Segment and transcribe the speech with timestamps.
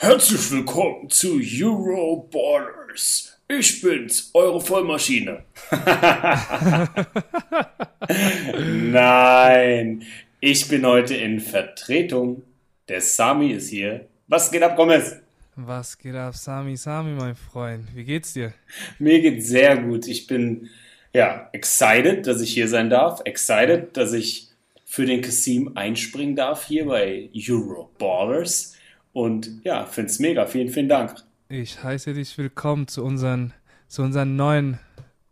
[0.00, 3.36] Herzlich willkommen zu Euro Borders.
[3.48, 5.42] Ich bin's, eure Vollmaschine.
[8.92, 10.04] Nein,
[10.38, 12.44] ich bin heute in Vertretung.
[12.88, 14.06] Der Sami ist hier.
[14.28, 15.16] Was geht ab, Gomez?
[15.56, 17.88] Was geht ab, Sami, Sami, mein Freund?
[17.92, 18.54] Wie geht's dir?
[19.00, 20.06] Mir geht's sehr gut.
[20.06, 20.68] Ich bin
[21.12, 23.22] ja excited, dass ich hier sein darf.
[23.24, 24.46] Excited, dass ich
[24.84, 28.76] für den Kasim einspringen darf hier bei Euro Ballers.
[29.18, 30.46] Und ja, find's mega.
[30.46, 31.16] Vielen, vielen Dank.
[31.48, 33.52] Ich heiße dich willkommen zu unseren,
[33.88, 34.78] zu unseren neuen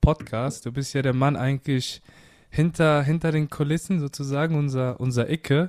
[0.00, 0.66] Podcast.
[0.66, 2.02] Du bist ja der Mann eigentlich
[2.50, 5.68] hinter, hinter den Kulissen sozusagen, unser, unser Icke.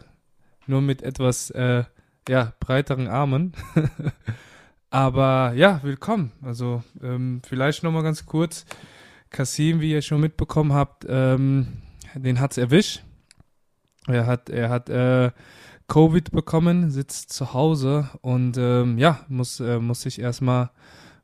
[0.66, 1.84] Nur mit etwas äh,
[2.27, 3.54] ja, breiteren Armen.
[4.90, 6.32] Aber ja, willkommen.
[6.41, 8.66] Also ähm, vielleicht nochmal ganz kurz.
[9.30, 11.84] Kasim, wie ihr schon mitbekommen habt, ähm,
[12.16, 13.04] den hat's erwischt.
[14.08, 15.30] Er hat, er hat äh,
[15.88, 20.70] Covid bekommen, sitzt zu Hause und ähm, ja, muss, äh, muss sich erstmal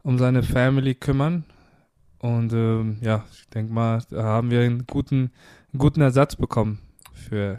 [0.04, 1.46] um seine Family kümmern.
[2.20, 5.32] Und ähm, ja, ich denke mal, da haben wir einen guten,
[5.78, 6.80] guten Ersatz bekommen
[7.14, 7.58] für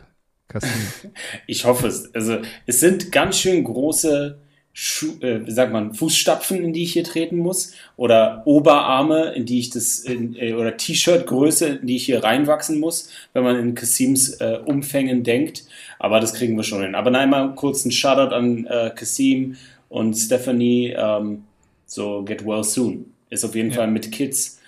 [0.48, 0.70] Kasim.
[1.46, 2.14] Ich hoffe es.
[2.14, 4.40] Also es sind ganz schön große
[4.76, 9.60] Schu äh, sagt man, Fußstapfen, in die ich hier treten muss, oder Oberarme, in die
[9.60, 13.76] ich das, in, äh, oder T-Shirt-Größe, in die ich hier reinwachsen muss, wenn man in
[13.76, 15.62] Kasims äh, Umfängen denkt.
[16.00, 16.96] Aber das kriegen wir schon hin.
[16.96, 19.54] Aber nein, mal kurz ein Shoutout an äh, Kasim
[19.88, 20.92] und Stephanie.
[20.98, 21.44] Ähm,
[21.86, 23.12] so get well soon.
[23.30, 23.76] Ist auf jeden ja.
[23.76, 24.60] Fall mit Kids,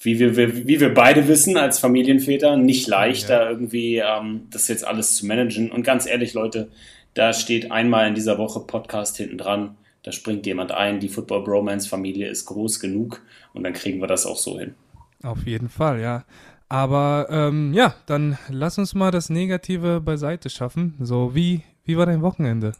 [0.00, 3.40] wie wir, wie wir beide wissen als Familienväter, nicht leicht, ja.
[3.40, 5.72] da irgendwie ähm, das jetzt alles zu managen.
[5.72, 6.68] Und ganz ehrlich, Leute,
[7.18, 9.76] da steht einmal in dieser Woche Podcast hinten dran.
[10.04, 11.00] Da springt jemand ein.
[11.00, 13.20] Die Football Bromance Familie ist groß genug
[13.52, 14.74] und dann kriegen wir das auch so hin.
[15.24, 16.24] Auf jeden Fall, ja.
[16.68, 20.94] Aber ähm, ja, dann lass uns mal das Negative beiseite schaffen.
[21.00, 22.72] So, wie, wie war dein Wochenende?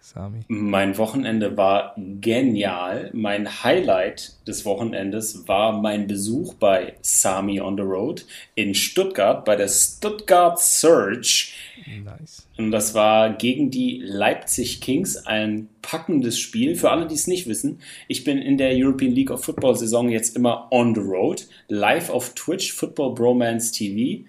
[0.00, 0.40] Sami?
[0.48, 3.10] Mein Wochenende war genial.
[3.12, 9.56] Mein Highlight des Wochenendes war mein Besuch bei Sami on the Road in Stuttgart bei
[9.56, 11.54] der Stuttgart Search.
[12.04, 12.48] Nice.
[12.56, 16.74] Und das war gegen die Leipzig Kings ein packendes Spiel.
[16.74, 20.08] Für alle, die es nicht wissen, ich bin in der European League of Football Saison
[20.08, 24.24] jetzt immer on the road, live auf Twitch, Football Bromance TV.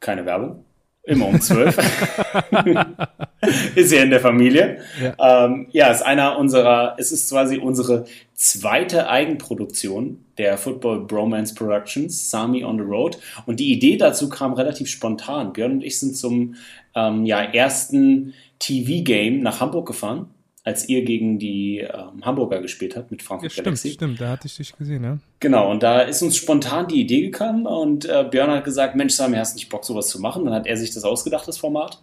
[0.00, 0.64] Keine Werbung.
[1.04, 1.76] Immer um zwölf.
[3.74, 4.78] ist ja in der Familie.
[5.02, 5.46] Ja.
[5.46, 12.30] Ähm, ja, ist einer unserer, es ist quasi unsere zweite Eigenproduktion der Football Bromance Productions,
[12.30, 13.18] Sami on the Road.
[13.46, 15.52] Und die Idee dazu kam relativ spontan.
[15.52, 16.56] Björn und ich sind zum
[16.94, 20.28] ähm, ja, ersten TV-Game nach Hamburg gefahren
[20.70, 23.88] als ihr gegen die ähm, Hamburger gespielt habt mit Frankfurt ja, Galaxy.
[23.88, 25.18] Stimmt, stimmt, da hatte ich dich gesehen, ja.
[25.40, 29.14] Genau, und da ist uns spontan die Idee gekommen und äh, Björn hat gesagt, Mensch,
[29.14, 30.44] Sami, hast du nicht Bock, sowas zu machen?
[30.44, 32.00] Dann hat er sich das ausgedacht, das Format.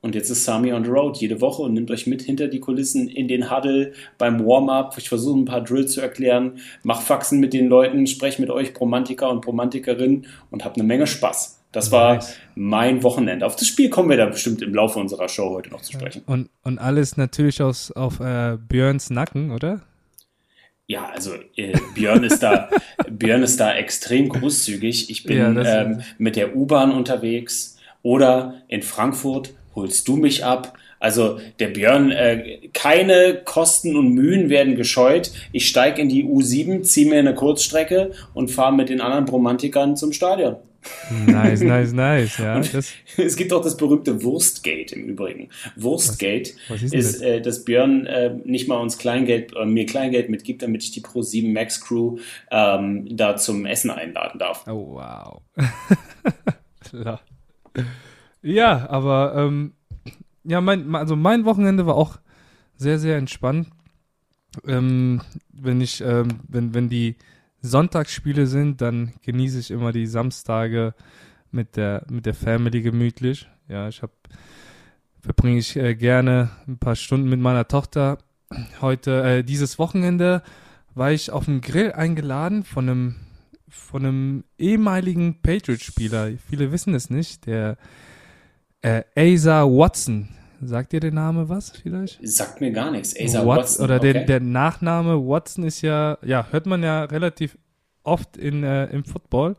[0.00, 2.60] Und jetzt ist Sami on the road jede Woche und nimmt euch mit hinter die
[2.60, 4.94] Kulissen in den Huddle beim Warm-up.
[4.98, 8.74] Ich versuche ein paar Drills zu erklären, mach Faxen mit den Leuten, spreche mit euch
[8.74, 11.53] Bromantiker und Bromantikerinnen und habe eine Menge Spaß.
[11.74, 12.36] Das war nice.
[12.54, 13.44] mein Wochenende.
[13.44, 16.22] Auf das Spiel kommen wir da bestimmt im Laufe unserer Show heute noch zu sprechen.
[16.26, 19.82] Und, und alles natürlich aus, auf äh, Björns Nacken, oder?
[20.86, 22.68] Ja, also äh, Björn ist da,
[23.10, 25.10] Björn ist da extrem großzügig.
[25.10, 30.76] Ich bin ja, ähm, mit der U-Bahn unterwegs oder in Frankfurt holst du mich ab.
[31.00, 35.32] Also der Björn, äh, keine Kosten und Mühen werden gescheut.
[35.52, 39.96] Ich steige in die U7, ziehe mir eine Kurzstrecke und fahre mit den anderen Romantikern
[39.96, 40.56] zum Stadion.
[41.26, 42.38] Nice, nice, nice.
[42.38, 42.58] Ja,
[43.16, 45.48] es gibt auch das berühmte Wurstgate im Übrigen.
[45.76, 49.86] Wurstgate was, was ist, ist äh, dass Björn äh, nicht mal uns Kleingeld, äh, mir
[49.86, 52.18] Kleingeld mitgibt, damit ich die Pro 7 Max Crew
[52.50, 54.66] ähm, da zum Essen einladen darf.
[54.66, 55.42] Oh, wow.
[58.42, 59.72] ja, aber ähm,
[60.44, 62.18] ja, mein, also mein Wochenende war auch
[62.76, 63.68] sehr, sehr entspannt.
[64.66, 65.20] Ähm,
[65.52, 67.16] wenn ich, ähm, wenn, wenn die
[67.64, 70.94] Sonntagsspiele sind, dann genieße ich immer die Samstage
[71.50, 73.48] mit der, mit der Family gemütlich.
[73.68, 74.12] Ja, ich habe
[75.20, 78.18] verbringe ich äh, gerne ein paar Stunden mit meiner Tochter.
[78.82, 80.42] Heute, äh, dieses Wochenende,
[80.94, 83.14] war ich auf dem Grill eingeladen von einem,
[83.68, 86.32] von einem ehemaligen Patriot-Spieler.
[86.48, 87.46] Viele wissen es nicht.
[87.46, 87.78] Der
[88.82, 90.28] äh, Asa Watson.
[90.60, 92.20] Sagt dir der Name was vielleicht?
[92.22, 93.14] Sagt mir gar nichts.
[93.18, 93.56] Asa Watson.
[93.56, 93.84] Watson.
[93.84, 94.12] Oder okay.
[94.12, 97.58] der, der Nachname Watson ist ja, ja, hört man ja relativ
[98.04, 99.56] oft in, äh, im Football.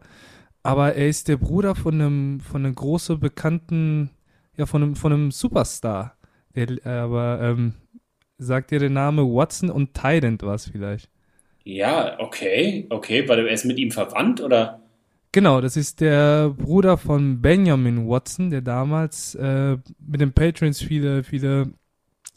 [0.64, 4.10] Aber er ist der Bruder von einem, von einem großen bekannten,
[4.58, 6.16] ja, von einem, von einem Superstar.
[6.56, 7.74] Der, aber ähm,
[8.38, 11.10] sagt dir der Name Watson und Tyrant was vielleicht?
[11.64, 14.82] Ja, okay, okay, weil er ist mit ihm verwandt oder?
[15.32, 21.24] Genau, das ist der Bruder von Benjamin Watson, der damals äh, mit den Patrons viele,
[21.24, 21.74] viele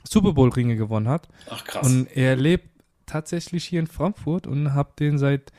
[0.02, 1.28] Super Bowl Ringe gewonnen hat.
[1.49, 1.87] Ach krass.
[1.87, 2.69] Und er lebt
[3.06, 5.52] tatsächlich hier in Frankfurt und hab den seit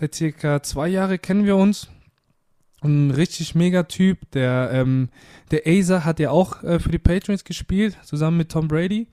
[0.00, 1.88] seit circa zwei Jahre kennen wir uns.
[2.82, 4.18] Ein richtig mega Typ.
[4.32, 5.10] Der ähm,
[5.50, 9.06] der Acer hat ja auch äh, für die Patriots gespielt zusammen mit Tom Brady.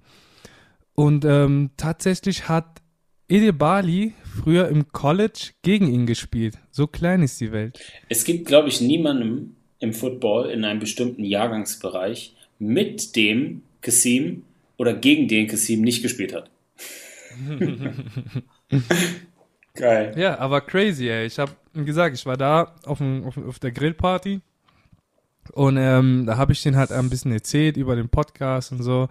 [0.95, 2.81] Und ähm, tatsächlich hat
[3.27, 6.57] Edil Bali früher im College gegen ihn gespielt.
[6.71, 7.79] So klein ist die Welt.
[8.07, 14.43] Es gibt, glaube ich, niemanden im Football in einem bestimmten Jahrgangsbereich, mit dem Kassim
[14.77, 16.49] oder gegen den Kassim nicht gespielt hat.
[19.77, 20.13] Geil.
[20.17, 21.25] Ja, aber crazy, ey.
[21.27, 24.41] Ich habe gesagt, ich war da auf, dem, auf, auf der Grillparty
[25.53, 29.07] und ähm, da habe ich den halt ein bisschen erzählt über den Podcast und so.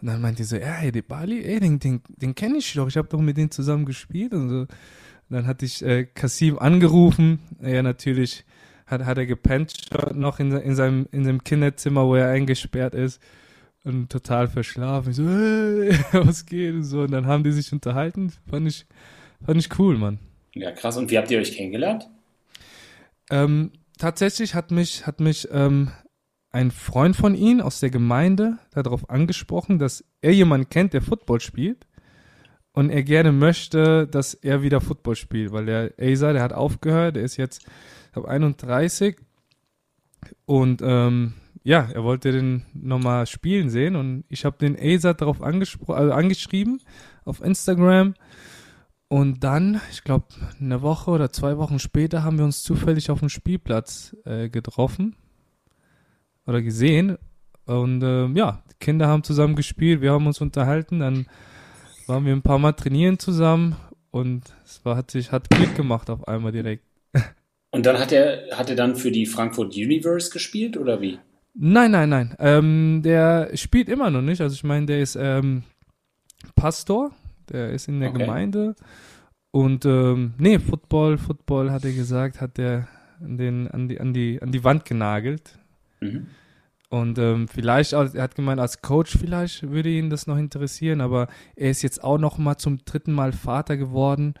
[0.00, 2.72] Und dann meinte die so, ja, ey, der Bali, ey, den, den, den kenne ich
[2.72, 2.88] doch.
[2.88, 4.66] Ich habe doch mit denen zusammen gespielt und so.
[5.28, 7.40] Dann hatte ich äh, Kasim angerufen.
[7.60, 8.44] Er natürlich
[8.86, 9.74] hat, hat er gepennt
[10.14, 13.20] noch in, in, seinem, in seinem Kinderzimmer, wo er eingesperrt ist
[13.84, 15.10] und total verschlafen.
[15.10, 17.02] Ich so, hey, was geht und so.
[17.02, 18.32] Und dann haben die sich unterhalten.
[18.48, 18.86] Fand ich,
[19.44, 20.18] fand ich cool, Mann.
[20.54, 20.96] Ja, krass.
[20.96, 22.08] Und wie habt ihr euch kennengelernt?
[23.30, 25.90] Ähm, tatsächlich hat mich, hat mich ähm,
[26.50, 31.40] ein Freund von ihm aus der Gemeinde darauf angesprochen, dass er jemanden kennt, der Football
[31.40, 31.86] spielt.
[32.72, 37.16] Und er gerne möchte, dass er wieder Football spielt, weil der Asa, der hat aufgehört,
[37.16, 37.66] der ist jetzt,
[38.06, 39.16] ich glaube, 31.
[40.46, 45.42] Und ähm, ja, er wollte den nochmal spielen sehen und ich habe den Asa darauf
[45.42, 46.80] also angeschrieben
[47.24, 48.14] auf Instagram.
[49.12, 50.26] Und dann, ich glaube,
[50.60, 55.16] eine Woche oder zwei Wochen später haben wir uns zufällig auf dem Spielplatz äh, getroffen
[56.46, 57.18] oder gesehen.
[57.66, 61.26] Und äh, ja, die Kinder haben zusammen gespielt, wir haben uns unterhalten, dann
[62.06, 63.74] waren wir ein paar Mal trainieren zusammen
[64.12, 66.84] und es war, hat sich, hat Klick gemacht auf einmal direkt.
[67.72, 71.20] Und dann hat er, hat er dann für die Frankfurt Universe gespielt oder wie?
[71.54, 72.36] Nein, nein, nein.
[72.40, 74.40] Ähm, der spielt immer noch nicht.
[74.40, 75.62] Also ich meine, der ist ähm,
[76.56, 77.12] Pastor,
[77.52, 78.20] der ist in der okay.
[78.20, 78.74] Gemeinde.
[79.50, 82.88] Und ähm, nee, Football, Football hat er gesagt, hat er
[83.20, 85.58] an, den, an, die, an, die, an die Wand genagelt.
[86.00, 86.28] Mhm.
[86.88, 91.28] Und ähm, vielleicht, er hat gemeint, als Coach vielleicht würde ihn das noch interessieren, aber
[91.54, 94.34] er ist jetzt auch noch mal zum dritten Mal Vater geworden.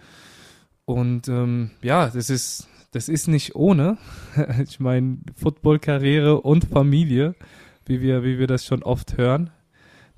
[0.84, 3.98] Und ähm, ja, das ist, das ist nicht ohne.
[4.64, 7.36] ich meine, Footballkarriere und Familie,
[7.86, 9.50] wie wir, wie wir das schon oft hören.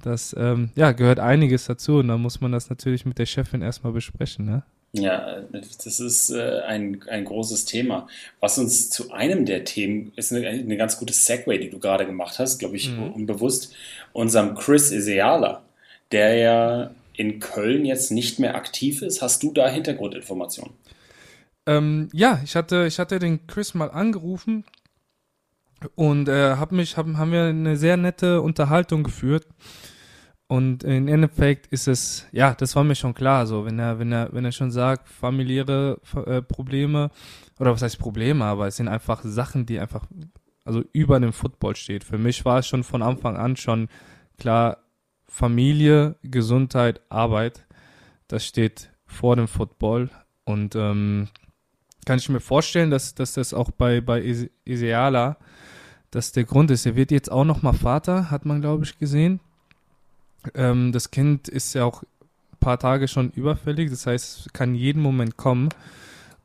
[0.02, 3.62] Das ähm, ja, gehört einiges dazu und da muss man das natürlich mit der Chefin
[3.62, 4.62] erstmal besprechen, ne?
[4.94, 8.08] Ja, das ist äh, ein, ein großes Thema.
[8.40, 12.04] Was uns zu einem der Themen ist eine, eine ganz gute Segway, die du gerade
[12.04, 13.12] gemacht hast, glaube ich, mhm.
[13.12, 13.74] unbewusst,
[14.12, 15.62] unserem Chris Iseala,
[16.10, 19.22] der ja in Köln jetzt nicht mehr aktiv ist.
[19.22, 20.74] Hast du da Hintergrundinformationen?
[21.64, 24.64] Ähm, ja, ich hatte, ich hatte den Chris mal angerufen
[25.94, 29.46] und äh, hab mich, hab, haben wir eine sehr nette Unterhaltung geführt.
[30.52, 34.12] Und im Endeffekt ist es, ja, das war mir schon klar, so, wenn er, wenn
[34.12, 37.10] er, wenn er schon sagt, familiäre äh, Probleme,
[37.58, 40.04] oder was heißt Probleme, aber es sind einfach Sachen, die einfach,
[40.66, 42.04] also über dem Football steht.
[42.04, 43.88] Für mich war es schon von Anfang an schon
[44.36, 44.76] klar,
[45.24, 47.64] Familie, Gesundheit, Arbeit,
[48.28, 50.10] das steht vor dem Football.
[50.44, 51.28] Und ähm,
[52.04, 54.22] kann ich mir vorstellen, dass, dass das auch bei, bei
[54.66, 55.38] Isiala,
[56.10, 56.84] dass der Grund ist.
[56.84, 59.40] Er wird jetzt auch noch mal Vater, hat man, glaube ich, gesehen.
[60.54, 65.02] Ähm, das Kind ist ja auch ein paar Tage schon überfällig, das heißt, kann jeden
[65.02, 65.68] Moment kommen.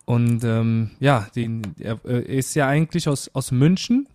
[0.06, 4.08] Und ähm, ja, den, er, er, ist ja eigentlich aus, aus München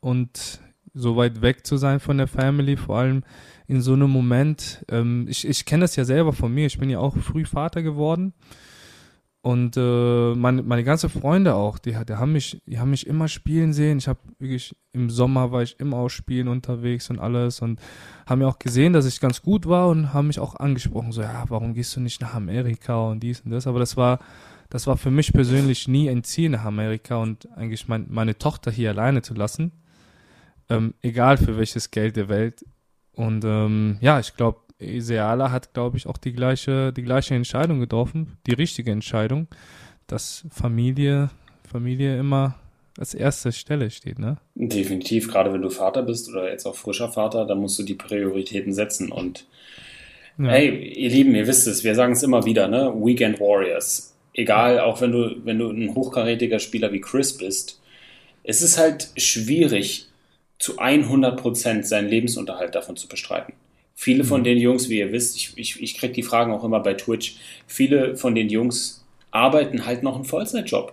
[0.00, 0.60] und
[0.92, 3.22] so weit weg zu sein von der Family, vor allem
[3.66, 4.84] in so einem Moment.
[4.90, 7.82] Ähm, ich ich kenne das ja selber von mir, ich bin ja auch früh Vater
[7.82, 8.34] geworden.
[9.48, 13.28] Und äh, meine, meine ganze Freunde auch, die, die, haben mich, die haben mich immer
[13.28, 13.96] spielen sehen.
[13.96, 17.80] Ich habe wirklich im Sommer war ich immer aus Spielen unterwegs und alles und
[18.26, 21.22] haben ja auch gesehen, dass ich ganz gut war und haben mich auch angesprochen, so
[21.22, 23.66] ja, warum gehst du nicht nach Amerika und dies und das.
[23.66, 24.18] Aber das war,
[24.68, 28.70] das war für mich persönlich nie ein Ziel nach Amerika und eigentlich mein, meine Tochter
[28.70, 29.72] hier alleine zu lassen,
[30.68, 32.66] ähm, egal für welches Geld der Welt.
[33.12, 37.80] Und ähm, ja, ich glaube, Seala hat, glaube ich, auch die gleiche, die gleiche Entscheidung
[37.80, 39.48] getroffen, die richtige Entscheidung,
[40.06, 41.30] dass Familie,
[41.68, 42.54] Familie immer
[42.98, 44.38] als erste Stelle steht, ne?
[44.54, 47.94] Definitiv, gerade wenn du Vater bist oder jetzt auch frischer Vater, dann musst du die
[47.94, 49.46] Prioritäten setzen und
[50.38, 50.48] ja.
[50.48, 52.92] hey, ihr Lieben, ihr wisst es, wir sagen es immer wieder, ne?
[52.96, 54.14] Weekend Warriors.
[54.32, 57.80] Egal, auch wenn du, wenn du ein hochkarätiger Spieler wie Chris bist,
[58.44, 60.06] es ist halt schwierig,
[60.58, 63.54] zu 100 Prozent seinen Lebensunterhalt davon zu bestreiten.
[64.00, 64.44] Viele von mhm.
[64.44, 67.34] den Jungs, wie ihr wisst, ich, ich, ich kriege die Fragen auch immer bei Twitch,
[67.66, 70.92] viele von den Jungs arbeiten halt noch einen Vollzeitjob.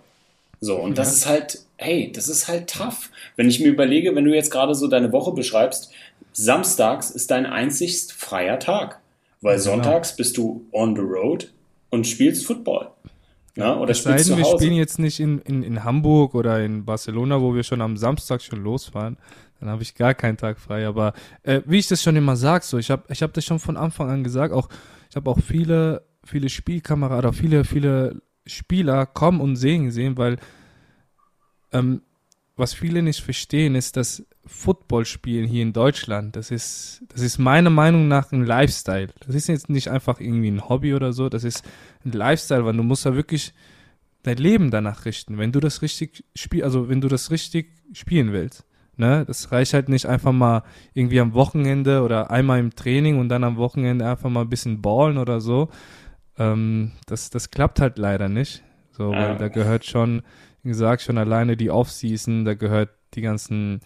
[0.60, 0.96] So, und ja.
[0.96, 3.12] das ist halt, hey, das ist halt tough.
[3.36, 5.92] Wenn ich mir überlege, wenn du jetzt gerade so deine Woche beschreibst,
[6.34, 9.00] Samstags ist dein einzigst freier Tag,
[9.40, 9.76] weil genau.
[9.76, 11.54] sonntags bist du on the road
[11.92, 12.90] und spielst Football.
[13.56, 16.86] Ja, oder es sei denn, wir spielen jetzt nicht in, in, in Hamburg oder in
[16.86, 19.18] Barcelona, wo wir schon am Samstag schon losfahren.
[19.60, 20.88] Dann habe ich gar keinen Tag frei.
[20.88, 23.60] Aber äh, wie ich das schon immer sage, so ich habe ich hab das schon
[23.60, 24.70] von Anfang an gesagt, auch
[25.10, 30.38] ich habe auch viele viele Spielkameraden viele viele Spieler kommen und sehen gesehen, weil
[31.72, 32.02] ähm,
[32.56, 37.70] was viele nicht verstehen, ist, dass Footballspielen hier in Deutschland, das ist, das ist meiner
[37.70, 39.10] Meinung nach ein Lifestyle.
[39.26, 41.64] Das ist jetzt nicht einfach irgendwie ein Hobby oder so, das ist
[42.06, 43.54] ein Lifestyle, weil du musst ja wirklich
[44.24, 48.32] dein Leben danach richten, wenn du das richtig spiel, also wenn du das richtig spielen
[48.32, 48.64] willst.
[48.98, 53.28] Ne, das reicht halt nicht einfach mal irgendwie am Wochenende oder einmal im Training und
[53.28, 55.68] dann am Wochenende einfach mal ein bisschen ballen oder so.
[56.38, 58.64] Ähm, das, das klappt halt leider nicht.
[58.92, 59.36] So, weil ah.
[59.36, 60.22] da gehört schon,
[60.64, 63.82] wie gesagt, schon alleine die Offseason, da gehört die ganzen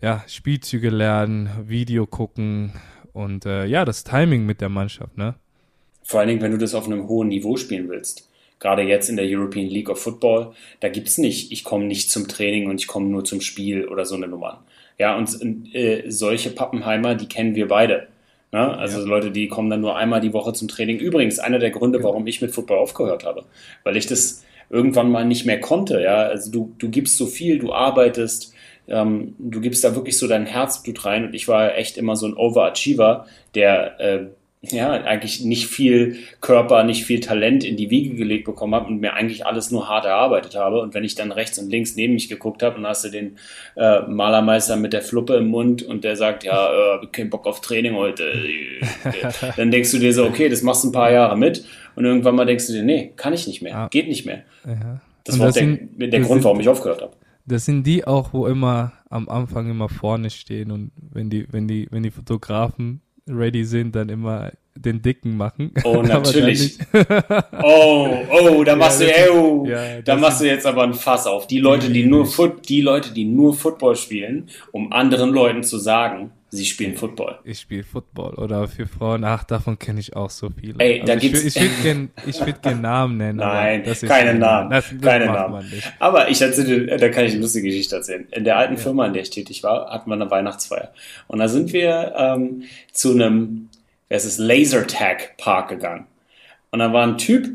[0.00, 2.72] ja, Spielzüge lernen, Video gucken
[3.12, 5.34] und äh, ja, das Timing mit der Mannschaft, ne?
[6.04, 8.30] Vor allen Dingen, wenn du das auf einem hohen Niveau spielen willst.
[8.60, 12.26] Gerade jetzt in der European League of Football, da gibt's nicht, ich komme nicht zum
[12.26, 14.64] Training und ich komme nur zum Spiel oder so eine Nummer.
[14.98, 15.30] Ja, und
[15.74, 18.08] äh, solche Pappenheimer, die kennen wir beide.
[18.50, 18.76] Ne?
[18.76, 19.06] Also ja.
[19.06, 20.98] Leute, die kommen dann nur einmal die Woche zum Training.
[20.98, 23.44] Übrigens, einer der Gründe, warum ich mit Football aufgehört habe,
[23.84, 26.00] weil ich das irgendwann mal nicht mehr konnte.
[26.00, 28.54] Ja, also du, du gibst so viel, du arbeitest,
[28.88, 32.26] ähm, du gibst da wirklich so dein Herzblut rein und ich war echt immer so
[32.26, 34.26] ein Overachiever, der äh,
[34.62, 39.00] ja eigentlich nicht viel Körper, nicht viel Talent in die Wiege gelegt bekommen habe und
[39.00, 40.80] mir eigentlich alles nur hart erarbeitet habe.
[40.80, 43.36] Und wenn ich dann rechts und links neben mich geguckt habe und hast du den
[43.76, 47.60] äh, Malermeister mit der Fluppe im Mund und der sagt, ja, äh, kein Bock auf
[47.60, 48.24] Training heute,
[49.56, 52.34] dann denkst du dir so, okay, das machst du ein paar Jahre mit und irgendwann
[52.34, 53.88] mal denkst du dir, nee, kann ich nicht mehr, ah.
[53.88, 54.42] geht nicht mehr.
[54.66, 55.00] Ja.
[55.24, 57.12] Das war das der, sind, der Grund, warum ich aufgehört habe
[57.48, 61.66] das sind die auch, wo immer am Anfang immer vorne stehen und wenn die, wenn
[61.66, 65.72] die, wenn die Fotografen ready sind, dann immer den Dicken machen.
[65.84, 66.78] Oh, natürlich.
[67.62, 70.94] oh, oh, da machst ja, du, ey, oh, ja, da machst du jetzt aber ein
[70.94, 71.46] Fass auf.
[71.46, 75.78] Die Leute, die nur Foot, die Leute, die nur Football spielen, um anderen Leuten zu
[75.78, 77.38] sagen, Sie spielen Football.
[77.44, 78.34] Ich spiele Football.
[78.34, 80.76] Oder für Frauen, ach, davon kenne ich auch so viele.
[80.78, 81.44] Ey, da also gibt's.
[81.44, 83.38] Ich, würde gerne würd gern Namen nennen.
[83.38, 84.70] Nein, keine Namen.
[84.70, 85.70] Das, das keine Namen.
[85.98, 88.26] Aber ich erzähle, da kann ich eine lustige Geschichte erzählen.
[88.30, 88.80] In der alten ja.
[88.80, 90.92] Firma, in der ich tätig war, hatten wir eine Weihnachtsfeier.
[91.26, 92.62] Und da sind wir ähm,
[92.92, 93.68] zu einem,
[94.08, 96.06] es ist Lasertag Park gegangen.
[96.70, 97.48] Und da war ein Typ,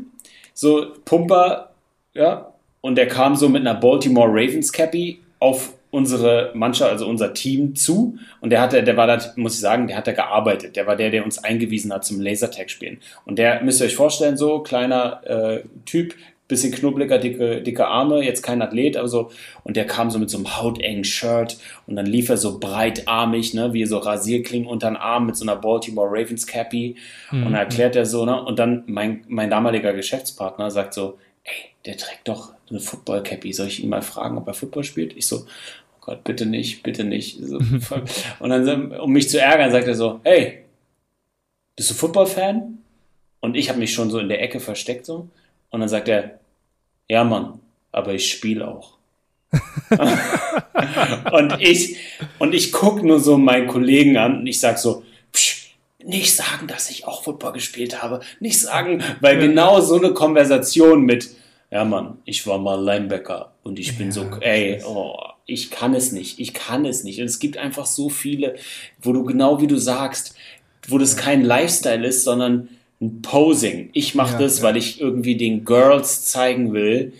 [0.52, 1.70] so Pumper,
[2.14, 7.32] ja, und der kam so mit einer Baltimore Ravens Cappy auf unsere Mannschaft, also unser
[7.34, 8.18] Team zu.
[8.40, 10.74] Und der hatte, der war da, muss ich sagen, der hat da gearbeitet.
[10.74, 12.98] Der war der, der uns eingewiesen hat zum Lasertag-Spielen.
[13.24, 16.14] Und der, müsst ihr euch vorstellen, so kleiner äh, Typ,
[16.48, 19.30] bisschen knubbeliger, dicke, dicke Arme, jetzt kein Athlet, aber so.
[19.62, 23.54] Und der kam so mit so einem hautengen Shirt und dann lief er so breitarmig,
[23.54, 26.96] ne, wie so Rasierklingen unter den Arm mit so einer Baltimore Ravens Cappy.
[27.30, 27.38] Mhm.
[27.38, 31.70] Und dann erklärt er so, ne, und dann mein, mein damaliger Geschäftspartner sagt so, ey,
[31.86, 33.52] der trägt doch eine Football Cappy.
[33.52, 35.16] Soll ich ihn mal fragen, ob er Football spielt?
[35.16, 35.44] Ich so,
[36.04, 37.40] Gott, bitte nicht, bitte nicht.
[38.38, 40.64] und dann, um mich zu ärgern, sagt er so, hey,
[41.76, 42.78] bist du Football-Fan?
[43.40, 45.28] Und ich habe mich schon so in der Ecke versteckt so.
[45.70, 46.38] Und dann sagt er,
[47.08, 47.58] ja Mann,
[47.90, 48.98] aber ich spiele auch.
[51.32, 51.96] und ich,
[52.38, 56.66] und ich gucke nur so meinen Kollegen an und ich sag so, psch, nicht sagen,
[56.66, 58.20] dass ich auch Football gespielt habe.
[58.40, 61.30] Nicht sagen, weil genau so eine Konversation mit,
[61.70, 65.94] ja Mann, ich war mal Linebacker und ich bin ja, so, ey, oh, ich kann
[65.94, 67.20] es nicht, ich kann es nicht.
[67.20, 68.56] Und es gibt einfach so viele,
[69.02, 70.34] wo du genau wie du sagst,
[70.88, 72.68] wo das kein Lifestyle ist, sondern
[73.00, 73.90] ein Posing.
[73.92, 74.64] Ich mache ja, das, ja.
[74.64, 77.12] weil ich irgendwie den Girls zeigen will,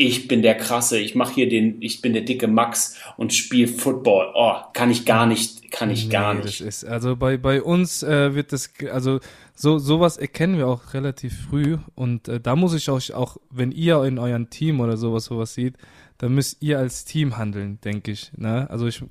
[0.00, 3.66] ich bin der krasse, ich mache hier den, ich bin der dicke Max und spiele
[3.66, 4.32] Football.
[4.32, 6.60] Oh, kann ich gar nicht, kann ich nee, gar nicht.
[6.60, 9.18] Ist, also bei, bei uns äh, wird das, also
[9.56, 13.72] so sowas erkennen wir auch relativ früh und äh, da muss ich euch auch, wenn
[13.72, 15.74] ihr in eurem Team oder sowas sowas seht,
[16.18, 18.32] dann müsst ihr als Team handeln, denke ich.
[18.36, 18.68] Ne?
[18.70, 19.02] Also ich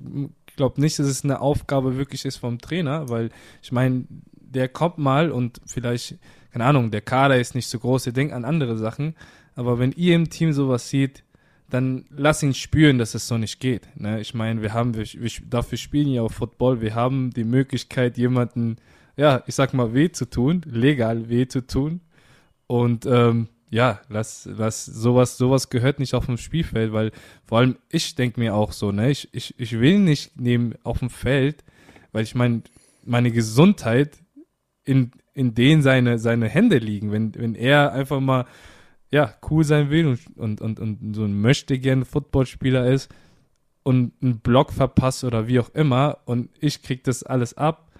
[0.56, 3.30] glaube nicht, dass es eine Aufgabe wirklich ist vom Trainer, weil
[3.62, 6.18] ich meine, der kommt mal und vielleicht,
[6.52, 9.14] keine Ahnung, der Kader ist nicht so groß, der denkt an andere Sachen,
[9.54, 11.24] aber wenn ihr im Team sowas seht,
[11.70, 13.88] dann lass ihn spüren, dass es so nicht geht.
[13.96, 14.20] Ne?
[14.20, 18.16] Ich meine, wir haben, wir, wir, dafür spielen ja auch Football, wir haben die Möglichkeit,
[18.16, 18.76] jemanden,
[19.16, 22.00] ja, ich sag mal, weh zu tun, legal weh zu tun.
[22.66, 27.12] Und ähm, ja, lass, lass, sowas, sowas gehört nicht auf dem Spielfeld, weil
[27.44, 31.00] vor allem ich denke mir auch so, ne, ich, ich, ich will nicht neben auf
[31.00, 31.64] dem Feld,
[32.12, 32.62] weil ich meine,
[33.04, 34.18] meine Gesundheit
[34.84, 37.12] in, in denen seine, seine Hände liegen.
[37.12, 38.46] Wenn, wenn er einfach mal,
[39.10, 43.10] ja, cool sein will und, und, und, und so ein möchte gern Footballspieler ist
[43.82, 47.90] und einen Block verpasse oder wie auch immer und ich krieg das alles ab,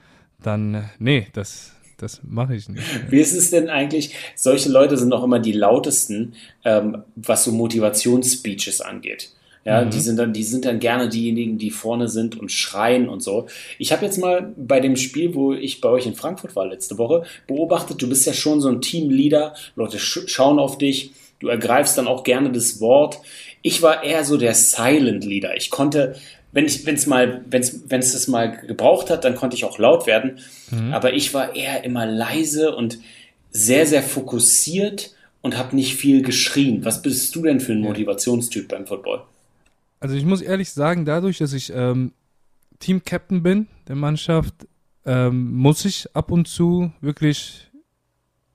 [0.41, 2.83] dann, nee, das, das mache ich nicht.
[3.11, 4.15] Wie ist es denn eigentlich?
[4.35, 9.33] Solche Leute sind auch immer die lautesten, ähm, was so Motivationsspeeches angeht.
[9.65, 9.91] Ja, mhm.
[9.91, 13.49] die sind dann, die sind dann gerne diejenigen, die vorne sind und schreien und so.
[13.79, 16.97] Ich habe jetzt mal bei dem Spiel, wo ich bei euch in Frankfurt war letzte
[16.97, 21.49] Woche, beobachtet, du bist ja schon so ein Teamleader, Leute sch schauen auf dich, du
[21.49, 23.19] ergreifst dann auch gerne das Wort.
[23.61, 25.57] Ich war eher so der Silent Leader.
[25.57, 26.15] Ich konnte,
[26.53, 29.57] wenn ich, wenn es mal, wenn es, wenn es das mal gebraucht hat, dann konnte
[29.57, 30.39] ich auch laut werden.
[30.71, 30.93] Mhm.
[30.93, 32.99] Aber ich war eher immer leise und
[33.51, 36.85] sehr, sehr fokussiert und habe nicht viel geschrien.
[36.85, 39.23] Was bist du denn für ein Motivationstyp beim Football?
[40.01, 42.13] Also ich muss ehrlich sagen, dadurch, dass ich ähm,
[42.79, 44.55] Team-Captain bin der Mannschaft,
[45.05, 47.71] ähm, muss ich ab und zu wirklich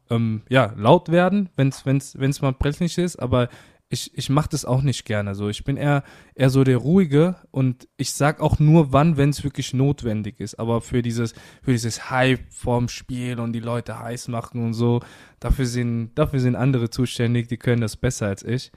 [0.09, 3.50] ähm, ja, laut werden, wenn es wenn's, wenn's mal plötzlich ist, aber
[3.93, 5.50] ich, ich mache das auch nicht gerne so.
[5.50, 9.43] Ich bin eher, eher so der Ruhige und ich sag auch nur wann, wenn es
[9.43, 10.55] wirklich notwendig ist.
[10.55, 15.01] Aber für dieses, für dieses Hype vorm Spiel und die Leute heiß machen und so,
[15.39, 18.71] dafür sind, dafür sind andere zuständig, die können das besser als ich.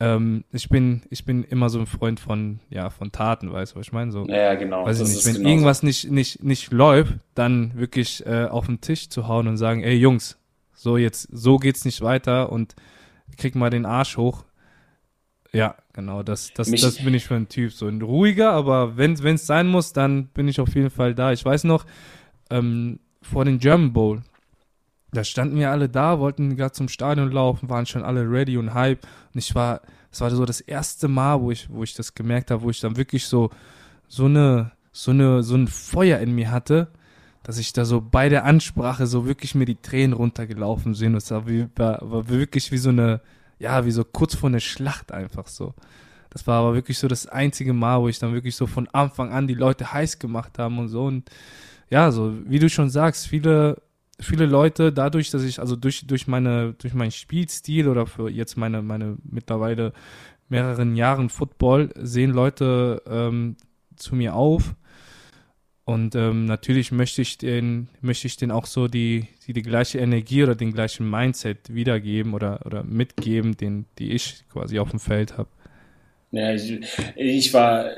[0.00, 3.78] Ähm, ich bin, ich bin immer so ein Freund von, ja, von Taten, weißt du,
[3.78, 4.12] was ich meine?
[4.12, 4.84] So, ja, genau.
[4.84, 5.48] Weiß ich nicht, wenn genauso.
[5.50, 9.82] irgendwas nicht, nicht, nicht läuft, dann wirklich äh, auf den Tisch zu hauen und sagen,
[9.82, 10.38] ey Jungs,
[10.74, 12.74] so jetzt, so geht's nicht weiter und
[13.36, 14.44] krieg mal den Arsch hoch.
[15.52, 17.72] Ja, genau, das, das, das bin ich für ein Typ.
[17.72, 21.32] So ein ruhiger, aber wenn es sein muss, dann bin ich auf jeden Fall da.
[21.32, 21.84] Ich weiß noch,
[22.50, 24.22] ähm, vor dem German Bowl,
[25.12, 28.72] da standen wir alle da, wollten gerade zum Stadion laufen, waren schon alle ready und
[28.72, 29.06] hype.
[29.34, 32.50] Und ich war, das war so das erste Mal, wo ich, wo ich das gemerkt
[32.50, 33.50] habe, wo ich dann wirklich so,
[34.08, 36.88] so eine, so eine, so ein Feuer in mir hatte,
[37.42, 41.14] dass ich da so bei der Ansprache so wirklich mir die Tränen runtergelaufen sind.
[41.14, 43.20] Es war, war, war wirklich wie so eine,
[43.58, 45.74] ja, wie so kurz vor einer Schlacht einfach so.
[46.30, 49.32] Das war aber wirklich so das einzige Mal, wo ich dann wirklich so von Anfang
[49.32, 51.04] an die Leute heiß gemacht haben und so.
[51.04, 51.30] Und
[51.90, 53.82] ja, so wie du schon sagst, viele
[54.18, 58.56] viele Leute dadurch, dass ich also durch durch meine durch meinen Spielstil oder für jetzt
[58.56, 59.92] meine meine mittlerweile
[60.48, 63.56] mehreren Jahren Football sehen Leute ähm,
[63.96, 64.74] zu mir auf
[65.84, 69.98] und ähm, natürlich möchte ich den möchte ich den auch so die, die die gleiche
[69.98, 75.00] Energie oder den gleichen Mindset wiedergeben oder oder mitgeben, den die ich quasi auf dem
[75.00, 75.48] Feld habe.
[76.30, 76.80] Ja, ich,
[77.16, 77.90] ich war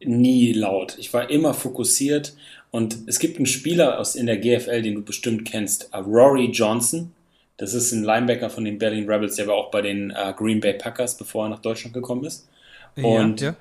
[0.00, 0.96] nie laut.
[0.98, 2.34] Ich war immer fokussiert
[2.70, 6.50] und es gibt einen Spieler aus in der GFL, den du bestimmt kennst, uh, Rory
[6.50, 7.12] Johnson.
[7.56, 10.60] Das ist ein Linebacker von den Berlin Rebels, der war auch bei den uh, Green
[10.60, 12.48] Bay Packers, bevor er nach Deutschland gekommen ist.
[12.96, 13.56] Und ja, ja.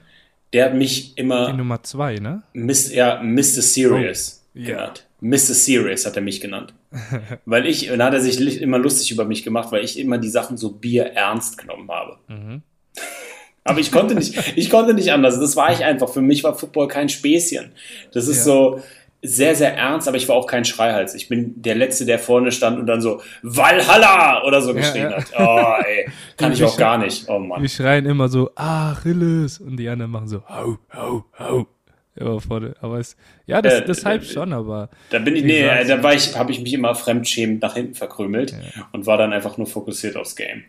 [0.54, 1.52] Der hat mich immer.
[1.52, 2.44] Die Nummer zwei, ne?
[2.54, 3.62] Mis, ja, Mr.
[3.62, 5.06] Serious oh, genannt.
[5.22, 5.38] Mr.
[5.38, 6.74] Serious hat er mich genannt.
[7.46, 10.18] weil ich, und da hat er sich immer lustig über mich gemacht, weil ich immer
[10.18, 12.18] die Sachen so Bier ernst genommen habe.
[12.28, 12.62] Mhm.
[13.64, 15.40] Aber ich konnte nicht, ich konnte nicht anders.
[15.40, 16.10] Das war ich einfach.
[16.10, 17.72] Für mich war Football kein Späßchen.
[18.14, 18.44] Das ist ja.
[18.44, 18.82] so
[19.22, 21.14] sehr, sehr ernst, aber ich war auch kein Schreihals.
[21.14, 25.12] Ich bin der Letzte, der vorne stand und dann so Valhalla oder so geschrien ja,
[25.12, 25.18] ja.
[25.18, 25.32] hat.
[25.38, 27.28] Oh, ey, kann ich auch gar nicht.
[27.28, 27.62] Oh Mann.
[27.62, 31.68] Wir schreien immer so, Achilles und die anderen machen so, hau, hau, hau.
[32.16, 32.76] Immer vorne.
[32.82, 34.90] Aber es, ja, das, äh, das hype schon, aber.
[35.10, 37.96] Da bin ich, nee, äh, da war ich, habe ich mich immer fremdschämend nach hinten
[37.96, 38.88] verkrümelt ja.
[38.92, 40.64] und war dann einfach nur fokussiert aufs Game.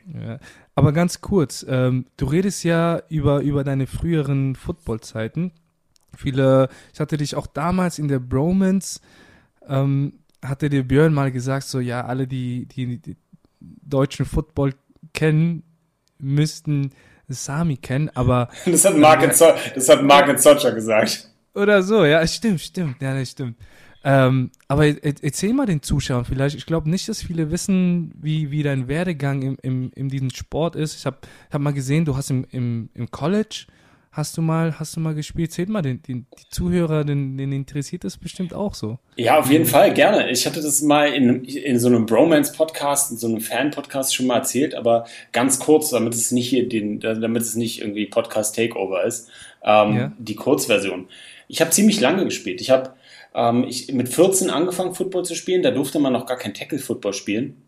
[0.76, 5.52] Aber ganz kurz, ähm, du redest ja über, über deine früheren Footballzeiten.
[6.16, 9.00] Viele, ich hatte dich auch damals in der Bromance,
[9.66, 13.16] ähm, hatte dir Björn mal gesagt, so ja, alle, die, die, die
[13.60, 14.74] deutschen Football
[15.12, 15.62] kennen,
[16.18, 16.90] müssten
[17.28, 18.48] Sami kennen, aber.
[18.66, 21.28] Das hat Mark, äh, das hat Mark Zotscher gesagt.
[21.54, 23.56] Oder so, ja, stimmt, stimmt, ja, das stimmt.
[24.02, 26.56] Ähm, aber erzähl mal den Zuschauern vielleicht.
[26.56, 30.74] Ich glaube nicht, dass viele wissen, wie, wie dein Werdegang im, im, in diesem Sport
[30.74, 30.96] ist.
[30.96, 31.18] Ich habe
[31.50, 33.66] hab mal gesehen, du hast im, im, im College
[34.12, 35.52] hast du mal, hast du mal gespielt?
[35.52, 38.98] Zählt mal den, den, die Zuhörer, den, den interessiert das bestimmt auch so.
[39.16, 40.30] Ja, auf jeden Fall, gerne.
[40.30, 44.38] Ich hatte das mal in, in so einem Bromance-Podcast, in so einem Fan-Podcast schon mal
[44.38, 49.28] erzählt, aber ganz kurz, damit es nicht hier den, damit es nicht irgendwie Podcast-Takeover ist.
[49.62, 50.12] Ähm, ja.
[50.18, 51.08] Die Kurzversion.
[51.48, 52.60] Ich habe ziemlich lange gespielt.
[52.60, 52.94] Ich habe
[53.34, 55.62] ähm, ich, mit 14 angefangen, Football zu spielen.
[55.62, 57.62] Da durfte man noch gar kein Tackle-Football spielen.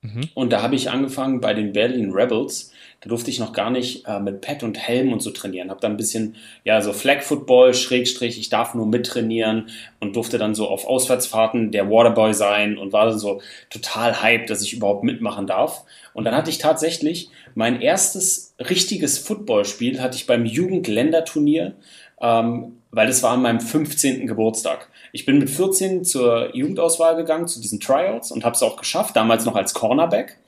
[0.00, 0.28] Mhm.
[0.34, 2.72] Und da habe ich angefangen bei den Berlin Rebels.
[3.04, 5.70] Da durfte ich noch gar nicht äh, mit Pad und Helm und so trainieren.
[5.70, 9.68] Habe dann ein bisschen, ja, so Flag Football, Schrägstrich, ich darf nur mittrainieren
[10.00, 14.48] und durfte dann so auf Auswärtsfahrten der Waterboy sein und war dann so total hyped,
[14.48, 15.84] dass ich überhaupt mitmachen darf.
[16.14, 21.74] Und dann hatte ich tatsächlich mein erstes richtiges Footballspiel hatte ich beim Jugendländerturnier,
[22.20, 24.26] ähm, weil das war an meinem 15.
[24.26, 24.88] Geburtstag.
[25.12, 29.14] Ich bin mit 14 zur Jugendauswahl gegangen, zu diesen Tryouts und habe es auch geschafft,
[29.14, 30.38] damals noch als Cornerback.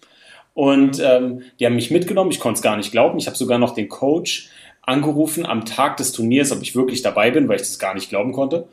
[0.56, 3.18] Und ähm, die haben mich mitgenommen, ich konnte es gar nicht glauben.
[3.18, 4.48] Ich habe sogar noch den Coach
[4.80, 8.08] angerufen am Tag des Turniers, ob ich wirklich dabei bin, weil ich das gar nicht
[8.08, 8.66] glauben konnte.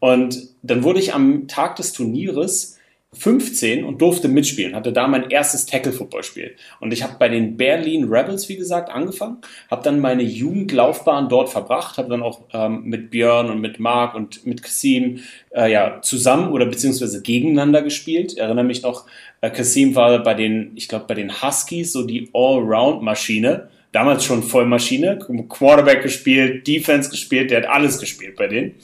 [0.00, 2.78] Und dann wurde ich am Tag des Turnieres
[3.12, 6.54] 15 und durfte mitspielen, hatte da mein erstes Tackle-Football-Spiel.
[6.78, 11.48] Und ich habe bei den Berlin Rebels, wie gesagt, angefangen, habe dann meine Jugendlaufbahn dort
[11.48, 15.18] verbracht, habe dann auch ähm, mit Björn und mit Marc und mit Kasim
[15.50, 18.34] äh, ja, zusammen oder beziehungsweise gegeneinander gespielt.
[18.34, 19.06] Ich erinnere mich noch,
[19.40, 23.70] äh, Kasim war bei den, ich glaube, bei den Huskies so die Allround-Maschine.
[23.90, 25.18] Damals schon Vollmaschine,
[25.48, 28.76] Quarterback gespielt, Defense gespielt, der hat alles gespielt bei denen.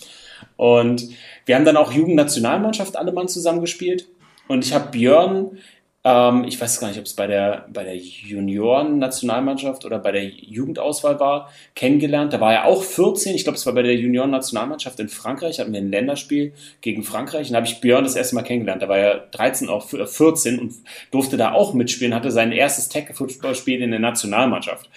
[0.56, 1.10] Und
[1.44, 4.08] wir haben dann auch Jugendnationalmannschaft alle Mann zusammengespielt.
[4.48, 5.58] Und ich habe Björn,
[6.06, 10.24] ähm, ich weiß gar nicht, ob es bei der, bei der Junioren-Nationalmannschaft oder bei der
[10.24, 12.32] Jugendauswahl war, kennengelernt.
[12.32, 13.34] Da war er auch 14.
[13.34, 15.58] Ich glaube, es war bei der Junioren-Nationalmannschaft in Frankreich.
[15.58, 17.48] Hatten wir ein Länderspiel gegen Frankreich.
[17.48, 18.82] Und da habe ich Björn das erste Mal kennengelernt.
[18.82, 20.74] Da war er 13, auch 14 und
[21.10, 22.14] durfte da auch mitspielen.
[22.14, 24.88] Hatte sein erstes Tackle-Football-Spiel in der Nationalmannschaft.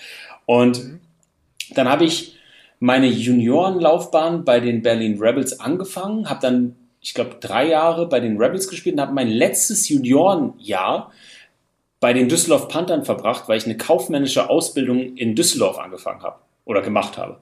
[0.45, 0.99] Und mhm.
[1.73, 2.35] dann habe ich
[2.79, 8.37] meine Juniorenlaufbahn bei den Berlin Rebels angefangen, habe dann ich glaube, drei Jahre bei den
[8.37, 11.11] Rebels gespielt und habe mein letztes Juniorenjahr
[11.99, 16.81] bei den Düsseldorf Panthern verbracht, weil ich eine kaufmännische Ausbildung in Düsseldorf angefangen habe oder
[16.81, 17.37] gemacht habe.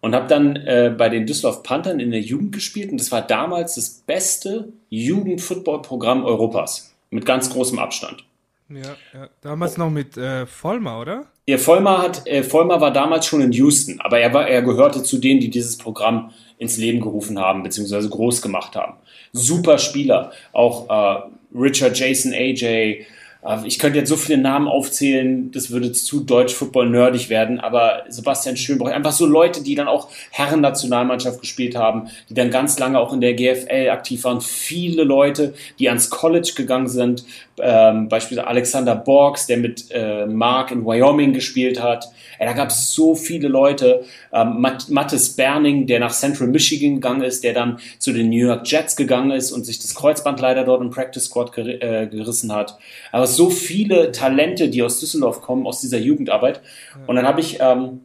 [0.00, 3.20] Und habe dann äh, bei den Düsseldorf Panthern in der Jugend gespielt und das war
[3.20, 8.24] damals das beste Jugendfootballprogramm Europas mit ganz großem Abstand.
[8.70, 9.28] Ja, ja.
[9.42, 11.26] damals noch mit äh, Vollmer, oder?
[11.46, 15.02] Ja, Vollmer, hat, äh, Vollmer war damals schon in Houston, aber er, war, er gehörte
[15.02, 18.94] zu denen, die dieses Programm ins Leben gerufen haben, beziehungsweise groß gemacht haben.
[19.32, 21.22] Super Spieler, auch äh,
[21.58, 23.06] Richard Jason AJ,
[23.42, 28.56] äh, ich könnte jetzt so viele Namen aufzählen, das würde zu Deutsch-Football-nerdig werden, aber Sebastian
[28.56, 33.12] Schönbroich, einfach so Leute, die dann auch Herren-Nationalmannschaft gespielt haben, die dann ganz lange auch
[33.12, 34.40] in der GFL aktiv waren.
[34.40, 37.24] Viele Leute, die ans College gegangen sind,
[37.58, 42.06] ähm, beispielsweise Alexander Borgs, der mit äh, Mark in Wyoming gespielt hat.
[42.38, 44.04] Ja, da gab es so viele Leute.
[44.32, 48.66] Ähm, Mattes Berning, der nach Central Michigan gegangen ist, der dann zu den New York
[48.66, 52.52] Jets gegangen ist und sich das Kreuzband leider dort im Practice Squad ger äh, gerissen
[52.52, 52.78] hat.
[53.12, 56.60] Aber so viele Talente, die aus Düsseldorf kommen, aus dieser Jugendarbeit.
[57.06, 58.00] Und dann habe ich ähm,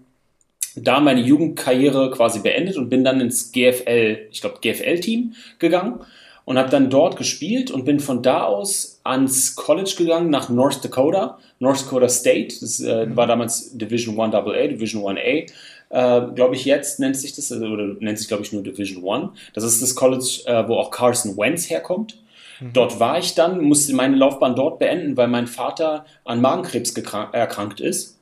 [0.76, 6.00] da meine Jugendkarriere quasi beendet und bin dann ins GFL, ich glaube GFL-Team gegangen
[6.44, 10.84] und habe dann dort gespielt und bin von da aus ans College gegangen nach North
[10.84, 12.56] Dakota, North Dakota State.
[12.60, 13.16] Das äh, mhm.
[13.16, 15.52] war damals Division 1 AA, Division 1A.
[15.90, 19.08] Äh, glaube ich, jetzt nennt sich das, also, oder nennt sich, glaube ich, nur Division
[19.08, 19.30] 1.
[19.54, 22.18] Das ist das College, äh, wo auch Carson Wentz herkommt.
[22.60, 22.74] Mhm.
[22.74, 26.94] Dort war ich dann, musste meine Laufbahn dort beenden, weil mein Vater an Magenkrebs
[27.32, 28.16] erkrankt ist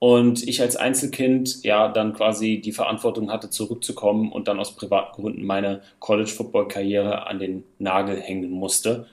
[0.00, 5.20] und ich als Einzelkind ja dann quasi die Verantwortung hatte, zurückzukommen und dann aus privaten
[5.20, 9.06] Gründen meine College-Football-Karriere an den Nagel hängen musste.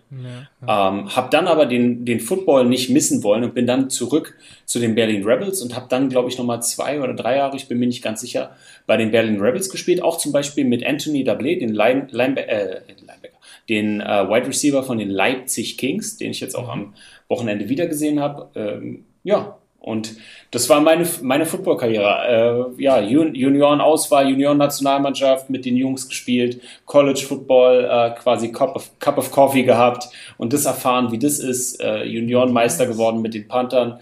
[0.66, 0.90] Ja.
[0.90, 4.80] Ähm, habe dann aber den, den Football nicht missen wollen und bin dann zurück zu
[4.80, 7.80] den Berlin Rebels und habe dann, glaube ich, nochmal zwei oder drei Jahre, ich bin
[7.80, 10.02] mir nicht ganz sicher, bei den Berlin Rebels gespielt.
[10.02, 14.84] Auch zum Beispiel mit Anthony Dablé, den Line, Linebacker, äh, Linebacker den äh, Wide Receiver
[14.84, 16.94] von den Leipzig Kings, den ich jetzt auch am
[17.28, 18.50] Wochenende wiedergesehen habe.
[18.56, 20.18] Ähm, ja, und
[20.52, 22.76] das war meine, meine Football-Karriere.
[22.78, 29.32] Äh, ja, Junioren-Auswahl, Junioren-Nationalmannschaft, mit den Jungs gespielt, College-Football, äh, quasi Cup of, Cup of
[29.32, 31.82] Coffee gehabt und das erfahren, wie das ist.
[31.82, 34.00] Äh, Juniorenmeister geworden mit den Panthern.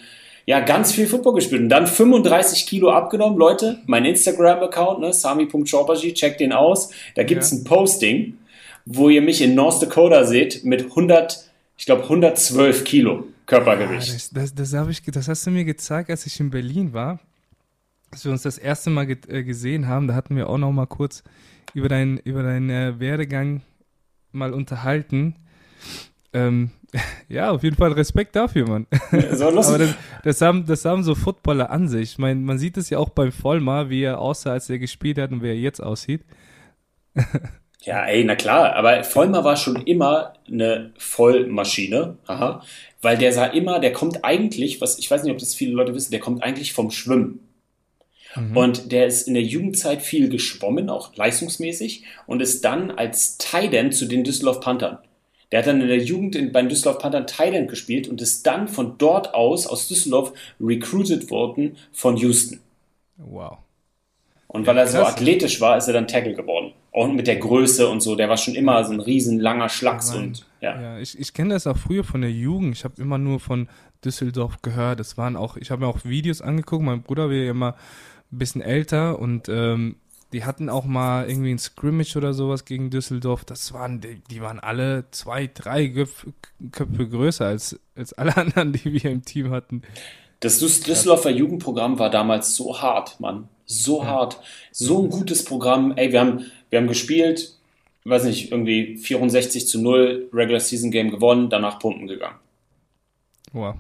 [0.47, 3.37] Ja, ganz viel Football gespielt und dann 35 Kilo abgenommen.
[3.37, 6.89] Leute, mein Instagram-Account, ne, sami.chorbaji, checkt den aus.
[7.13, 7.57] Da gibt's ja.
[7.57, 8.37] ein Posting,
[8.85, 11.45] wo ihr mich in North Dakota seht mit 100,
[11.77, 13.25] ich glaube 112 Kilo.
[13.45, 14.07] Körpergewicht.
[14.07, 17.19] Ja, das, das, das, ich, das hast du mir gezeigt, als ich in Berlin war,
[18.11, 20.07] als wir uns das erste Mal ge äh, gesehen haben.
[20.07, 21.23] Da hatten wir auch noch mal kurz
[21.73, 23.61] über, dein, über deinen äh, Werdegang
[24.31, 25.35] mal unterhalten.
[26.33, 26.71] Ähm,
[27.27, 28.87] ja, auf jeden Fall Respekt dafür, Mann.
[29.31, 32.13] So Aber das, das, haben, das haben so Footballer an sich.
[32.13, 35.17] Ich meine, man sieht es ja auch beim Vollmar, wie er aussah, als er gespielt
[35.17, 36.25] hat und wie er jetzt aussieht.
[37.85, 42.17] Ja, ey, na klar, aber Vollmer war schon immer eine Vollmaschine.
[42.25, 42.61] Aha
[43.05, 45.93] weil der sah immer, der kommt eigentlich, was ich weiß nicht, ob das viele Leute
[45.93, 47.39] wissen, der kommt eigentlich vom Schwimmen.
[48.35, 48.57] Mhm.
[48.57, 53.91] Und der ist in der Jugendzeit viel geschwommen, auch leistungsmäßig, und ist dann als Titan
[53.91, 54.97] zu den Düsseldorf Panthern.
[55.51, 58.67] Der hat dann in der Jugend in, beim Düsseldorf Panthern Thailand gespielt und ist dann
[58.67, 62.59] von dort aus, aus Düsseldorf, recruited worden von Houston.
[63.17, 63.59] Wow.
[64.47, 66.73] Und ja, weil er so athletisch war, ist er dann Tackle geworden.
[66.95, 70.13] Und mit der Größe und so, der war schon immer so ein riesen langer Schlacks
[70.13, 70.81] ja, und ja.
[70.81, 72.73] Ja, ich, ich kenne das auch früher von der Jugend.
[72.73, 73.67] Ich habe immer nur von
[74.05, 75.01] Düsseldorf gehört.
[75.01, 76.85] Das waren auch, ich habe mir auch Videos angeguckt.
[76.85, 77.75] Mein Bruder wäre ja immer
[78.31, 79.97] ein bisschen älter und ähm,
[80.31, 83.43] die hatten auch mal irgendwie ein Scrimmage oder sowas gegen Düsseldorf.
[83.43, 86.31] Das waren, die, die waren alle zwei, drei Köpfe,
[86.71, 89.81] Köpfe größer als, als alle anderen, die wir im Team hatten.
[90.39, 93.47] Das Düsseldorfer Jugendprogramm war damals so hart, Mann.
[93.65, 94.07] So ja.
[94.07, 94.39] hart.
[94.71, 95.93] So ein gutes Programm.
[95.95, 97.55] Ey, wir haben, wir haben gespielt,
[98.03, 102.37] weiß nicht, irgendwie 64 zu 0 Regular Season Game gewonnen, danach pumpen gegangen.
[103.53, 103.75] Wow.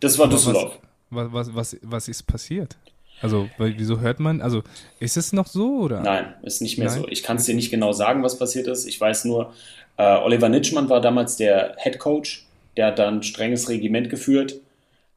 [0.00, 0.78] Das war Düsseldorf.
[1.10, 2.76] Was, was, was, was ist passiert?
[3.20, 4.40] Also, wieso hört man?
[4.40, 4.62] Also,
[4.98, 6.00] ist es noch so oder?
[6.00, 7.02] Nein, ist nicht mehr Nein?
[7.02, 7.08] so.
[7.08, 8.84] Ich kann es dir nicht genau sagen, was passiert ist.
[8.84, 9.52] Ich weiß nur,
[9.96, 12.46] äh, Oliver Nitschmann war damals der Head Coach.
[12.76, 14.56] Der hat dann ein strenges Regiment geführt.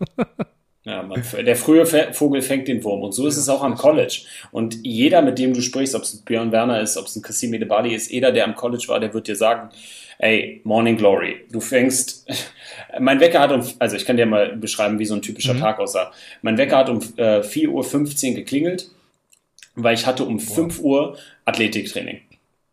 [0.85, 3.01] Ja, man, der frühe Vogel fängt den Wurm.
[3.01, 4.21] Und so ist es auch am College.
[4.51, 7.53] Und jeder, mit dem du sprichst, ob es Björn Werner ist, ob es ein Kassim
[7.53, 9.69] Edebali ist, jeder, der am College war, der wird dir sagen,
[10.19, 11.45] ey, Morning Glory.
[11.51, 12.25] Du fängst,
[12.99, 15.59] mein Wecker hat um, also ich kann dir mal beschreiben, wie so ein typischer mhm.
[15.59, 16.11] Tag aussah.
[16.41, 18.89] Mein Wecker hat um äh, 4.15 Uhr geklingelt,
[19.83, 20.55] weil ich hatte um wow.
[20.55, 22.21] 5 Uhr Athletiktraining.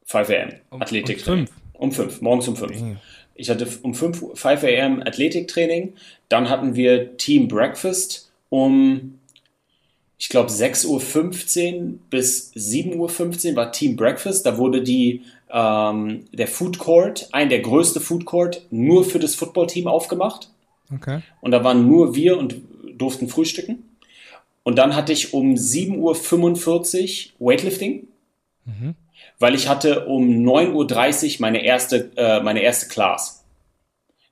[0.05, 0.49] 5 am.
[0.71, 1.49] Um, Athletiktraining.
[1.73, 2.81] Um 5, morgens um 5.
[2.81, 2.97] Mhm.
[3.35, 5.95] Ich hatte um 5, 5 am Athletiktraining,
[6.29, 9.19] dann hatten wir Team Breakfast um,
[10.19, 14.47] ich glaube, 6.15 Uhr bis 7.15 Uhr war Team Breakfast.
[14.47, 19.35] Da wurde die ähm, der Food Court, ein der größte Food Court, nur für das
[19.35, 20.51] Footballteam aufgemacht.
[20.95, 21.21] Okay.
[21.41, 22.57] Und da waren nur wir und
[22.97, 23.85] durften frühstücken.
[24.67, 28.09] Und dann hatte ich um 7.45 Uhr Weightlifting,
[28.65, 28.97] mhm.
[29.39, 33.45] weil ich hatte um 9.30 Uhr meine erste, äh, meine erste Class.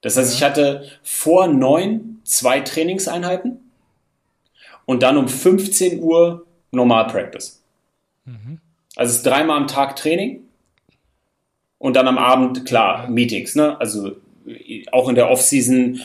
[0.01, 3.61] Das heißt, ich hatte vor 9 zwei Trainingseinheiten
[4.87, 7.62] und dann um 15 Uhr Normal Practice.
[8.25, 8.59] Mhm.
[8.97, 10.40] Also es ist dreimal am Tag Training
[11.79, 13.79] und dann am Abend, klar, Meetings, ne?
[13.79, 14.16] Also
[14.90, 16.01] auch in der Off-Season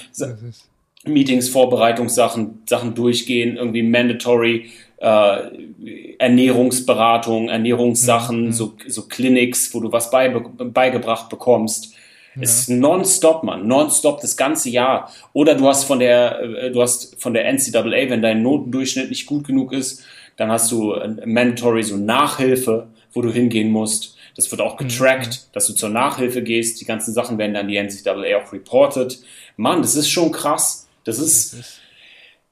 [1.05, 8.51] Meetings, Vorbereitungssachen, Sachen durchgehen, irgendwie mandatory äh, Ernährungsberatung, Ernährungssachen, mhm.
[8.51, 11.93] so, so Clinics, wo du was beibe beigebracht bekommst.
[12.35, 12.43] Ja.
[12.43, 15.11] Ist nonstop, Mann, nonstop das ganze Jahr.
[15.33, 19.25] Oder du hast von der, äh, du hast von der NCAA, wenn dein Notendurchschnitt nicht
[19.25, 20.03] gut genug ist,
[20.35, 24.15] dann hast du mandatory so Nachhilfe, wo du hingehen musst.
[24.35, 25.51] Das wird auch mhm, getrackt, mhm.
[25.53, 26.79] dass du zur Nachhilfe gehst.
[26.79, 29.19] Die ganzen Sachen werden dann die NCAA auch reported.
[29.57, 30.88] Mann, das ist schon krass.
[31.09, 31.81] Das ist,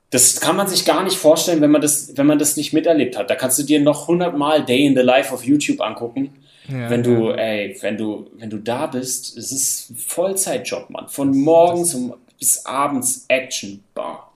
[0.09, 3.17] das kann man sich gar nicht vorstellen, wenn man das, wenn man das nicht miterlebt
[3.17, 3.29] hat.
[3.29, 6.33] Da kannst du dir noch hundertmal Day in the Life auf YouTube angucken.
[6.67, 7.35] Ja, wenn du, ja.
[7.35, 11.07] ey, wenn du, wenn du da bist, es ist ein Vollzeitjob, Mann.
[11.07, 13.83] Von morgens um, bis abends Action.
[13.93, 14.31] Bah.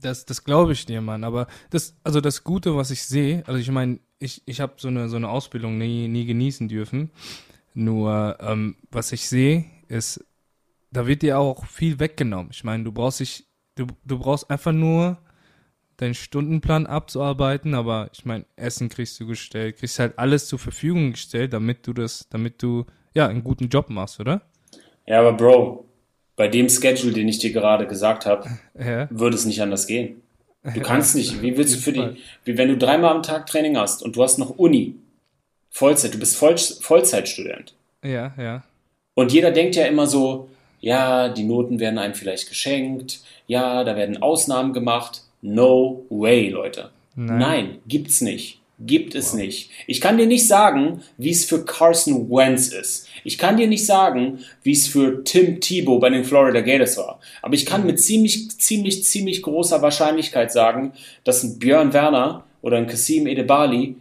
[0.00, 1.24] Das, das glaube ich dir, Mann.
[1.24, 4.88] Aber das, also das Gute, was ich sehe, also ich meine, ich, ich habe so
[4.88, 7.10] eine, so eine Ausbildung nie, nie genießen dürfen.
[7.74, 10.24] Nur, ähm, was ich sehe, ist,
[10.90, 12.50] da wird dir auch viel weggenommen.
[12.52, 13.44] Ich meine, du brauchst dich,
[13.74, 15.18] du, du brauchst einfach nur
[15.96, 21.12] deinen Stundenplan abzuarbeiten, aber ich meine, Essen kriegst du gestellt, kriegst halt alles zur Verfügung
[21.12, 24.42] gestellt, damit du das, damit du ja einen guten Job machst, oder?
[25.06, 25.86] Ja, aber Bro,
[26.36, 29.08] bei dem Schedule, den ich dir gerade gesagt habe, ja.
[29.10, 30.22] würde es nicht anders gehen.
[30.74, 31.42] Du kannst nicht.
[31.42, 34.22] Wie willst du für die, wie wenn du dreimal am Tag Training hast und du
[34.24, 34.96] hast noch Uni,
[35.70, 37.74] Vollzeit, du bist Voll, Vollzeitstudent.
[38.02, 38.64] Ja, ja.
[39.14, 40.48] Und jeder denkt ja immer so,
[40.86, 43.18] ja, die Noten werden einem vielleicht geschenkt,
[43.48, 45.22] ja, da werden Ausnahmen gemacht.
[45.42, 46.90] No way, Leute.
[47.16, 48.60] Nein, Nein gibt's nicht.
[48.78, 49.40] Gibt es wow.
[49.40, 49.70] nicht.
[49.88, 53.08] Ich kann dir nicht sagen, wie es für Carson Wentz ist.
[53.24, 57.18] Ich kann dir nicht sagen, wie es für Tim Tebow bei den Florida Gators war.
[57.42, 60.92] Aber ich kann mit ziemlich, ziemlich, ziemlich großer Wahrscheinlichkeit sagen,
[61.24, 63.96] dass ein Björn Werner oder ein Kasim Edebali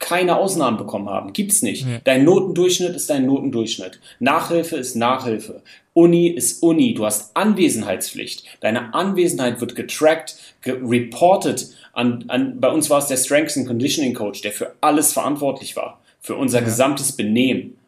[0.00, 1.32] keine Ausnahmen bekommen haben.
[1.32, 1.86] Gibt's nicht.
[1.86, 2.00] Ja.
[2.02, 4.00] Dein Notendurchschnitt ist dein Notendurchschnitt.
[4.18, 5.62] Nachhilfe ist Nachhilfe.
[5.96, 6.92] Uni ist Uni.
[6.92, 8.44] Du hast Anwesenheitspflicht.
[8.60, 11.74] Deine Anwesenheit wird getrackt, gereportet.
[11.94, 15.74] An, an, bei uns war es der Strengths and Conditioning Coach, der für alles verantwortlich
[15.74, 16.02] war.
[16.20, 16.66] Für unser ja.
[16.66, 17.78] gesamtes Benehmen.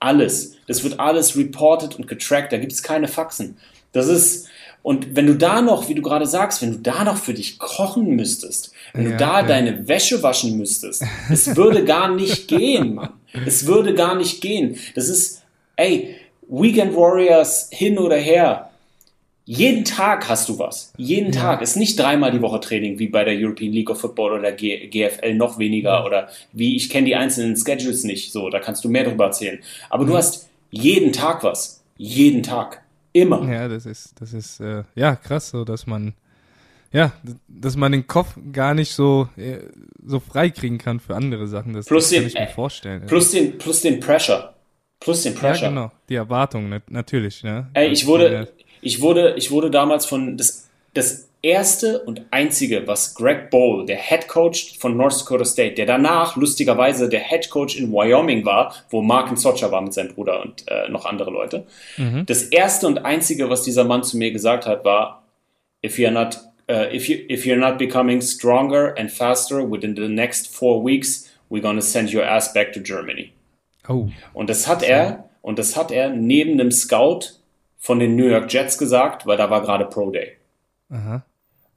[0.00, 0.56] Alles.
[0.66, 2.52] Das wird alles reported und getrackt.
[2.52, 3.56] Da gibt es keine Faxen.
[3.92, 4.48] Das ist,
[4.82, 7.60] und wenn du da noch, wie du gerade sagst, wenn du da noch für dich
[7.60, 9.46] kochen müsstest, wenn ja, du da ja.
[9.46, 13.12] deine Wäsche waschen müsstest, es würde gar nicht gehen, Mann.
[13.46, 14.78] Es würde gar nicht gehen.
[14.96, 15.42] Das ist,
[15.76, 16.16] ey,
[16.52, 18.68] Weekend Warriors hin oder her.
[19.46, 20.92] Jeden Tag hast du was.
[20.98, 21.40] Jeden ja.
[21.40, 21.62] Tag.
[21.62, 24.86] Ist nicht dreimal die Woche Training wie bei der European League of Football oder G
[24.86, 28.32] GFL noch weniger oder wie ich kenne die einzelnen Schedules nicht.
[28.32, 29.60] So, da kannst du mehr drüber erzählen.
[29.88, 31.82] Aber du hast jeden Tag was.
[31.96, 32.82] Jeden Tag.
[33.14, 33.50] Immer.
[33.50, 36.14] Ja, das ist, das ist, äh, ja, krass, so, dass man,
[36.92, 37.12] ja,
[37.48, 39.58] dass man den Kopf gar nicht so, äh,
[40.04, 41.72] so frei kriegen kann für andere Sachen.
[41.72, 43.02] Das, plus das kann ich mir vorstellen.
[43.06, 44.51] Plus den, plus den Pressure.
[45.02, 45.64] Plus den Pressure.
[45.64, 45.90] Ja, genau.
[46.08, 47.68] Die Erwartung, natürlich, ne?
[47.74, 53.14] Ey, ich wurde, ich wurde, ich wurde damals von, das, das erste und einzige, was
[53.14, 57.76] Greg Bowl, der Head Coach von North Dakota State, der danach lustigerweise der Head Coach
[57.76, 61.66] in Wyoming war, wo Mark Socha war mit seinem Bruder und äh, noch andere Leute.
[61.96, 62.24] Mhm.
[62.26, 65.24] Das erste und einzige, was dieser Mann zu mir gesagt hat, war,
[65.84, 66.38] if you're not,
[66.70, 71.28] uh, if you, if you're not becoming stronger and faster within the next four weeks,
[71.50, 73.32] we're gonna send your ass back to Germany.
[73.88, 74.08] Oh.
[74.32, 77.20] Und das hat er, und das hat er neben dem Scout
[77.78, 80.36] von den New York Jets gesagt, weil da war gerade Pro Day.
[80.90, 81.24] Aha.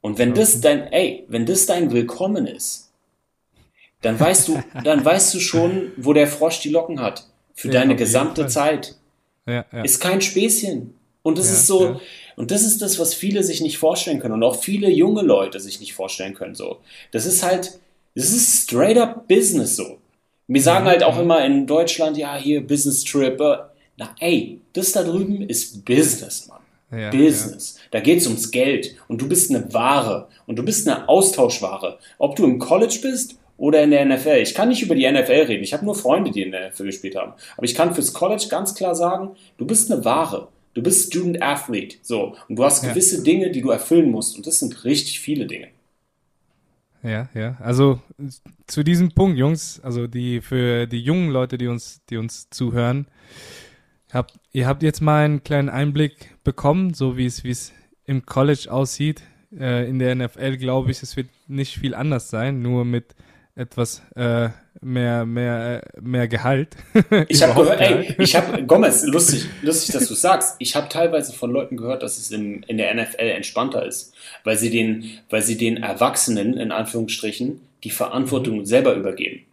[0.00, 2.92] Und wenn das dein, ey, wenn das dein Willkommen ist,
[4.02, 7.26] dann weißt du, dann weißt du schon, wo der Frosch die Locken hat.
[7.54, 8.94] Für ja, deine gesamte Zeit.
[9.46, 9.82] Ja, ja.
[9.82, 10.94] Ist kein Späßchen.
[11.22, 12.00] Und das ist so,
[12.36, 15.58] und das ist das, was viele sich nicht vorstellen können und auch viele junge Leute
[15.58, 16.78] sich nicht vorstellen können, so.
[17.10, 17.80] Das ist halt,
[18.14, 19.98] das ist straight up Business so.
[20.48, 23.40] Wir sagen halt auch immer in Deutschland, ja, hier Business Trip.
[23.40, 23.56] Äh,
[23.96, 27.00] na, ey, das da drüben ist Business, Mann.
[27.00, 27.74] Ja, Business.
[27.76, 27.82] Ja.
[27.92, 28.94] Da geht's ums Geld.
[29.08, 30.28] Und du bist eine Ware.
[30.46, 31.98] Und du bist eine Austauschware.
[32.18, 34.40] Ob du im College bist oder in der NFL.
[34.42, 35.64] Ich kann nicht über die NFL reden.
[35.64, 37.32] Ich habe nur Freunde, die in der NFL gespielt haben.
[37.56, 40.48] Aber ich kann fürs College ganz klar sagen, du bist eine Ware.
[40.74, 41.96] Du bist Student Athlete.
[42.02, 42.36] So.
[42.48, 43.22] Und du hast gewisse ja.
[43.22, 44.36] Dinge, die du erfüllen musst.
[44.36, 45.68] Und das sind richtig viele Dinge.
[47.06, 47.56] Ja, ja.
[47.60, 48.00] Also
[48.66, 53.06] zu diesem Punkt, Jungs, also die für die jungen Leute, die uns, die uns zuhören,
[54.12, 57.72] habt, ihr habt jetzt mal einen kleinen Einblick bekommen, so wie es, wie es
[58.06, 59.22] im College aussieht.
[59.56, 63.14] Äh, in der NFL glaube ich, es wird nicht viel anders sein, nur mit
[63.56, 64.50] etwas äh,
[64.82, 66.76] mehr, mehr, mehr Gehalt.
[67.28, 70.56] ich habe gehört, ey, ich habe, Gomez, lustig, lustig, dass du sagst.
[70.58, 74.14] Ich habe teilweise von Leuten gehört, dass es in, in der NFL entspannter ist,
[74.44, 78.66] weil sie den, weil sie den Erwachsenen, in Anführungsstrichen, die Verantwortung mhm.
[78.66, 79.46] selber übergeben.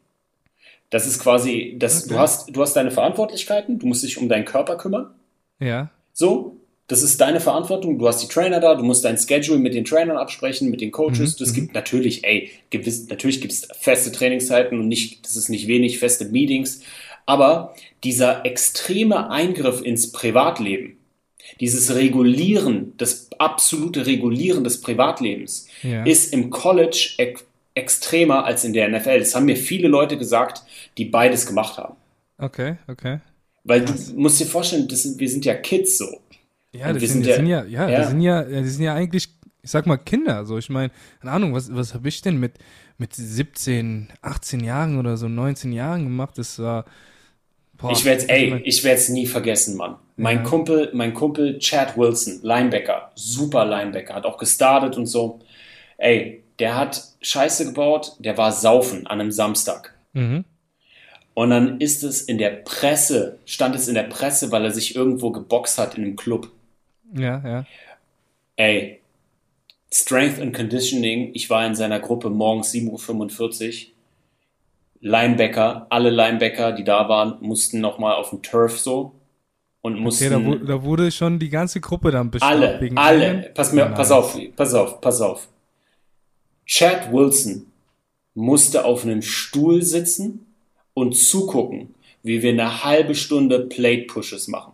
[0.89, 2.13] Das ist quasi, das, okay.
[2.13, 5.11] du hast, du hast deine Verantwortlichkeiten, du musst dich um deinen Körper kümmern.
[5.59, 5.89] Ja.
[6.11, 7.97] So, das ist deine Verantwortung.
[7.97, 10.91] Du hast die Trainer da, du musst dein Schedule mit den Trainern absprechen, mit den
[10.91, 11.39] Coaches.
[11.39, 11.55] Es mhm.
[11.55, 15.99] gibt natürlich, ey, gewiss, natürlich gibt es feste Trainingszeiten und nicht, das ist nicht wenig,
[15.99, 16.81] feste Meetings.
[17.25, 20.97] Aber dieser extreme Eingriff ins Privatleben,
[21.59, 26.03] dieses Regulieren, das absolute Regulieren des Privatlebens, ja.
[26.03, 29.17] ist im College ex extremer als in der NFL.
[29.17, 30.61] Das haben mir viele Leute gesagt,
[30.99, 31.95] die beides gemacht haben.
[32.37, 33.19] Okay, okay.
[33.63, 36.05] Weil du musst dir vorstellen, sind, wir sind ja Kids so.
[36.73, 39.29] Ja, das sind, sind, ja, ja, ja, Die sind ja, die sind ja eigentlich,
[39.61, 40.45] ich sag mal, Kinder.
[40.45, 42.53] So, ich meine, keine Ahnung, was, was habe ich denn mit,
[42.97, 46.37] mit 17, 18 Jahren oder so 19 Jahren gemacht?
[46.37, 46.85] Das war.
[47.77, 49.97] Boah, ich werde ey, ich werde es nie vergessen, Mann.
[50.15, 50.43] Mein ja.
[50.43, 55.39] Kumpel, mein Kumpel Chad Wilson, Linebacker, super Linebacker, hat auch gestartet und so.
[55.97, 59.95] Ey, der hat Scheiße gebaut, der war saufen an einem Samstag.
[60.13, 60.45] Mhm.
[61.33, 64.95] Und dann ist es in der Presse, stand es in der Presse, weil er sich
[64.95, 66.51] irgendwo geboxt hat in einem Club.
[67.13, 67.65] Ja, ja.
[68.55, 68.99] Ey,
[69.91, 73.93] Strength and Conditioning, ich war in seiner Gruppe morgens 7.45 Uhr.
[75.01, 79.13] Linebacker, alle Linebacker, die da waren, mussten nochmal auf den Turf so
[79.81, 80.33] und mussten.
[80.33, 82.53] Okay, da, da, wurde schon die ganze Gruppe dann bestraft.
[82.53, 83.51] Alle, alle.
[83.53, 85.49] Pass, mir, pass auf, pass auf, pass auf.
[86.65, 87.67] Chad Wilson
[88.33, 90.47] musste auf einem Stuhl sitzen
[90.93, 91.93] und zugucken,
[92.23, 94.72] wie wir eine halbe Stunde Plate Pushes machen.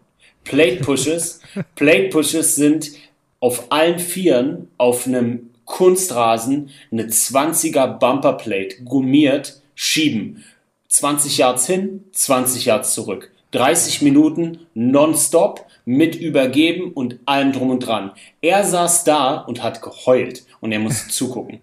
[0.49, 1.41] Plate Pushes.
[1.75, 2.91] Plate Pushes sind
[3.39, 10.43] auf allen Vieren auf einem Kunstrasen eine 20er Bumper Plate gummiert schieben.
[10.89, 13.31] 20 Yards hin, 20 Yards zurück.
[13.51, 18.11] 30 Minuten nonstop mit übergeben und allem drum und dran.
[18.41, 21.61] Er saß da und hat geheult und er musste zugucken.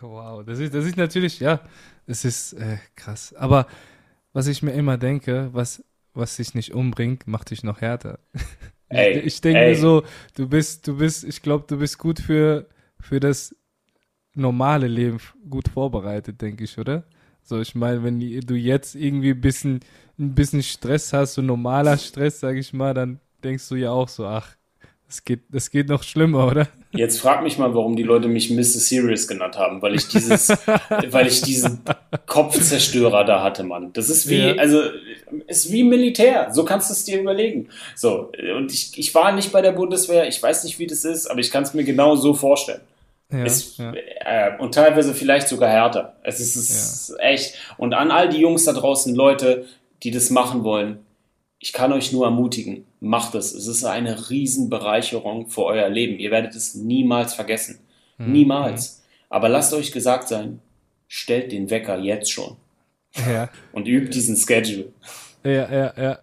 [0.00, 1.60] Wow, das ist, das ist natürlich, ja,
[2.06, 3.34] es ist äh, krass.
[3.34, 3.66] Aber
[4.32, 5.82] was ich mir immer denke, was,
[6.18, 8.18] was dich nicht umbringt, macht dich noch härter.
[8.90, 10.02] Ey, ich denke mir so,
[10.34, 13.54] du bist, du bist, ich glaube, du bist gut für, für das
[14.34, 17.04] normale Leben gut vorbereitet, denke ich, oder?
[17.42, 19.80] So, ich meine, wenn du jetzt irgendwie ein bisschen,
[20.18, 24.08] ein bisschen Stress hast, so normaler Stress, sag ich mal, dann denkst du ja auch
[24.08, 24.57] so, ach,
[25.08, 26.68] das geht, das geht noch schlimmer, oder?
[26.92, 28.62] Jetzt frag mich mal, warum die Leute mich Mr.
[28.62, 30.50] Serious genannt haben, weil ich dieses,
[31.10, 31.80] weil ich diesen
[32.26, 33.90] Kopfzerstörer da hatte, Mann.
[33.94, 34.54] Das ist wie, ja.
[34.56, 34.82] also,
[35.46, 36.48] ist wie Militär.
[36.52, 37.70] So kannst du es dir überlegen.
[37.94, 38.30] So.
[38.54, 40.28] Und ich, ich war nicht bei der Bundeswehr.
[40.28, 42.82] Ich weiß nicht, wie das ist, aber ich kann es mir genau so vorstellen.
[43.32, 43.92] Ja, ist, ja.
[43.94, 46.16] Äh, und teilweise vielleicht sogar härter.
[46.22, 47.54] Es ist, es ist echt.
[47.78, 49.64] Und an all die Jungs da draußen, Leute,
[50.02, 51.00] die das machen wollen,
[51.60, 53.52] ich kann euch nur ermutigen, macht es.
[53.52, 56.18] Es ist eine Riesenbereicherung für euer Leben.
[56.18, 57.80] Ihr werdet es niemals vergessen.
[58.16, 58.32] Mhm.
[58.32, 59.02] Niemals.
[59.28, 60.60] Aber lasst euch gesagt sein,
[61.08, 62.56] stellt den Wecker jetzt schon.
[63.28, 63.50] Ja.
[63.72, 64.92] Und übt diesen Schedule.
[65.42, 66.18] Ja, ja, ja.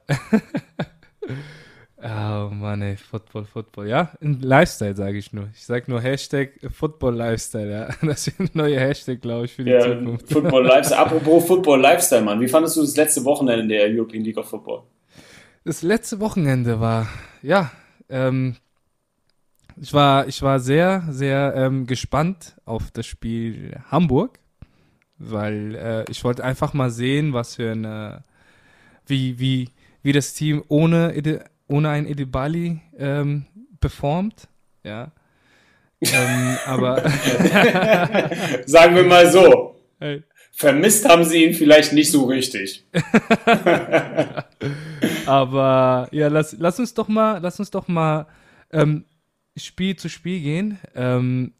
[2.47, 3.89] oh Mann, ey, Football, Football.
[3.89, 5.49] Ja, ein Lifestyle sage ich nur.
[5.53, 7.89] Ich sage nur Hashtag Football Lifestyle, ja.
[8.07, 10.31] Das ist ein neuer Hashtag, glaube ich, für die ja, Zukunft.
[10.31, 11.01] Football Lifestyle.
[11.01, 12.39] Apropos Football Lifestyle, Mann.
[12.39, 14.83] Wie fandest du das letzte Wochenende der European League of Football?
[15.67, 17.07] Das letzte Wochenende war,
[17.41, 17.71] ja,
[18.07, 18.55] ähm,
[19.81, 24.37] ich war, ich war sehr, sehr ähm, gespannt auf das Spiel Hamburg,
[25.17, 28.23] weil äh, ich wollte einfach mal sehen, was für eine,
[29.07, 29.69] wie, wie,
[30.03, 31.15] wie das Team ohne,
[31.67, 33.47] ohne ein Edibali ähm,
[33.79, 34.47] performt,
[34.83, 35.13] ja.
[35.99, 36.97] ähm, aber
[38.67, 39.81] sagen wir mal so.
[39.99, 40.21] Hey.
[40.51, 42.85] Vermisst haben sie ihn vielleicht nicht so richtig.
[45.27, 48.27] Aber ja, lass, lass uns doch mal, lass uns doch mal
[48.71, 49.05] ähm,
[49.57, 50.79] Spiel zu Spiel gehen.
[50.95, 51.53] Ähm,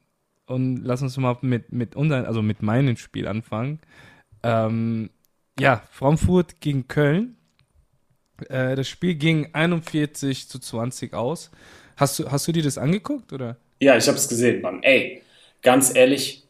[0.48, 3.80] und lass uns mal mit, mit unseren, also mit meinem Spiel anfangen.
[4.44, 5.10] Ähm,
[5.60, 7.38] ja, Frankfurt gegen Köln.
[8.50, 11.52] Äh, das Spiel ging 41 zu 20 aus.
[11.98, 13.58] Hast du, hast du dir das angeguckt, oder?
[13.80, 14.84] Ja, ich habe es gesehen, Mann.
[14.84, 15.22] Ey,
[15.62, 16.44] ganz ehrlich,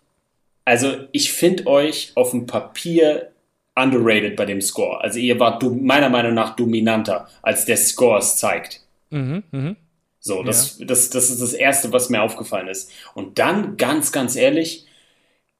[0.66, 3.32] also ich finde euch auf dem Papier
[3.76, 5.02] underrated bei dem Score.
[5.02, 8.82] Also ihr wart meiner Meinung nach dominanter, als der Score es zeigt.
[9.10, 9.76] Mhm, mh.
[10.20, 10.86] So, das, ja.
[10.86, 12.92] das, das ist das Erste, was mir aufgefallen ist.
[13.14, 14.88] Und dann, ganz, ganz ehrlich,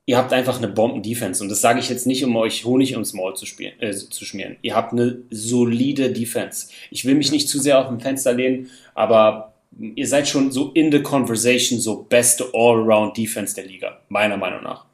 [0.08, 1.44] ihr habt einfach eine Bomben-Defense.
[1.44, 4.26] Und das sage ich jetzt nicht, um euch Honig ums Maul zu, spielen, äh, zu
[4.26, 4.58] schmieren.
[4.64, 6.70] Ihr habt eine solide Defense.
[6.90, 10.72] Ich will mich nicht zu sehr auf dem Fenster lehnen, aber ihr seid schon so
[10.72, 14.86] in the conversation, so beste All-Around-Defense der Liga, meiner Meinung nach.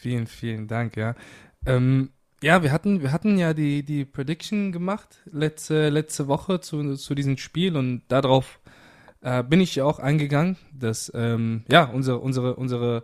[0.00, 1.16] Vielen, vielen Dank, ja.
[1.66, 2.10] Ähm,
[2.46, 7.16] ja, wir hatten, wir hatten ja die, die Prediction gemacht letzte, letzte Woche zu, zu
[7.16, 8.60] diesem Spiel und darauf
[9.20, 13.02] äh, bin ich ja auch eingegangen, dass ähm, ja, unsere, unsere, unsere,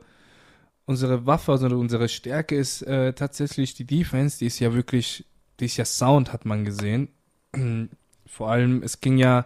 [0.86, 5.26] unsere Waffe, also unsere Stärke ist äh, tatsächlich die Defense, die ist ja wirklich,
[5.59, 7.09] die ist ja Sound, hat man gesehen.
[8.26, 9.45] Vor allem, es ging ja,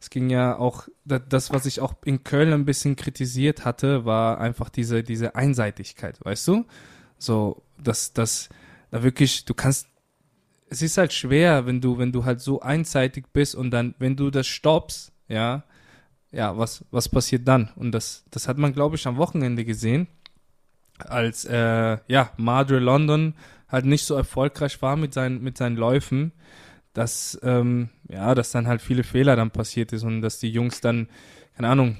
[0.00, 4.40] es ging ja auch, das, was ich auch in Köln ein bisschen kritisiert hatte, war
[4.40, 6.64] einfach diese, diese Einseitigkeit, weißt du?
[7.18, 8.48] So, dass, dass
[8.96, 9.88] da wirklich, du kannst,
[10.68, 14.16] es ist halt schwer, wenn du, wenn du halt so einseitig bist und dann, wenn
[14.16, 15.64] du das stoppst, ja,
[16.32, 17.70] ja, was, was passiert dann?
[17.76, 20.08] Und das, das hat man, glaube ich, am Wochenende gesehen,
[20.98, 23.34] als, äh, ja, Madre London
[23.68, 26.32] halt nicht so erfolgreich war mit seinen, mit seinen Läufen
[26.96, 30.80] dass, ähm, ja, dass dann halt viele Fehler dann passiert ist und dass die Jungs
[30.80, 31.08] dann,
[31.54, 31.98] keine Ahnung,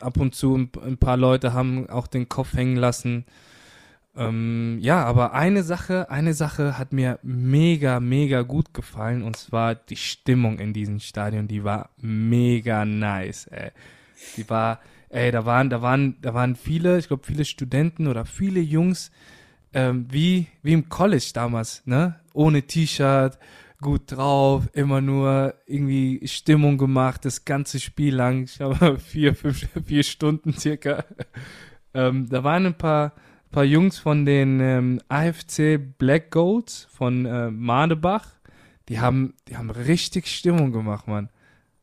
[0.00, 3.24] ab und zu ein, ein paar Leute haben auch den Kopf hängen lassen.
[4.14, 9.74] Ähm, ja, aber eine Sache, eine Sache hat mir mega, mega gut gefallen und zwar
[9.74, 13.70] die Stimmung in diesem Stadion, die war mega nice, ey.
[14.36, 18.26] Die war, ey, da waren, da waren, da waren viele, ich glaube, viele Studenten oder
[18.26, 19.10] viele Jungs,
[19.72, 22.20] ähm, wie, wie im College damals, ne?
[22.34, 23.38] Ohne T-Shirt,
[23.82, 28.44] gut drauf, immer nur irgendwie Stimmung gemacht, das ganze Spiel lang.
[28.44, 31.04] Ich habe vier, fünf, vier Stunden circa.
[31.94, 33.12] Ähm, da waren ein paar,
[33.52, 38.26] paar Jungs von den ähm, AFC Black Goats von äh, Madebach.
[38.88, 41.28] Die haben, die haben richtig Stimmung gemacht, Mann.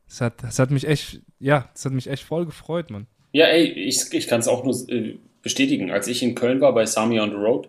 [0.06, 3.06] Das hat, das hat mich echt, ja, das hat mich echt voll gefreut, Mann.
[3.32, 5.90] Ja, ey, ich, ich kann es auch nur äh, bestätigen.
[5.90, 7.68] Als ich in Köln war bei Sami on the Road,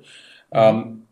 [0.52, 1.04] ähm,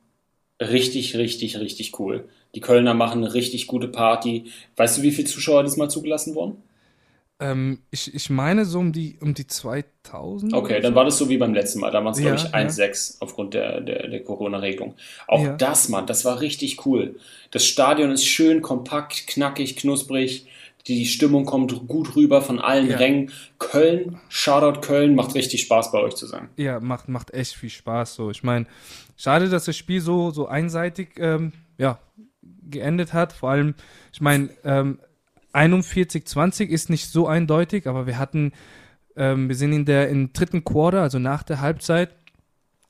[0.60, 2.28] richtig, richtig, richtig cool.
[2.56, 4.46] Die Kölner machen eine richtig gute Party.
[4.76, 6.64] Weißt du, wie viele Zuschauer diesmal zugelassen wurden?
[7.42, 10.54] Ähm, ich, ich meine so um die, um die 2000.
[10.54, 11.90] Okay, dann war das so wie beim letzten Mal.
[11.92, 12.86] Da waren es, glaube Ja, ich, ja.
[12.86, 14.96] 1,6 aufgrund der, der, der Corona-Regelung.
[15.28, 15.56] Auch Ja.
[15.56, 17.16] das, Mann, das war richtig cool.
[17.52, 20.48] Das Stadion ist schön, kompakt, knackig, knusprig.
[20.88, 22.98] Die Stimmung kommt gut rüber von allen Ja.
[22.98, 23.32] Rängen.
[23.58, 26.50] Köln, Shoutout Köln, macht richtig Spaß bei euch zu sein.
[26.58, 28.16] Ja, macht, macht echt viel Spaß.
[28.16, 28.66] So, ich meine,
[29.16, 32.00] schade, dass das Spiel so, so einseitig ähm, ja,
[32.70, 33.34] geendet hat.
[33.34, 33.76] Vor allem,
[34.12, 35.00] ich meine, ähm,
[35.60, 38.54] 41-20 ist nicht so eindeutig, aber wir hatten,
[39.16, 42.16] ähm, wir sind in der im dritten Quarter, also nach der Halbzeit,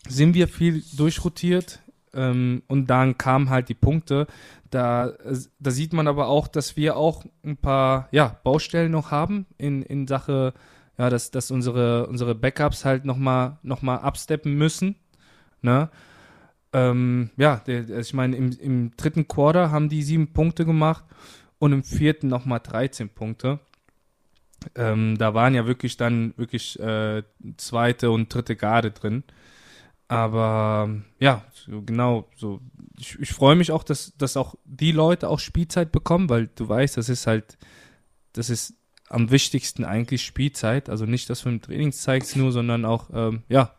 [0.07, 1.80] sind wir viel durchrotiert
[2.13, 4.28] ähm, und dann kamen halt die Punkte.
[4.70, 5.13] Da,
[5.59, 9.82] da sieht man aber auch, dass wir auch ein paar ja, Baustellen noch haben in,
[9.82, 10.53] in Sache,
[10.97, 14.95] ja, dass, dass unsere, unsere Backups halt nochmal noch mal absteppen müssen.
[15.61, 15.89] Ne?
[16.72, 21.03] Ähm, ja, der, ich meine, im, im dritten Quarter haben die sieben Punkte gemacht
[21.60, 23.60] und im vierten nochmal 13 Punkte.
[24.76, 27.24] Ähm, da waren ja wirklich dann wirklich äh,
[27.57, 29.24] zweite und dritte Garde drin.
[30.07, 30.89] Aber
[31.20, 32.60] ja, so genau, so
[32.97, 36.68] ich, ich freue mich auch, dass, dass auch die Leute auch Spielzeit bekommen, weil du
[36.68, 37.57] weißt, das ist halt,
[38.34, 38.74] das ist
[39.07, 40.89] am wichtigsten eigentlich Spielzeit.
[40.89, 43.76] Also nicht, dass du im Training zeigst nur, sondern auch, ähm, ja,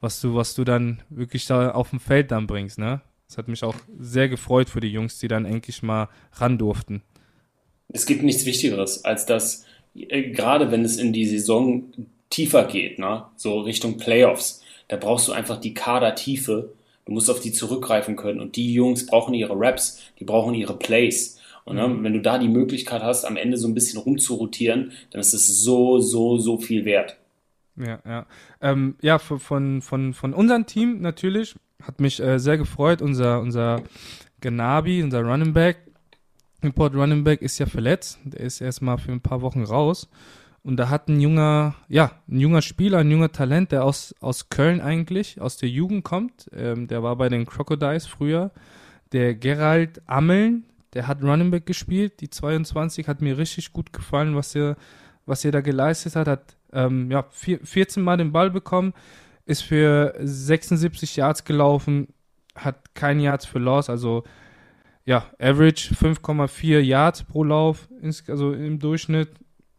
[0.00, 3.00] was du, was du dann wirklich da auf dem Feld dann bringst, ne?
[3.28, 7.02] Das hat mich auch sehr gefreut für die Jungs, die dann endlich mal ran durften.
[7.88, 9.64] Es gibt nichts Wichtigeres, als dass,
[9.94, 11.92] äh, gerade wenn es in die Saison
[12.30, 16.72] tiefer geht, ne, so Richtung Playoffs, da brauchst du einfach die Kadertiefe.
[17.04, 18.40] Du musst auf die zurückgreifen können.
[18.40, 21.38] Und die Jungs brauchen ihre Raps, die brauchen ihre Plays.
[21.64, 25.20] Und ne, wenn du da die Möglichkeit hast, am Ende so ein bisschen rumzurotieren, dann
[25.20, 27.18] ist es so, so, so viel wert.
[27.76, 28.26] Ja, ja.
[28.62, 33.02] Ähm, ja, von, von, von unserem Team natürlich hat mich äh, sehr gefreut.
[33.02, 33.82] Unser, unser
[34.40, 35.78] Ganabi, unser Running Back,
[36.60, 38.18] Import Running Back ist ja verletzt.
[38.24, 40.08] Der ist erstmal für ein paar Wochen raus.
[40.62, 44.48] Und da hat ein junger, ja, ein junger Spieler, ein junger Talent, der aus, aus
[44.48, 46.50] Köln eigentlich, aus der Jugend kommt.
[46.52, 48.50] Ähm, der war bei den Crocodiles früher.
[49.12, 50.64] Der Gerald Ammeln,
[50.94, 52.20] der hat Running Back gespielt.
[52.20, 54.76] Die 22 hat mir richtig gut gefallen, was er,
[55.26, 56.26] was er da geleistet hat.
[56.26, 58.92] Hat ähm, ja, vier, 14 Mal den Ball bekommen,
[59.48, 62.08] ist für 76 Yards gelaufen,
[62.54, 64.24] hat kein Yards für Loss, also
[65.06, 67.88] ja, Average 5,4 Yards pro Lauf,
[68.28, 69.30] also im Durchschnitt,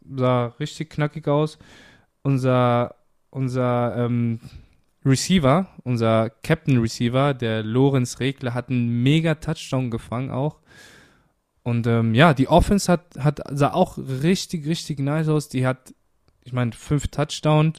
[0.04, 1.60] sah richtig knackig aus.
[2.24, 2.96] Unser,
[3.30, 4.40] unser ähm,
[5.06, 10.58] Receiver, unser Captain Receiver, der Lorenz Regler, hat einen mega Touchdown gefangen auch.
[11.62, 15.48] Und ähm, ja, die Offense hat, hat, sah auch richtig, richtig nice aus.
[15.48, 15.94] Die hat,
[16.44, 17.78] ich meine, fünf Touchdowns.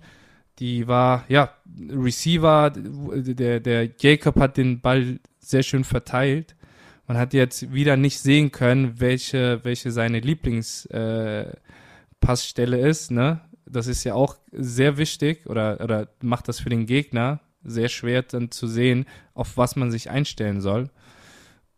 [0.61, 1.51] Die war, ja,
[1.91, 6.55] Receiver, der, der Jacob hat den Ball sehr schön verteilt.
[7.07, 13.41] Man hat jetzt wieder nicht sehen können, welche, welche seine Lieblingspassstelle äh, ist, ne?
[13.67, 18.23] Das ist ja auch sehr wichtig oder, oder macht das für den Gegner sehr schwer
[18.23, 20.91] dann zu sehen, auf was man sich einstellen soll.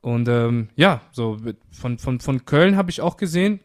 [0.00, 1.38] Und ähm, ja, so
[1.70, 3.60] von, von, von Köln habe ich auch gesehen,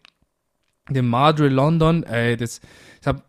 [0.89, 2.61] den Madre London, ey, das,
[3.01, 3.23] ich habe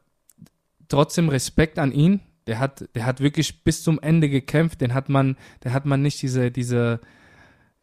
[0.89, 2.21] trotzdem Respekt an ihn.
[2.47, 4.81] Der hat, der hat wirklich bis zum Ende gekämpft.
[4.81, 7.01] Den hat man, der hat man nicht diese, diese,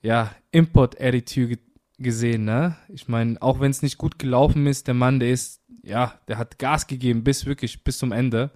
[0.06, 1.58] ja, Import-Attitude
[1.97, 2.76] gesehen, ne?
[2.89, 6.38] Ich meine, auch wenn es nicht gut gelaufen ist, der Mann, der ist, ja, der
[6.38, 8.51] hat Gas gegeben bis wirklich bis zum Ende.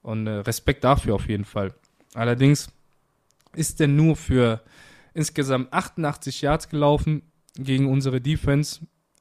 [0.00, 1.74] Und äh, Respekt dafür auf jeden Fall.
[2.14, 2.70] Allerdings
[3.54, 4.62] ist er nur für
[5.12, 7.22] insgesamt 88 Yards gelaufen
[7.56, 8.80] gegen unsere Defense,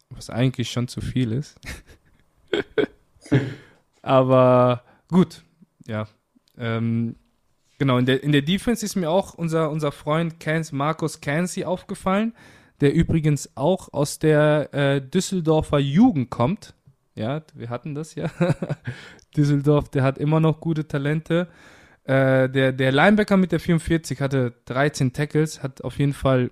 [0.09, 1.59] was eigentlich schon zu viel ist.
[4.02, 5.43] Aber gut,
[5.86, 6.08] ja.
[6.58, 7.16] Ähm,
[7.78, 11.66] genau, in der, in der Defense ist mir auch unser, unser Freund Cans, Markus Cansey
[11.66, 12.34] aufgefallen,
[12.82, 16.74] der übrigens auch aus der äh, Düsseldorfer Jugend kommt.
[17.16, 18.30] Ja, wir hatten das ja.
[19.36, 21.48] Düsseldorf, der hat immer noch gute Talente.
[22.04, 26.52] Äh, der, der Linebacker mit der 44 hatte 13 Tackles, hat auf jeden Fall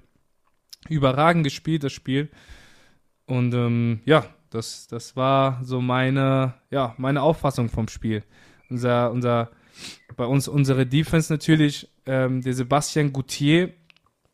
[0.89, 2.29] überragend gespielt, das Spiel.
[3.25, 4.25] Und ähm, ja,
[4.55, 8.23] das, das war so meine, ja, meine Auffassung vom Spiel.
[8.69, 9.51] Unser, unser,
[10.15, 13.73] bei uns unsere Defense natürlich, ähm, der Sebastian Goutier,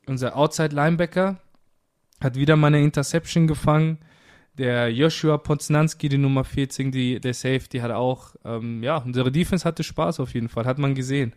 [0.05, 1.39] unser Outside Linebacker,
[2.21, 3.97] hat wieder mal eine Interception gefangen.
[4.57, 9.65] Der Joshua Poznanski, die Nummer 14, die, der Safety, hat auch, ähm, ja, unsere Defense
[9.65, 11.33] hatte Spaß auf jeden Fall, hat man gesehen.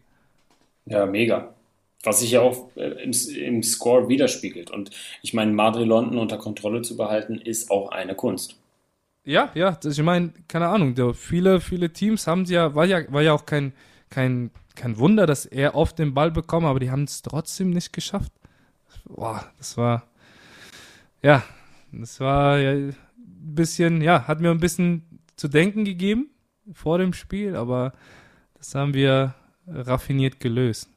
[0.86, 1.54] Ja, mega.
[2.02, 4.70] Was sich ja auch äh, im, im Score widerspiegelt.
[4.70, 4.90] Und
[5.22, 8.58] ich meine, Madrid London unter Kontrolle zu behalten, ist auch eine Kunst.
[9.24, 13.22] Ja, ja, ich meine, keine Ahnung, viele, viele Teams haben sie ja, war ja, war
[13.22, 13.72] ja auch kein,
[14.10, 17.92] kein, kein Wunder, dass er oft den Ball bekommen, aber die haben es trotzdem nicht
[17.92, 18.32] geschafft.
[19.06, 20.06] Boah, das war,
[21.22, 21.42] ja,
[21.90, 25.02] das war ja ein bisschen, ja, hat mir ein bisschen
[25.36, 26.30] zu denken gegeben
[26.72, 27.92] vor dem Spiel, aber
[28.58, 29.34] das haben wir
[29.66, 30.88] raffiniert gelöst.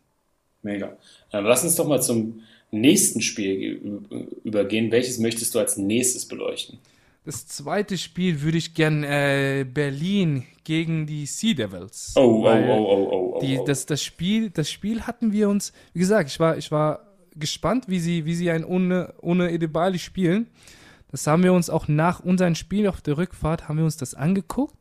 [0.64, 0.98] Mega.
[1.32, 4.04] Dann lass uns doch mal zum nächsten Spiel
[4.44, 4.92] übergehen.
[4.92, 6.80] Welches möchtest du als nächstes beleuchten?
[7.28, 12.14] Das zweite Spiel würde ich gern äh, Berlin gegen die Sea Devils.
[12.16, 13.66] Oh, oh, oh, oh, oh, oh, die, oh.
[13.66, 17.02] Das, das, Spiel, das Spiel hatten wir uns, wie gesagt, ich war, ich war
[17.36, 20.48] gespannt, wie sie, wie sie ein ohne, ohne Edebali spielen.
[21.12, 24.14] Das haben wir uns auch nach unserem Spiel auf der Rückfahrt, haben wir uns das
[24.14, 24.78] angeguckt.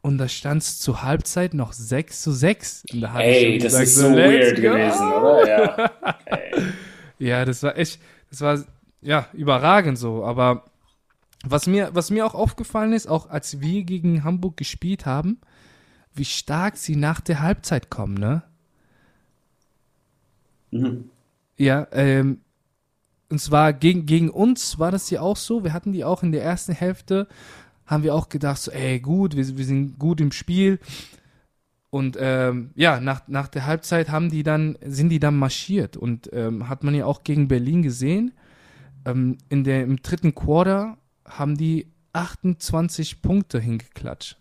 [0.00, 2.84] Und da stand es zur Halbzeit noch 6 zu 6.
[2.92, 4.62] Und da Ey, das gesagt, ist so weird go.
[4.62, 5.48] gewesen, oder?
[5.48, 5.90] Ja.
[7.18, 7.98] ja, das war echt,
[8.30, 8.64] das war
[9.02, 10.24] ja überragend so.
[10.24, 10.66] Aber
[11.46, 15.38] was mir, was mir auch aufgefallen ist, auch als wir gegen Hamburg gespielt haben,
[16.14, 18.42] wie stark sie nach der Halbzeit kommen, ne?
[20.70, 21.10] Mhm.
[21.56, 22.40] Ja, ähm,
[23.28, 25.64] und zwar gegen, gegen uns war das ja auch so.
[25.64, 27.28] Wir hatten die auch in der ersten Hälfte,
[27.86, 30.78] haben wir auch gedacht, so, ey, gut, wir, wir sind gut im Spiel.
[31.90, 35.96] Und ähm, ja, nach, nach der Halbzeit haben die dann, sind die dann marschiert.
[35.96, 38.32] Und ähm, hat man ja auch gegen Berlin gesehen.
[39.04, 44.36] Ähm, in der, Im dritten Quarter haben die 28 Punkte hingeklatscht.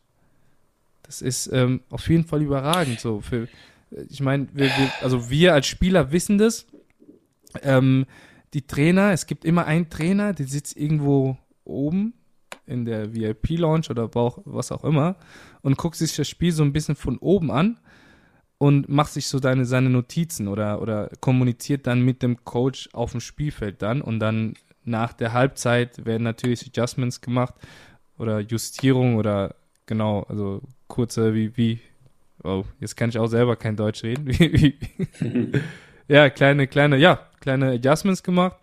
[1.04, 3.00] Das ist ähm, auf jeden Fall überragend.
[3.00, 3.48] So für,
[4.10, 4.48] ich meine,
[5.02, 6.66] also wir als Spieler wissen das.
[7.62, 8.06] Ähm,
[8.54, 12.14] die Trainer, es gibt immer einen Trainer, der sitzt irgendwo oben
[12.66, 15.18] in der VIP-Lounge oder was auch immer
[15.62, 17.80] und guckt sich das Spiel so ein bisschen von oben an
[18.58, 23.12] und macht sich so deine, seine Notizen oder, oder kommuniziert dann mit dem Coach auf
[23.12, 24.54] dem Spielfeld dann und dann
[24.86, 27.56] nach der Halbzeit werden natürlich Adjustments gemacht
[28.18, 29.56] oder Justierung oder
[29.86, 31.80] genau, also kurze wie, wie,
[32.44, 34.30] oh, jetzt kann ich auch selber kein Deutsch reden.
[36.08, 38.58] ja, kleine, kleine, ja, kleine Adjustments gemacht.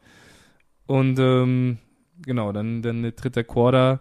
[0.87, 1.79] Und ähm,
[2.25, 4.01] genau, dann, dann der dritte Quarter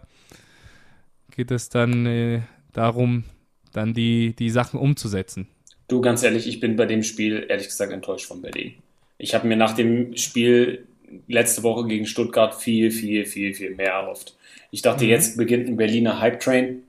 [1.30, 2.42] geht es dann äh,
[2.72, 3.24] darum,
[3.72, 5.48] dann die, die Sachen umzusetzen.
[5.88, 8.74] Du, ganz ehrlich, ich bin bei dem Spiel ehrlich gesagt enttäuscht von Berlin.
[9.18, 10.86] Ich habe mir nach dem Spiel
[11.26, 14.36] letzte Woche gegen Stuttgart viel, viel, viel, viel mehr erhofft.
[14.70, 15.10] Ich dachte, mhm.
[15.10, 16.82] jetzt beginnt ein Berliner Hype-Train.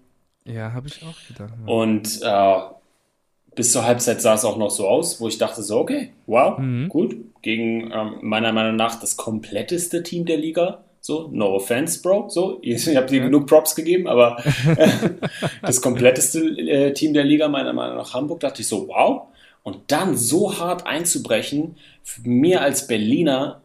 [0.46, 1.54] Ja, habe ich auch gedacht.
[1.66, 1.72] Ja.
[1.72, 2.76] Und äh,
[3.56, 6.58] bis zur Halbzeit sah es auch noch so aus, wo ich dachte so, okay, wow,
[6.58, 6.90] mhm.
[6.90, 7.16] gut.
[7.42, 10.84] Gegen ähm, meiner Meinung nach das kompletteste Team der Liga.
[11.00, 12.30] So, no offense, Bro.
[12.30, 13.26] So, ich habe dir ja.
[13.26, 14.38] genug Props gegeben, aber
[15.62, 19.24] das kompletteste äh, Team der Liga, meiner Meinung nach Hamburg, dachte ich so, wow.
[19.64, 21.78] Und dann so hart einzubrechen,
[22.24, 23.61] mir als Berliner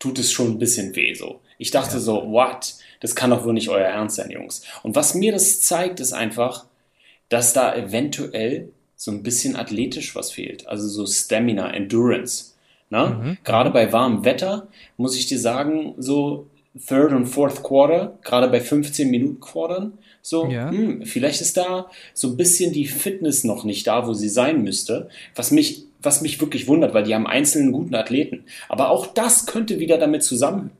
[0.00, 1.40] tut es schon ein bisschen weh so.
[1.58, 2.00] Ich dachte ja.
[2.00, 2.74] so, what?
[2.98, 4.62] Das kann doch wohl nicht euer Ernst sein, Jungs.
[4.82, 6.66] Und was mir das zeigt, ist einfach,
[7.28, 10.66] dass da eventuell so ein bisschen athletisch was fehlt.
[10.66, 12.54] Also so Stamina, Endurance.
[12.90, 13.10] Na?
[13.10, 13.38] Mhm.
[13.44, 16.48] Gerade bei warmem Wetter muss ich dir sagen, so
[16.86, 20.70] Third und Fourth Quarter, gerade bei 15 Minuten Quartern, so, ja.
[20.70, 24.62] hm, vielleicht ist da so ein bisschen die Fitness noch nicht da, wo sie sein
[24.62, 28.44] müsste, was mich, was mich wirklich wundert, weil die haben einzelnen guten Athleten.
[28.68, 30.70] Aber auch das könnte wieder damit zusammen,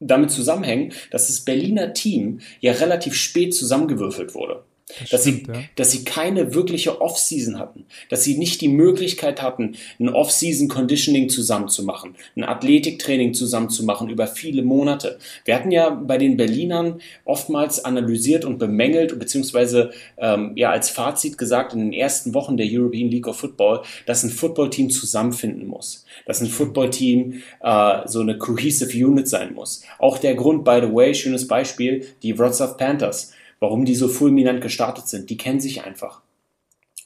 [0.00, 4.64] damit zusammenhängen, dass das Berliner Team ja relativ spät zusammengewürfelt wurde.
[4.98, 5.58] Das dass, stimmt, sie, ja.
[5.76, 12.14] dass sie keine wirkliche Off-Season hatten, dass sie nicht die Möglichkeit hatten, ein Off-Season-Conditioning zusammenzumachen,
[12.36, 15.18] ein Athletiktraining zusammenzumachen über viele Monate.
[15.44, 21.38] Wir hatten ja bei den Berlinern oftmals analysiert und bemängelt, beziehungsweise ähm, ja als Fazit
[21.38, 26.04] gesagt in den ersten Wochen der European League of Football, dass ein Footballteam zusammenfinden muss,
[26.26, 29.82] dass ein Footballteam äh, so eine cohesive Unit sein muss.
[29.98, 34.60] Auch der Grund, by the way, schönes Beispiel, die Wrocław Panthers warum die so fulminant
[34.60, 35.30] gestartet sind.
[35.30, 36.22] Die kennen sich einfach.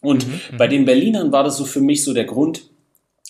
[0.00, 2.70] Und mhm, mhm, bei den Berlinern war das so für mich so der Grund,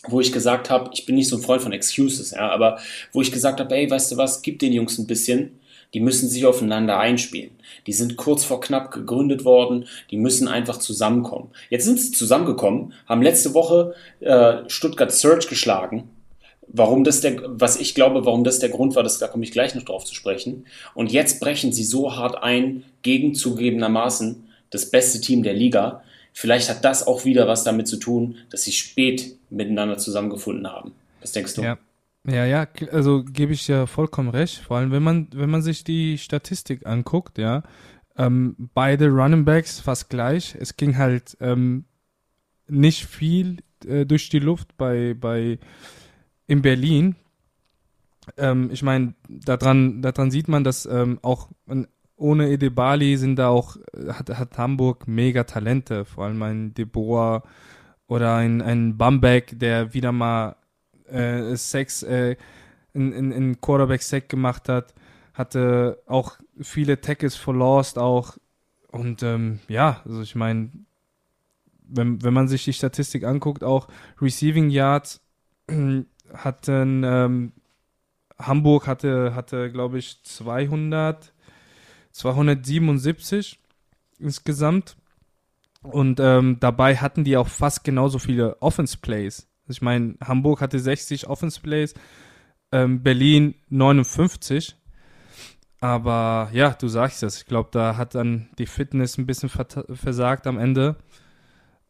[0.06, 2.78] wo ich gesagt habe, ich bin nicht so ein Freund von Excuses, ja, aber
[3.12, 5.58] wo ich gesagt habe, ey, weißt du was, gib den Jungs ein bisschen,
[5.94, 7.52] die müssen sich aufeinander einspielen.
[7.86, 11.50] Die sind kurz vor knapp gegründet worden, die müssen einfach zusammenkommen.
[11.70, 16.10] Jetzt sind sie zusammengekommen, haben letzte Woche äh, Stuttgart Search geschlagen
[16.76, 19.52] Warum das der, was ich glaube, warum das der Grund war, das, da komme ich
[19.52, 20.66] gleich noch drauf zu sprechen.
[20.94, 26.02] Und jetzt brechen sie so hart ein, gegen zugegebenermaßen das beste Team der Liga.
[26.32, 30.92] Vielleicht hat das auch wieder was damit zu tun, dass sie spät miteinander zusammengefunden haben.
[31.20, 31.62] Was denkst du?
[31.62, 31.78] Ja.
[32.26, 34.56] Ja, ja, also gebe ich ja vollkommen recht.
[34.56, 37.62] Vor allem, wenn man, wenn man sich die Statistik anguckt, ja,
[38.16, 40.56] ähm, beide Running Backs fast gleich.
[40.58, 41.84] Es ging halt ähm,
[42.66, 45.58] nicht viel äh, durch die Luft bei, bei
[46.46, 47.16] in Berlin,
[48.36, 51.48] ähm, ich meine, daran, daran sieht man, dass ähm, auch
[52.16, 56.84] ohne Edebali sind da auch, äh, hat, hat Hamburg mega Talente, vor allem ein De
[56.84, 57.42] Boer
[58.06, 60.56] oder ein, ein Bambeck, der wieder mal
[61.08, 62.36] äh, Sex, äh,
[62.92, 64.94] in, in, in Quarterback-Sack gemacht hat,
[65.34, 68.38] hatte auch viele Tackles for Lost auch.
[68.88, 70.70] Und ähm, ja, also ich meine,
[71.82, 73.88] wenn, wenn man sich die Statistik anguckt, auch
[74.20, 75.20] Receiving Yards
[76.36, 77.52] hatten ähm,
[78.38, 81.32] Hamburg hatte, hatte glaube ich, 200,
[82.12, 83.60] 277
[84.18, 84.96] insgesamt.
[85.82, 89.48] Und ähm, dabei hatten die auch fast genauso viele Offense Plays.
[89.68, 91.94] Ich meine, Hamburg hatte 60 Offense Plays,
[92.72, 94.76] ähm, Berlin 59.
[95.80, 97.38] Aber ja, du sagst es.
[97.38, 100.96] Ich glaube, da hat dann die Fitness ein bisschen versagt am Ende.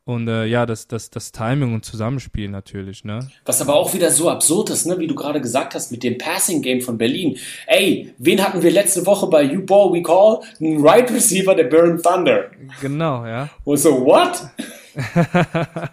[0.07, 3.27] Und äh, ja, das, das, das Timing und Zusammenspiel natürlich, ne?
[3.47, 6.19] Was aber auch wieder so absurd ist, ne, wie du gerade gesagt hast, mit dem
[6.19, 7.39] Passing Game von Berlin.
[7.67, 10.41] Ey, wen hatten wir letzte Woche bei You Ball We Call?
[10.61, 12.51] Ein Right Receiver der Burn Thunder.
[12.83, 13.49] Genau, ja.
[13.65, 14.47] Und so, what?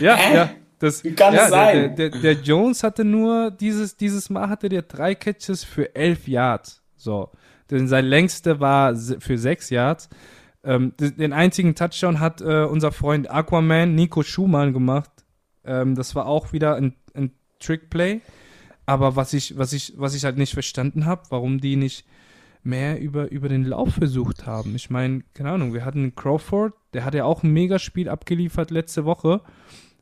[0.00, 0.34] ja, Hä?
[0.34, 0.50] ja.
[0.80, 1.94] Das, Wie kann ja, es sein?
[1.94, 6.26] Der, der, der, Jones hatte nur, dieses, dieses Mal hatte der drei Catches für elf
[6.26, 6.82] Yards.
[6.96, 7.30] So.
[7.70, 10.08] Denn sein längster war für sechs Yards.
[10.64, 15.10] Ähm, den einzigen Touchdown hat äh, unser Freund Aquaman Nico Schumann gemacht.
[15.64, 18.20] Ähm, das war auch wieder ein, ein Trickplay.
[18.86, 22.06] Aber was ich, was ich, was ich halt nicht verstanden habe, warum die nicht
[22.62, 24.74] mehr über, über den Lauf versucht haben.
[24.74, 29.04] Ich meine, keine Ahnung, wir hatten Crawford, der hat ja auch ein Megaspiel abgeliefert letzte
[29.04, 29.42] Woche,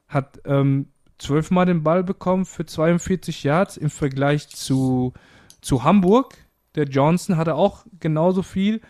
[0.08, 0.86] hat ähm,
[1.18, 5.12] zwölfmal den Ball bekommen für 42 Yards im Vergleich zu,
[5.60, 6.36] zu Hamburg.
[6.74, 8.80] Der Johnson hatte auch genauso viel.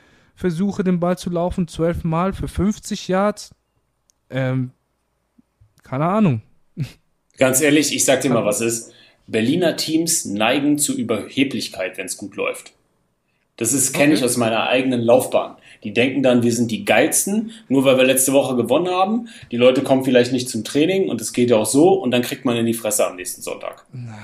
[0.43, 3.55] Versuche, den Ball zu laufen, zwölfmal für 50 Yards.
[4.28, 4.72] Ähm,
[5.84, 6.43] keine Ahnung.
[7.38, 8.93] Ganz ehrlich, ich sag dir mal, was ist.
[9.28, 12.72] Berliner Teams neigen zu Überheblichkeit, wenn es gut läuft.
[13.57, 14.14] Das ist kenne okay.
[14.14, 15.59] ich aus meiner eigenen Laufbahn.
[15.84, 19.28] Die denken dann, wir sind die geilsten, nur weil wir letzte Woche gewonnen haben.
[19.53, 22.22] Die Leute kommen vielleicht nicht zum Training und es geht ja auch so und dann
[22.22, 23.86] kriegt man in die Fresse am nächsten Sonntag.
[23.93, 24.18] Na?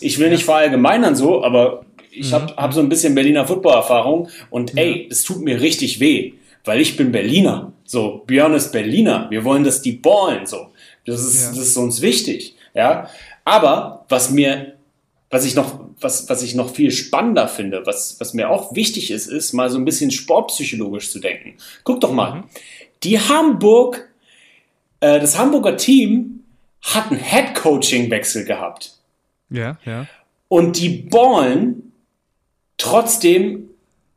[0.00, 2.34] Ich will nicht verallgemeinern so, aber ich mhm.
[2.34, 6.34] habe hab so ein bisschen Berliner Football-Erfahrung und ey, es tut mir richtig weh,
[6.64, 7.72] weil ich bin Berliner.
[7.84, 9.26] So, Björn ist Berliner.
[9.30, 10.68] Wir wollen, dass die ballen, so.
[11.06, 11.48] Das ist, ja.
[11.48, 13.08] das ist uns wichtig, ja.
[13.44, 14.74] Aber was mir,
[15.30, 19.10] was ich noch, was, was ich noch viel spannender finde, was, was mir auch wichtig
[19.10, 21.54] ist, ist mal so ein bisschen sportpsychologisch zu denken.
[21.84, 22.34] Guck doch mal.
[22.34, 22.44] Mhm.
[23.02, 24.08] Die Hamburg,
[25.00, 26.44] äh, das Hamburger Team
[26.82, 28.99] hat einen Head-Coaching-Wechsel gehabt.
[29.50, 30.06] Ja, ja.
[30.48, 31.92] Und die ballen
[32.76, 33.70] trotzdem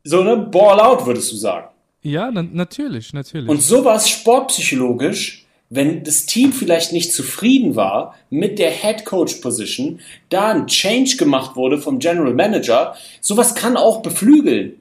[0.04, 1.68] so eine Ball out, würdest du sagen.
[2.02, 3.50] Ja, na natürlich, natürlich.
[3.50, 10.00] Und sowas sportpsychologisch, wenn das Team vielleicht nicht zufrieden war mit der Head Coach Position,
[10.30, 14.74] da ein Change gemacht wurde vom General Manager, sowas kann auch beflügeln.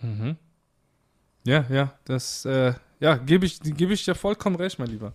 [0.00, 0.36] Mhm.
[1.44, 5.12] Ja, ja, das, äh, ja, gebe ich, gebe ich dir vollkommen recht, mein Lieber.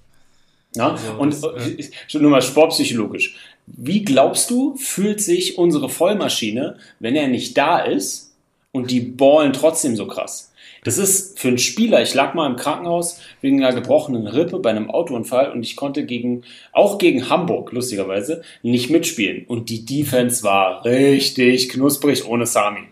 [0.75, 3.35] Ja, also, und das, äh, schon nur mal sportpsychologisch.
[3.65, 8.33] Wie glaubst du, fühlt sich unsere Vollmaschine, wenn er nicht da ist
[8.71, 10.53] und die ballen trotzdem so krass?
[10.83, 14.69] Das ist für einen Spieler, ich lag mal im Krankenhaus wegen einer gebrochenen Rippe bei
[14.69, 19.45] einem Autounfall und ich konnte gegen, auch gegen Hamburg, lustigerweise, nicht mitspielen.
[19.47, 22.83] Und die Defense war richtig knusprig ohne Sami.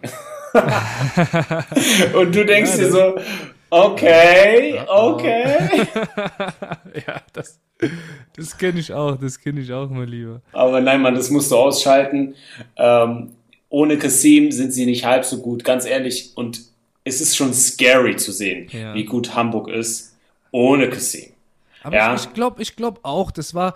[2.16, 3.16] und du denkst ja, dir so,
[3.70, 5.56] okay, okay.
[7.08, 7.60] ja, das,
[8.36, 10.42] das kenne ich auch, das kenne ich auch, mein Lieber.
[10.52, 12.36] Aber nein, Mann, das musst du ausschalten.
[12.78, 13.32] Ähm,
[13.70, 16.32] ohne Kasim sind sie nicht halb so gut, ganz ehrlich.
[16.36, 16.62] Und
[17.04, 18.94] es ist schon scary zu sehen, ja.
[18.94, 20.16] wie gut Hamburg ist
[20.52, 21.32] ohne Kasim.
[21.84, 22.16] Aber ja.
[22.16, 23.76] ich, ich glaube ich glaub auch, das war,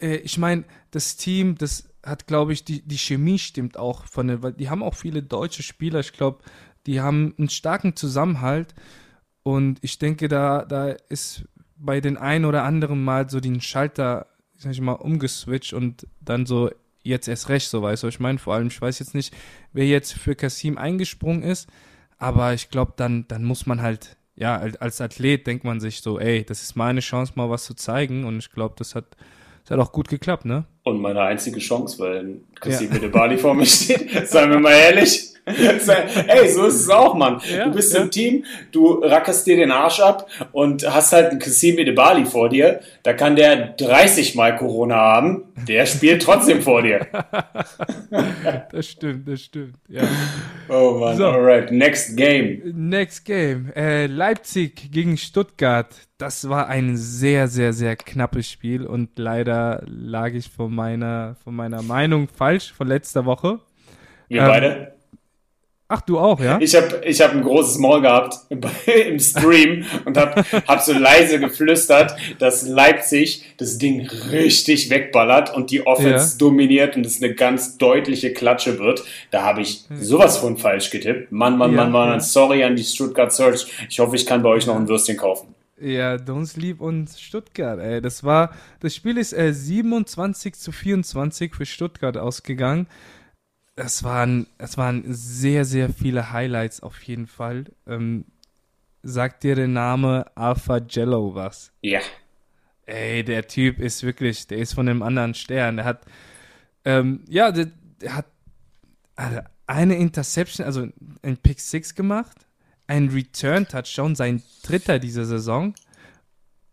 [0.00, 4.28] äh, ich meine, das Team, das hat, glaube ich, die, die Chemie stimmt auch von
[4.28, 6.38] den, weil die haben auch viele deutsche Spieler, ich glaube,
[6.86, 8.74] die haben einen starken Zusammenhalt
[9.42, 11.44] und ich denke, da, da ist
[11.78, 16.46] bei den einen oder anderen mal so den Schalter, sag ich mal, umgeswitcht und dann
[16.46, 16.70] so
[17.02, 19.34] jetzt erst recht, so weißt du, ich meine, vor allem, ich weiß jetzt nicht,
[19.72, 21.68] wer jetzt für Kasim eingesprungen ist,
[22.18, 26.18] aber ich glaube, dann, dann muss man halt, ja, als Athlet denkt man sich so,
[26.18, 29.16] ey, das ist meine Chance, mal was zu zeigen und ich glaube, das hat,
[29.64, 30.66] das hat auch gut geklappt, ne?
[30.82, 33.00] Und meine einzige Chance, weil Kasim ja.
[33.00, 35.35] mit Bali vor mir steht, seien wir mal ehrlich.
[36.26, 37.40] Ey, so ist es auch, Mann.
[37.48, 38.00] Ja, du bist ja.
[38.02, 42.48] im Team, du rackerst dir den Arsch ab und hast halt einen Kassim Bali vor
[42.48, 42.80] dir.
[43.04, 45.44] Da kann der 30 Mal Corona haben.
[45.68, 47.06] Der spielt trotzdem vor dir.
[48.72, 49.76] das stimmt, das stimmt.
[49.88, 50.02] Ja.
[50.68, 51.26] Oh Mann, so.
[51.26, 51.70] alright.
[51.70, 52.62] Next game.
[52.64, 53.70] Next game.
[53.76, 55.94] Äh, Leipzig gegen Stuttgart.
[56.18, 61.54] Das war ein sehr, sehr, sehr knappes Spiel und leider lag ich von meiner, von
[61.54, 63.60] meiner Meinung falsch von letzter Woche.
[64.28, 64.95] Wir ähm, beide?
[65.88, 66.58] Ach, du auch, ja?
[66.60, 71.38] Ich habe ich hab ein großes Maul gehabt im Stream und habe hab so leise
[71.38, 74.00] geflüstert, dass Leipzig das Ding
[74.32, 76.38] richtig wegballert und die Offense ja.
[76.38, 79.04] dominiert und es eine ganz deutliche Klatsche wird.
[79.30, 81.30] Da habe ich sowas von falsch getippt.
[81.30, 82.20] Mann, Mann, ja, Mann, Mann, ja.
[82.20, 83.66] sorry an die Stuttgart Search.
[83.88, 85.54] Ich hoffe, ich kann bei euch noch ein Würstchen kaufen.
[85.78, 88.00] Ja, Don't Sleep und Stuttgart, ey.
[88.00, 92.88] Das war, das Spiel ist äh, 27 zu 24 für Stuttgart ausgegangen
[93.76, 97.66] es waren, es waren sehr, sehr viele Highlights auf jeden Fall.
[97.86, 98.24] Ähm,
[99.02, 101.72] sagt dir der Name Alpha Jello was?
[101.82, 102.00] Ja.
[102.86, 105.76] Ey, der Typ ist wirklich, der ist von einem anderen Stern.
[105.76, 106.06] Der hat,
[106.84, 107.68] ähm, ja, der,
[108.00, 108.26] der hat,
[109.66, 110.88] eine Interception, also
[111.22, 112.46] ein Pick 6 gemacht,
[112.86, 115.74] ein Return-Touchdown, sein dritter dieser Saison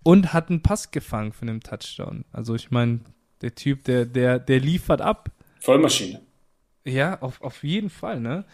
[0.03, 2.25] und hat einen Pass gefangen für einen Touchdown.
[2.31, 2.99] Also ich meine,
[3.41, 5.31] der Typ, der, der, der liefert ab.
[5.59, 6.21] Vollmaschine.
[6.85, 8.45] Ja, auf, auf jeden Fall, ne?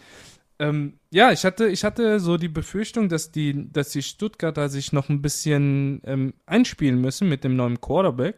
[0.60, 4.92] Ähm, ja, ich hatte, ich hatte so die Befürchtung, dass die, dass die Stuttgarter sich
[4.92, 8.36] noch ein bisschen ähm, einspielen müssen mit dem neuen Quarterback.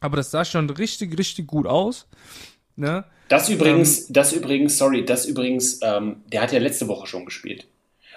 [0.00, 2.08] Aber das sah schon richtig, richtig gut aus.
[2.74, 3.04] Ne?
[3.28, 7.24] Das übrigens, ähm, das übrigens, sorry, das übrigens, ähm, der hat ja letzte Woche schon
[7.24, 7.68] gespielt.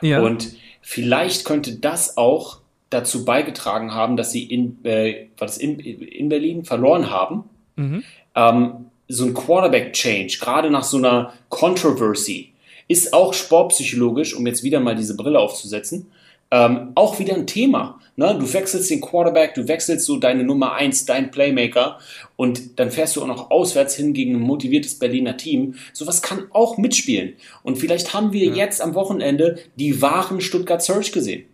[0.01, 0.21] Ja.
[0.21, 6.29] Und vielleicht könnte das auch dazu beigetragen haben, dass sie in, äh, was in, in
[6.29, 7.43] Berlin verloren haben.
[7.75, 8.03] Mhm.
[8.35, 12.53] Ähm, so ein Quarterback-Change, gerade nach so einer Controversy,
[12.87, 16.07] ist auch sportpsychologisch, um jetzt wieder mal diese Brille aufzusetzen,
[16.51, 17.99] ähm, auch wieder ein Thema.
[18.15, 18.37] Ne?
[18.39, 21.99] Du wechselst den Quarterback, du wechselst so deine Nummer 1, dein Playmaker
[22.35, 25.75] und dann fährst du auch noch auswärts hin gegen ein motiviertes Berliner Team.
[25.93, 27.33] Sowas kann auch mitspielen.
[27.63, 28.53] Und vielleicht haben wir ja.
[28.53, 31.45] jetzt am Wochenende die wahren Stuttgart Search gesehen.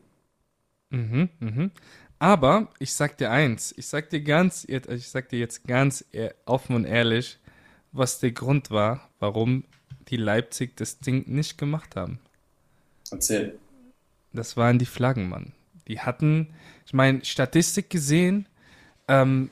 [0.90, 1.72] Mhm, mhm.
[2.20, 6.06] Aber ich sag dir eins, ich sag dir ganz, ich sag dir jetzt ganz
[6.46, 7.40] offen und ehrlich,
[7.94, 9.64] was der Grund war, warum
[10.10, 12.20] die Leipzig das Ding nicht gemacht haben.
[13.10, 13.58] Erzähl.
[14.34, 15.54] Das waren die Flaggen, Mann.
[15.88, 16.54] Die hatten,
[16.86, 18.48] ich meine, Statistik gesehen,
[19.08, 19.50] ähm,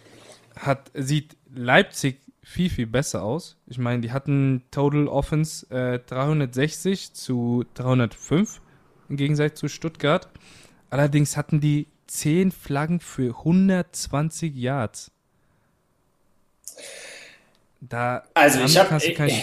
[0.55, 3.57] hat, sieht Leipzig viel, viel besser aus.
[3.65, 8.61] Ich meine, die hatten Total Offense äh, 360 zu 305
[9.09, 10.29] im Gegensatz zu Stuttgart.
[10.89, 15.11] Allerdings hatten die 10 Flaggen für 120 Yards.
[17.79, 18.97] Da also ich habe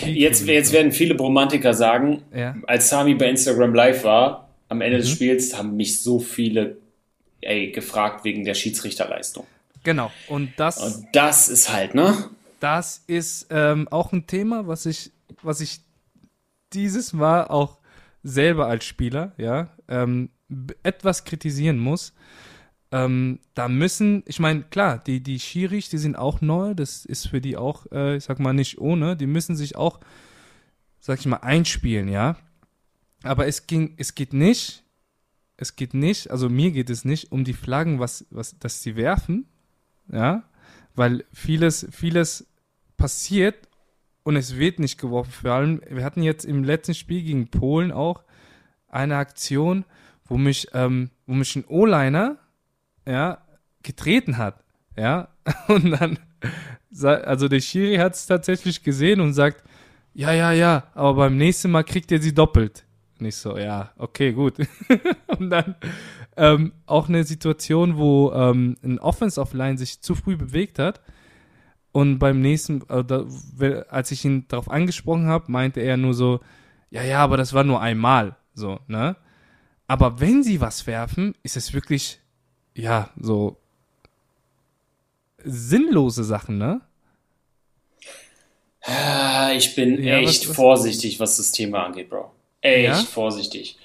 [0.06, 2.56] jetzt, jetzt werden viele Bromantiker sagen, ja.
[2.66, 5.02] als Sami bei Instagram live war, am Ende mhm.
[5.02, 6.78] des Spiels haben mich so viele
[7.40, 9.46] ey, gefragt wegen der Schiedsrichterleistung.
[9.84, 10.10] Genau.
[10.28, 12.30] Und das, Und das ist halt, ne?
[12.58, 15.10] Das ist ähm, auch ein Thema, was ich,
[15.42, 15.80] was ich
[16.72, 17.78] dieses Mal auch
[18.22, 20.30] selber als Spieler, ja, ähm,
[20.82, 22.14] etwas kritisieren muss.
[22.94, 27.26] Ähm, da müssen, ich meine, klar, die, die Schiris, die sind auch neu, das ist
[27.26, 29.98] für die auch, äh, ich sag mal, nicht ohne, die müssen sich auch,
[31.00, 32.36] sag ich mal, einspielen, ja.
[33.24, 34.84] Aber es ging, es geht nicht,
[35.56, 38.94] es geht nicht, also mir geht es nicht um die Flaggen, was, was, dass sie
[38.94, 39.48] werfen,
[40.12, 40.44] ja,
[40.94, 42.46] weil vieles, vieles
[42.96, 43.68] passiert
[44.22, 45.32] und es wird nicht geworfen.
[45.32, 48.22] Vor allem, wir hatten jetzt im letzten Spiel gegen Polen auch
[48.86, 49.84] eine Aktion,
[50.26, 52.38] wo mich, ähm, wo mich ein O-Liner
[53.06, 53.38] ja,
[53.82, 54.62] getreten hat,
[54.96, 55.28] ja,
[55.68, 56.18] und dann,
[57.02, 59.62] also der Schiri hat es tatsächlich gesehen und sagt,
[60.14, 62.84] ja, ja, ja, aber beim nächsten Mal kriegt er sie doppelt.
[63.18, 64.54] Nicht so, ja, okay, gut.
[65.38, 65.76] und dann
[66.36, 71.00] ähm, auch eine Situation, wo ähm, ein Offense-Offline sich zu früh bewegt hat
[71.92, 76.40] und beim nächsten, äh, als ich ihn darauf angesprochen habe, meinte er nur so,
[76.90, 79.16] ja, ja, aber das war nur einmal, so, ne?
[79.86, 82.20] Aber wenn sie was werfen, ist es wirklich
[82.74, 83.56] ja, so
[85.44, 86.80] sinnlose Sachen, ne?
[88.82, 90.56] Ah, ich bin ja, echt was, was?
[90.56, 92.30] vorsichtig, was das Thema angeht, Bro.
[92.60, 92.94] Echt ja?
[92.94, 93.78] vorsichtig.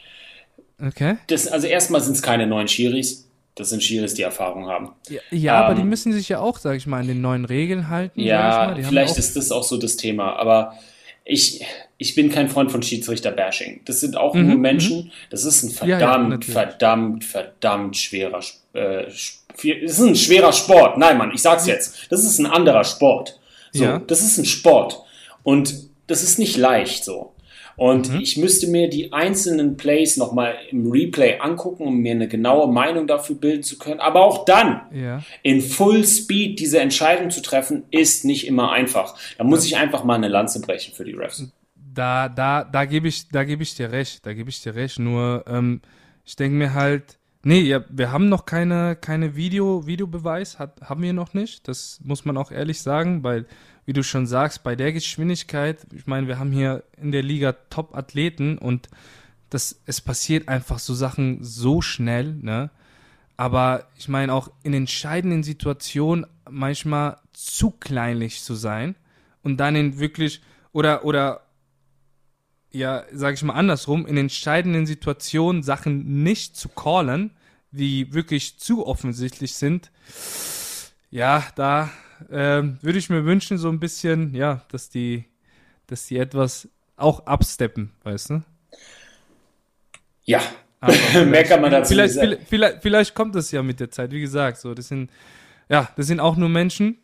[0.82, 1.18] Okay.
[1.28, 3.30] Das, also erstmal sind es keine neuen Schiris.
[3.56, 4.92] Das sind Schiris, die Erfahrung haben.
[5.10, 7.22] Ja, ja ähm, aber die ähm, müssen sich ja auch, sag ich mal, an den
[7.22, 8.22] neuen Regeln halten.
[8.22, 10.38] Ja, vielleicht ist das auch so das Thema.
[10.38, 10.76] Aber
[11.26, 11.64] ich,
[11.98, 13.82] ich bin kein Freund von Schiedsrichter-Bashing.
[13.86, 14.98] Das sind auch mhm, nur Menschen.
[14.98, 15.12] Mhm.
[15.30, 18.42] Das ist ein verdammt, ja, ja, verdammt, verdammt schwerer,
[18.74, 20.98] äh, es ist ein schwerer Sport.
[20.98, 22.08] Nein, Mann, ich sag's jetzt.
[22.10, 23.40] Das ist ein anderer Sport.
[23.72, 24.00] So, ja.
[24.00, 25.02] das ist ein Sport.
[25.44, 27.34] Und das ist nicht leicht so.
[27.80, 28.20] Und mhm.
[28.20, 33.08] ich müsste mir die einzelnen Plays nochmal im Replay angucken, um mir eine genaue Meinung
[33.08, 34.02] dafür bilden zu können.
[34.02, 35.24] Aber auch dann, ja.
[35.44, 39.16] in Full Speed diese Entscheidung zu treffen, ist nicht immer einfach.
[39.38, 41.50] Da muss ich einfach mal eine Lanze brechen für die Refs.
[41.76, 45.00] Da, da, da gebe ich, da gebe ich dir recht, da gebe ich dir recht.
[45.00, 45.80] Nur, ähm,
[46.26, 51.02] ich denke mir halt, nee, ja, wir haben noch keine, keine Video, Videobeweis, hat, haben
[51.02, 51.66] wir noch nicht.
[51.70, 53.46] Das muss man auch ehrlich sagen, weil
[53.90, 57.54] wie du schon sagst, bei der Geschwindigkeit, ich meine, wir haben hier in der Liga
[57.72, 58.88] Top-Athleten und
[59.50, 62.70] das, es passiert einfach so Sachen so schnell, ne?
[63.36, 68.94] Aber ich meine auch in entscheidenden Situationen manchmal zu kleinlich zu sein
[69.42, 71.48] und dann in wirklich oder oder
[72.70, 77.32] ja, sag ich mal andersrum, in entscheidenden Situationen Sachen nicht zu callen,
[77.72, 79.90] die wirklich zu offensichtlich sind.
[81.10, 81.90] Ja, da
[82.30, 85.26] äh, würde ich mir wünschen, so ein bisschen, ja, dass die,
[85.88, 88.44] dass die etwas auch absteppen, weißt du?
[90.24, 90.42] Ja,
[91.26, 92.38] mehr kann man dazu vielleicht, sagen.
[92.48, 95.10] Vielleicht, vielleicht kommt das ja mit der Zeit, wie gesagt, so, das sind,
[95.70, 96.98] ja, das sind auch nur Menschen.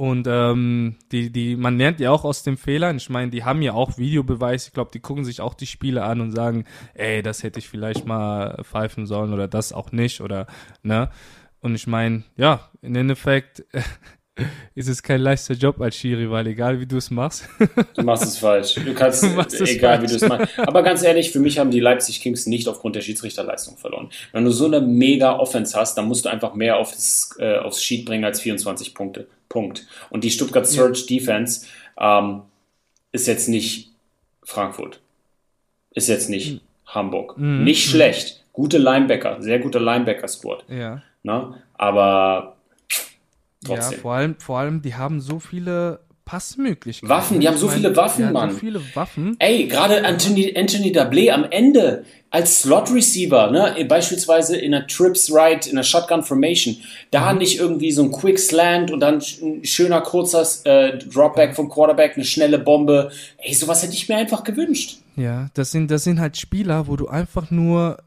[0.00, 2.96] Und ähm, die, die, man lernt ja auch aus den Fehlern.
[2.96, 4.66] Ich meine, die haben ja auch Videobeweis.
[4.66, 7.68] Ich glaube, die gucken sich auch die Spiele an und sagen, ey, das hätte ich
[7.68, 10.46] vielleicht mal pfeifen sollen oder das auch nicht oder
[10.82, 11.10] ne.
[11.60, 13.64] Und ich meine, ja, im Endeffekt
[14.74, 17.48] ist es kein leichter Job als Schiri, weil egal wie du es machst.
[17.94, 18.74] du machst es falsch.
[18.74, 19.28] Du kannst, du
[19.64, 20.02] egal falsch.
[20.02, 20.58] wie du es machst.
[20.58, 24.10] Aber ganz ehrlich, für mich haben die Leipzig Kings nicht aufgrund der Schiedsrichterleistung verloren.
[24.32, 27.82] Wenn du so eine mega Offense hast, dann musst du einfach mehr aufs, äh, aufs
[27.82, 29.26] Sheet bringen als 24 Punkte.
[29.48, 29.86] Punkt.
[30.10, 31.04] Und die Stuttgart Surge.
[31.08, 31.66] Defense
[31.98, 32.42] ähm,
[33.12, 33.90] ist jetzt nicht
[34.42, 35.00] Frankfurt.
[35.92, 36.60] Ist jetzt nicht mhm.
[36.86, 37.36] Hamburg.
[37.36, 37.64] Mhm.
[37.64, 37.90] Nicht mhm.
[37.90, 38.44] schlecht.
[38.52, 40.64] Gute Linebacker, sehr guter Linebacker-Squad.
[40.68, 41.02] Ja.
[41.22, 41.54] Ne?
[41.74, 42.56] Aber
[43.64, 43.92] trotzdem.
[43.92, 46.00] Ja, vor allem, vor allem, die haben so viele
[46.30, 47.08] Passmöglichkeiten.
[47.08, 48.52] Waffen, die haben so meine, viele Waffen, ja, Mann.
[48.52, 49.34] So viele Waffen.
[49.40, 55.32] Ey, gerade Anthony, Anthony Dablé am Ende als Slot Receiver, ne, beispielsweise in einer Trips
[55.34, 56.76] Right, in einer Shotgun Formation,
[57.10, 57.38] da mhm.
[57.38, 62.12] nicht irgendwie so ein Quick Slant und dann ein schöner kurzer äh, Dropback vom Quarterback,
[62.14, 63.10] eine schnelle Bombe.
[63.38, 64.98] Ey, sowas hätte ich mir einfach gewünscht.
[65.16, 67.98] Ja, das sind, das sind halt Spieler, wo du einfach nur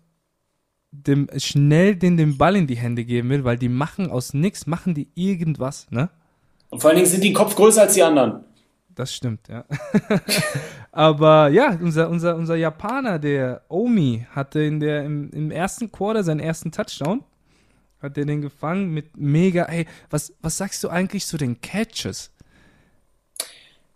[0.93, 4.67] dem, schnell den, den Ball in die Hände geben will, weil die machen aus nichts,
[4.67, 6.09] machen die irgendwas, ne?
[6.69, 8.43] Und vor allen Dingen sind die Kopf größer als die anderen.
[8.95, 9.65] Das stimmt, ja.
[10.91, 16.23] Aber ja, unser, unser, unser Japaner, der Omi, hatte in der, im, im ersten Quarter
[16.23, 17.23] seinen ersten Touchdown.
[17.99, 22.31] Hat er den gefangen mit mega, ey, was, was sagst du eigentlich zu den Catches?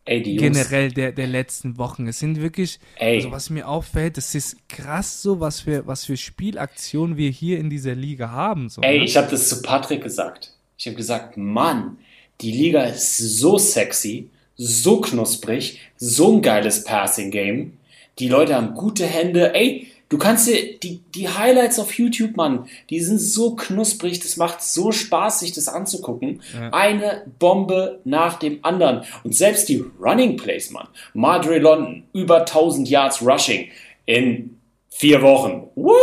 [0.07, 0.21] Ey.
[0.21, 2.07] Generell der, der letzten Wochen.
[2.07, 3.17] Es sind wirklich, Ey.
[3.17, 7.59] also was mir auffällt, es ist krass so, was für, was für Spielaktionen wir hier
[7.59, 8.69] in dieser Liga haben.
[8.69, 9.05] So, Ey, ne?
[9.05, 10.53] ich habe das zu Patrick gesagt.
[10.77, 11.97] Ich habe gesagt, Mann,
[12.41, 17.73] die Liga ist so sexy, so knusprig, so ein geiles Passing-Game.
[18.19, 19.53] Die Leute haben gute Hände.
[19.53, 24.37] Ey, Du kannst dir die, die Highlights auf YouTube, Mann, die sind so knusprig, das
[24.37, 26.41] macht so Spaß, sich das anzugucken.
[26.53, 26.69] Ja.
[26.71, 29.03] Eine Bombe nach dem anderen.
[29.23, 30.87] Und selbst die Running Plays, Mann.
[31.13, 33.69] Madre London, über 1000 Yards Rushing
[34.05, 34.57] in
[34.89, 35.69] vier Wochen.
[35.75, 35.97] What?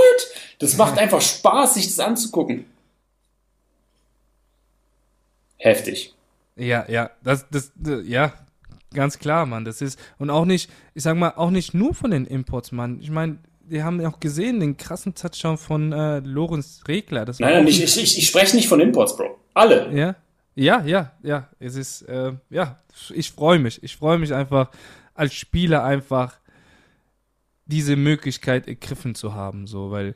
[0.58, 2.66] Das macht einfach Spaß, sich das anzugucken.
[5.56, 6.12] Heftig.
[6.56, 7.72] Ja, ja, das, das,
[8.04, 8.34] ja,
[8.92, 9.64] ganz klar, Mann.
[9.64, 13.00] Das ist, und auch nicht, ich sag mal, auch nicht nur von den Imports, Mann.
[13.00, 17.24] Ich meine, wir haben ja auch gesehen, den krassen Touchdown von äh, Lorenz Regler.
[17.24, 19.38] Das nein, nein, ich, ich, ich spreche nicht von Imports, Bro.
[19.54, 19.90] Alle.
[19.94, 20.16] Ja,
[20.54, 21.48] ja, ja, ja.
[21.58, 22.78] Es ist, äh, ja,
[23.10, 23.82] ich freue mich.
[23.82, 24.70] Ich freue mich einfach,
[25.14, 26.38] als Spieler einfach
[27.66, 30.14] diese Möglichkeit ergriffen zu haben, so, weil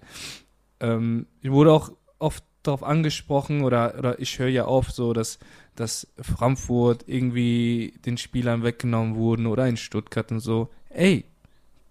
[0.81, 5.39] ähm, ich wurde auch oft darauf angesprochen oder, oder ich höre ja oft so, dass,
[5.75, 10.69] dass Frankfurt irgendwie den Spielern weggenommen wurden oder in Stuttgart und so.
[10.91, 11.25] Ey,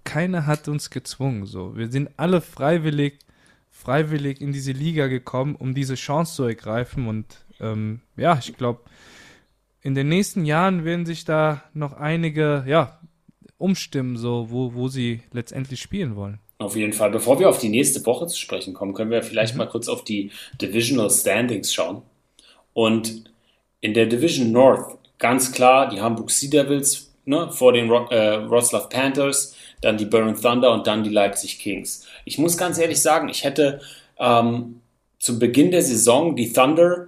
[0.08, 1.46] keiner hat uns gezwungen.
[1.46, 3.20] So, wir sind alle freiwillig,
[3.70, 7.08] freiwillig in diese Liga gekommen, um diese Chance zu ergreifen.
[7.08, 7.26] Und
[7.60, 8.80] ähm, ja, ich glaube,
[9.82, 13.00] in den nächsten Jahren werden sich da noch einige, ja,
[13.58, 16.40] umstimmen, so wo, wo sie letztendlich spielen wollen.
[16.60, 17.12] Auf jeden Fall.
[17.12, 19.60] Bevor wir auf die nächste Woche zu sprechen kommen, können wir vielleicht mhm.
[19.60, 20.32] mal kurz auf die
[20.62, 22.02] Divisional Standings schauen.
[22.74, 23.26] Und
[23.82, 28.88] in der Division North ganz klar die Hamburg Sea Devils ne, vor den äh, Wroclaw
[28.90, 32.06] Panthers, dann die Burn Thunder und dann die Leipzig Kings.
[32.26, 33.82] Ich muss ganz ehrlich sagen, ich hätte
[34.18, 34.82] ähm,
[35.20, 37.08] zu Beginn der Saison die Thunder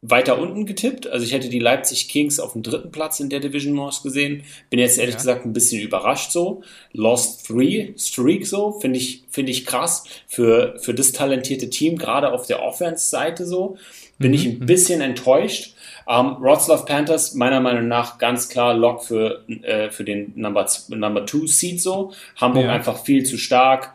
[0.00, 1.08] weiter unten getippt.
[1.08, 4.44] Also ich hätte die Leipzig Kings auf dem dritten Platz in der Division North gesehen.
[4.70, 5.18] Bin jetzt ehrlich ja.
[5.18, 6.62] gesagt ein bisschen überrascht so.
[6.92, 12.32] Lost Three Streak so, finde ich, finde ich krass für, für das talentierte Team, gerade
[12.32, 13.76] auf der Offense-Seite so.
[14.18, 14.34] Bin mhm.
[14.34, 14.66] ich ein mhm.
[14.66, 15.74] bisschen enttäuscht.
[16.08, 21.26] Ähm, Wroclaw Panthers, meiner Meinung nach ganz klar Lock für, äh, für den Number, Number
[21.26, 22.12] Two Seed so.
[22.36, 22.72] Hamburg ja.
[22.72, 23.94] einfach viel zu stark,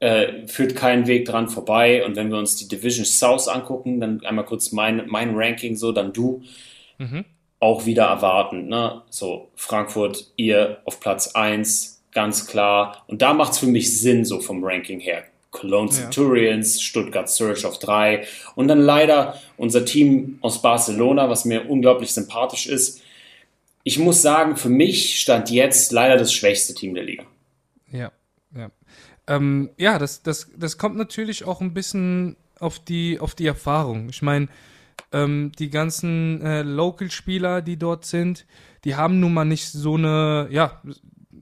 [0.00, 2.04] äh, führt keinen Weg dran vorbei.
[2.04, 5.92] Und wenn wir uns die Division South angucken, dann einmal kurz mein, mein Ranking so,
[5.92, 6.42] dann du.
[6.98, 7.24] Mhm.
[7.58, 9.02] Auch wieder erwarten, ne?
[9.10, 13.04] So, Frankfurt, ihr auf Platz 1, ganz klar.
[13.06, 15.24] Und da macht es für mich Sinn, so vom Ranking her.
[15.50, 16.82] Cologne Centurions, ja.
[16.82, 22.66] Stuttgart Surge auf drei und dann leider unser Team aus Barcelona, was mir unglaublich sympathisch
[22.66, 23.02] ist.
[23.82, 27.24] Ich muss sagen, für mich stand jetzt leider das schwächste Team der Liga.
[27.90, 28.12] Ja,
[28.54, 28.70] ja.
[29.26, 34.08] Ähm, ja, das, das, das kommt natürlich auch ein bisschen auf die, auf die Erfahrung.
[34.08, 34.48] Ich meine,
[35.12, 38.46] ähm, die ganzen äh, Local-Spieler, die dort sind,
[38.84, 40.80] die haben nun mal nicht so eine, ja,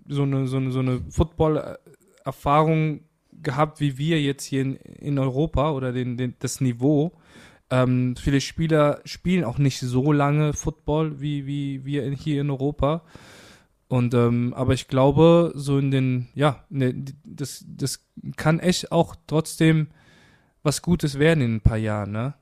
[0.09, 3.01] so eine, so eine, so eine Football-Erfahrung
[3.43, 7.12] gehabt wie wir jetzt hier in, in Europa oder den, den, das Niveau.
[7.70, 13.03] Ähm, viele Spieler spielen auch nicht so lange Football wie, wie wir hier in Europa.
[13.89, 19.16] Und ähm, aber ich glaube, so in den, ja, ne, das, das kann echt auch
[19.26, 19.89] trotzdem
[20.62, 22.34] was Gutes werden in ein paar Jahren, ne?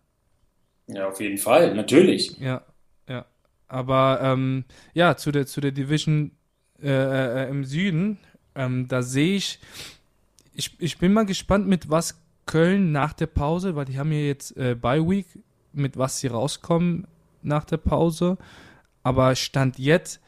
[0.88, 2.38] Ja, auf jeden Fall, natürlich.
[2.38, 2.62] Ja,
[3.08, 3.26] ja.
[3.68, 6.32] Aber ähm, ja, zu der, zu der Division
[6.82, 6.88] äh,
[7.44, 8.18] äh, im Süden,
[8.54, 9.60] ähm, da sehe ich,
[10.56, 14.18] ich, ich bin mal gespannt, mit was Köln nach der Pause, weil die haben ja
[14.18, 15.26] jetzt äh, Bye Week,
[15.72, 17.06] mit was sie rauskommen
[17.42, 18.38] nach der Pause.
[19.02, 20.20] Aber Stand jetzt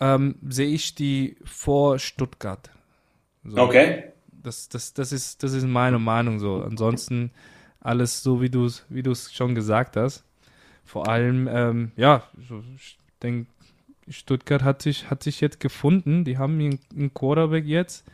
[0.00, 2.70] ähm, sehe ich die vor Stuttgart.
[3.44, 3.58] So.
[3.58, 4.04] Okay.
[4.30, 6.62] Das, das, das, ist, das ist meine Meinung so.
[6.62, 7.30] Ansonsten
[7.80, 10.24] alles so, wie du es wie schon gesagt hast.
[10.84, 12.24] Vor allem, ähm, ja,
[12.76, 13.48] ich denke,
[14.08, 16.24] Stuttgart hat sich, hat sich jetzt gefunden.
[16.24, 18.04] Die haben einen Quarterback jetzt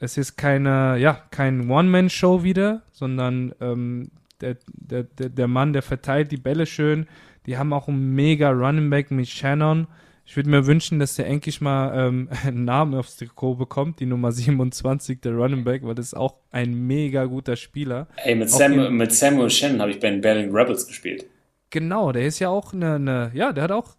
[0.00, 5.82] es ist keine, ja, kein One-Man-Show wieder, sondern ähm, der, der, der, der Mann, der
[5.82, 7.06] verteilt die Bälle schön.
[7.46, 9.86] Die haben auch einen mega Running Back mit Shannon.
[10.24, 14.06] Ich würde mir wünschen, dass der endlich mal ähm, einen Namen aufs Trikot bekommt, die
[14.06, 18.08] Nummer 27, der Running Back, weil das ist auch ein mega guter Spieler.
[18.16, 21.26] Ey, mit, Sam, mit Samuel Shannon habe ich bei den Berlin Rebels gespielt.
[21.68, 23.96] Genau, der ist ja auch eine, eine ja, der hat auch,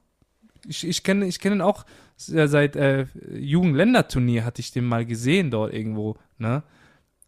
[0.67, 1.85] ich, ich kenne ich kenn ihn auch
[2.17, 6.63] seit äh, Jugendländerturnier hatte ich den mal gesehen dort irgendwo, ne?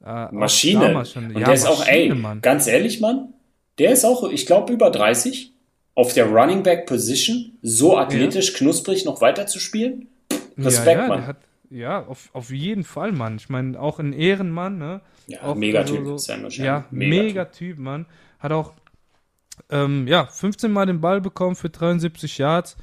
[0.06, 0.98] Äh, Maschine.
[0.98, 2.42] Und ja, der ist Maschine, auch, ey, Mann.
[2.42, 3.34] ganz ehrlich, Mann,
[3.80, 5.54] der ist auch, ich glaube, über 30
[5.96, 8.58] auf der Running Back Position so athletisch, ja.
[8.58, 10.08] knusprig noch weiter zu spielen.
[10.58, 11.28] Respekt, ja, ja, Mann.
[11.28, 11.38] Hat,
[11.70, 13.38] ja, auf, auf jeden Fall, Mann.
[13.38, 15.02] Ich meine, auch ein Ehrenmann, ne?
[15.28, 18.06] Ja, auch Megatyp, so, so, Ja, Megatyp, mega typ, Mann.
[18.40, 18.74] Hat auch,
[19.70, 22.76] ähm, ja, 15 Mal den Ball bekommen für 73 Yards.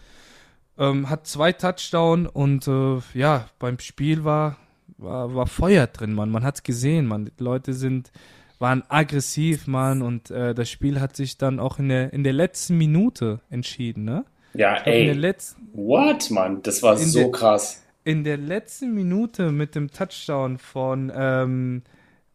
[0.80, 4.56] Ähm, hat zwei Touchdown und äh, ja, beim Spiel war,
[4.96, 6.30] war, war Feuer drin, man.
[6.30, 7.26] Man hat es gesehen, man.
[7.26, 8.10] Die Leute sind,
[8.58, 10.00] waren aggressiv, man.
[10.00, 14.04] Und äh, das Spiel hat sich dann auch in der, in der letzten Minute entschieden,
[14.04, 14.24] ne?
[14.54, 15.12] Ja, glaub, ey.
[15.12, 16.62] Letzten, What, man?
[16.62, 17.84] Das war so der, krass.
[18.04, 21.82] In der letzten Minute mit dem Touchdown von ähm,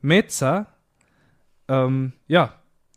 [0.01, 0.67] Meza,
[1.67, 2.53] ähm, ja,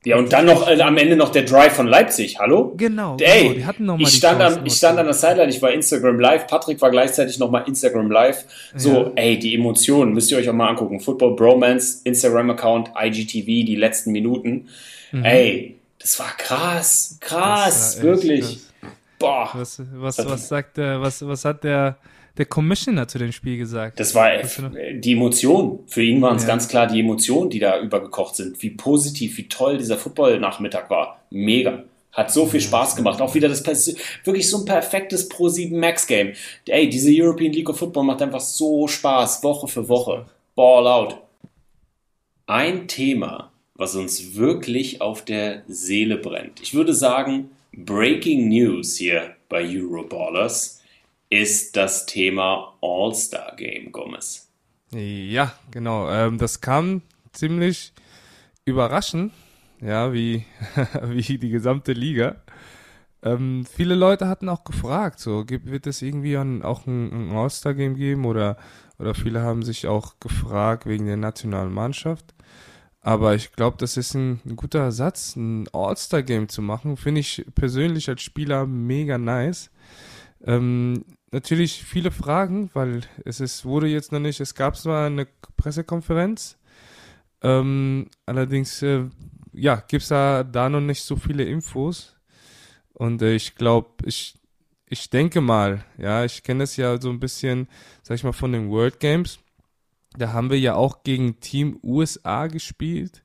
[0.08, 2.38] ja, und dann noch äh, am Ende noch der Drive von Leipzig.
[2.38, 2.72] Hallo?
[2.78, 3.18] Genau.
[3.20, 5.60] Ey, genau, die hatten noch mal ich, stand am, ich stand an der Sideline, ich
[5.60, 8.46] war Instagram Live, Patrick war gleichzeitig noch mal Instagram Live.
[8.74, 9.12] So, ja.
[9.16, 10.98] ey, die Emotionen müsst ihr euch auch mal angucken.
[11.00, 14.68] Football Bromance, Instagram-Account, IGTV, die letzten Minuten.
[15.12, 15.24] Mhm.
[15.26, 18.40] Ey, das war krass, krass, wirklich.
[18.40, 18.68] Krass.
[19.18, 19.50] Boah.
[19.52, 21.98] Was, was, was sagt der, was, was hat der
[22.38, 23.98] der Commissioner zu dem Spiel gesagt.
[23.98, 24.30] Das war
[24.92, 25.80] die Emotion.
[25.86, 26.48] Für ihn waren es ja.
[26.48, 28.62] ganz klar die Emotionen, die da übergekocht sind.
[28.62, 31.20] Wie positiv, wie toll dieser Football-Nachmittag war.
[31.30, 31.82] Mega.
[32.12, 33.20] Hat so viel Spaß gemacht.
[33.20, 33.64] Auch wieder das
[34.24, 36.32] wirklich so ein perfektes Pro 7 Max Game.
[36.66, 40.26] Ey, diese European League of Football macht einfach so Spaß, Woche für Woche.
[40.54, 41.18] Ball out.
[42.46, 46.60] Ein Thema, was uns wirklich auf der Seele brennt.
[46.62, 50.77] Ich würde sagen, Breaking News hier bei Euroballers
[51.30, 54.50] ist das Thema All-Star Game, Gomez.
[54.90, 56.10] Ja, genau.
[56.10, 57.02] Ähm, das kam
[57.32, 57.92] ziemlich
[58.64, 59.32] überraschend,
[59.80, 60.44] ja, wie,
[61.02, 62.36] wie die gesamte Liga.
[63.22, 67.96] Ähm, viele Leute hatten auch gefragt, so wird es irgendwie an, auch ein, ein All-Star-Game
[67.96, 68.56] geben oder,
[68.98, 72.34] oder viele haben sich auch gefragt wegen der nationalen Mannschaft.
[73.00, 76.96] Aber ich glaube, das ist ein, ein, guter Ersatz, ein All-Star-Game zu machen.
[76.96, 79.70] Finde ich persönlich als Spieler mega nice.
[80.44, 85.26] Ähm, natürlich viele Fragen, weil es ist, wurde jetzt noch nicht, es gab zwar eine
[85.56, 86.58] Pressekonferenz,
[87.42, 89.04] ähm, allerdings, äh,
[89.52, 92.16] ja, gibt es da, da noch nicht so viele Infos.
[92.92, 94.34] Und äh, ich glaube, ich,
[94.88, 97.68] ich denke mal, ja, ich kenne das ja so ein bisschen,
[98.02, 99.38] sag ich mal, von den World Games.
[100.16, 103.22] Da haben wir ja auch gegen Team USA gespielt.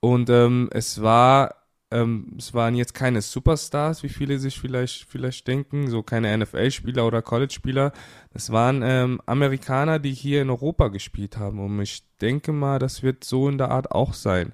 [0.00, 1.54] Und ähm, es war
[1.90, 7.06] ähm, es waren jetzt keine Superstars, wie viele sich vielleicht, vielleicht denken, so keine NFL-Spieler
[7.06, 7.92] oder College-Spieler.
[8.34, 11.60] Es waren ähm, Amerikaner, die hier in Europa gespielt haben.
[11.60, 14.52] Und ich denke mal, das wird so in der Art auch sein.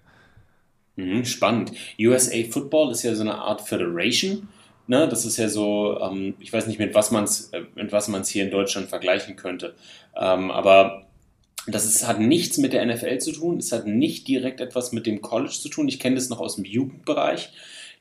[0.96, 1.72] Mhm, spannend.
[1.98, 4.48] USA Football ist ja so eine Art Federation.
[4.86, 7.90] Ne, das ist ja so, ähm, ich weiß nicht, mit was man es äh, mit
[7.90, 9.74] was man es hier in Deutschland vergleichen könnte.
[10.14, 11.06] Ähm, aber
[11.66, 15.06] Das ist, hat nichts mit der NFL zu tun, es hat nicht direkt etwas mit
[15.06, 15.88] dem College zu tun.
[15.88, 17.50] Ich kenne das noch aus dem Jugendbereich.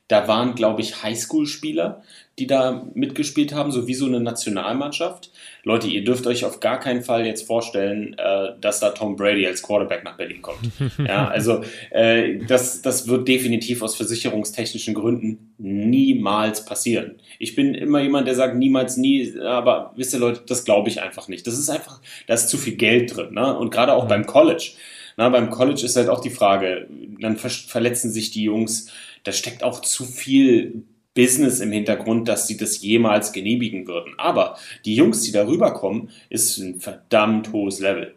[0.08, 2.02] Da waren, glaube ich, Highschool-Spieler,
[2.38, 5.30] die da mitgespielt haben, so wie so eine Nationalmannschaft.
[5.62, 9.46] Leute, ihr dürft euch auf gar keinen Fall jetzt vorstellen, äh, dass da Tom Brady
[9.46, 10.58] als Quarterback nach Berlin kommt.
[10.98, 17.20] ja, also äh, das, das wird definitiv aus versicherungstechnischen Gründen niemals passieren.
[17.38, 21.00] Ich bin immer jemand, der sagt niemals nie, aber wisst ihr Leute, das glaube ich
[21.00, 21.46] einfach nicht.
[21.46, 23.32] Das ist einfach, da ist zu viel Geld drin.
[23.32, 23.56] Ne?
[23.56, 24.72] Und gerade auch beim College.
[25.16, 26.88] Na, beim College ist halt auch die Frage,
[27.20, 28.90] dann ver verletzen sich die Jungs
[29.24, 30.84] da steckt auch zu viel
[31.14, 34.14] Business im Hintergrund, dass sie das jemals genehmigen würden.
[34.18, 38.14] Aber die Jungs, die darüber kommen, ist ein verdammt hohes Level.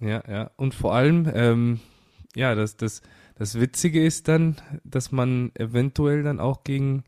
[0.00, 0.50] Ja, ja.
[0.56, 1.80] Und vor allem, ähm,
[2.36, 3.02] ja, das, das,
[3.36, 7.04] das Witzige ist dann, dass man eventuell dann auch gegen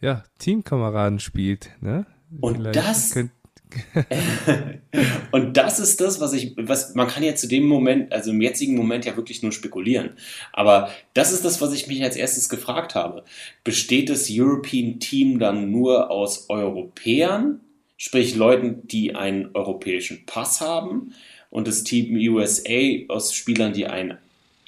[0.00, 1.70] ja, Teamkameraden spielt.
[1.80, 2.06] Ne?
[2.40, 3.30] Und Vielleicht das, könnt,
[5.32, 8.40] und das ist das, was ich, was man kann ja zu dem Moment, also im
[8.40, 10.10] jetzigen Moment ja wirklich nur spekulieren.
[10.52, 13.24] Aber das ist das, was ich mich als erstes gefragt habe.
[13.64, 17.60] Besteht das European Team dann nur aus Europäern,
[17.96, 21.12] sprich Leuten, die einen europäischen Pass haben,
[21.50, 24.18] und das Team USA aus Spielern, die einen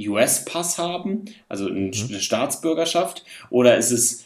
[0.00, 1.92] US-Pass haben, also eine mhm.
[1.92, 4.24] Staatsbürgerschaft, oder ist es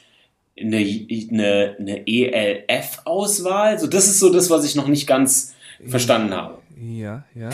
[0.63, 3.79] eine, eine, eine ELF-Auswahl.
[3.79, 5.55] So, das ist so das, was ich noch nicht ganz
[5.87, 6.59] verstanden habe.
[6.81, 7.51] Ja, ja.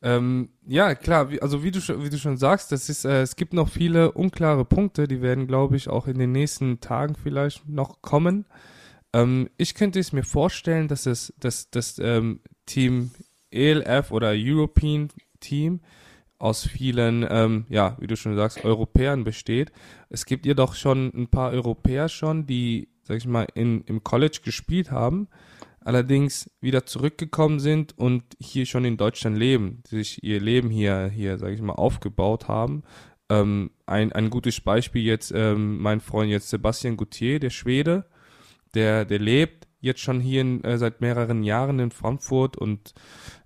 [0.00, 3.34] Ähm, ja, klar, wie, also wie du, wie du schon sagst, das ist, äh, es
[3.34, 7.68] gibt noch viele unklare Punkte, die werden, glaube ich, auch in den nächsten Tagen vielleicht
[7.68, 8.46] noch kommen.
[9.12, 13.10] Ähm, ich könnte es mir vorstellen, dass es das ähm, Team
[13.50, 15.08] ELF oder European
[15.40, 15.80] Team
[16.38, 19.72] aus vielen, ähm, ja, wie du schon sagst, Europäern besteht.
[20.08, 24.40] Es gibt jedoch schon ein paar Europäer schon, die, sag ich mal, in, im College
[24.44, 25.28] gespielt haben,
[25.80, 31.38] allerdings wieder zurückgekommen sind und hier schon in Deutschland leben, sich ihr Leben hier, hier,
[31.38, 32.84] sag ich mal, aufgebaut haben.
[33.30, 38.06] Ähm, ein, ein gutes Beispiel jetzt, ähm, mein Freund jetzt Sebastian Gauthier, der Schwede,
[38.74, 42.94] der, der lebt jetzt schon hier in, äh, seit mehreren Jahren in Frankfurt und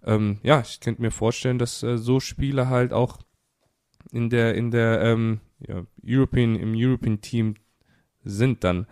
[0.04, 3.18] ähm, ja, ich könnte mir vorstellen, dass äh, so Spiele halt auch
[4.12, 7.54] in der in der ähm, ja, European im European Team
[8.24, 8.86] sind dann.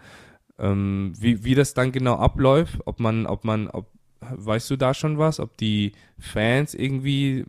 [0.58, 3.90] Ähm, wie wie das dann genau abläuft, ob man ob man ob
[4.20, 7.46] weißt du da schon was, ob die Fans irgendwie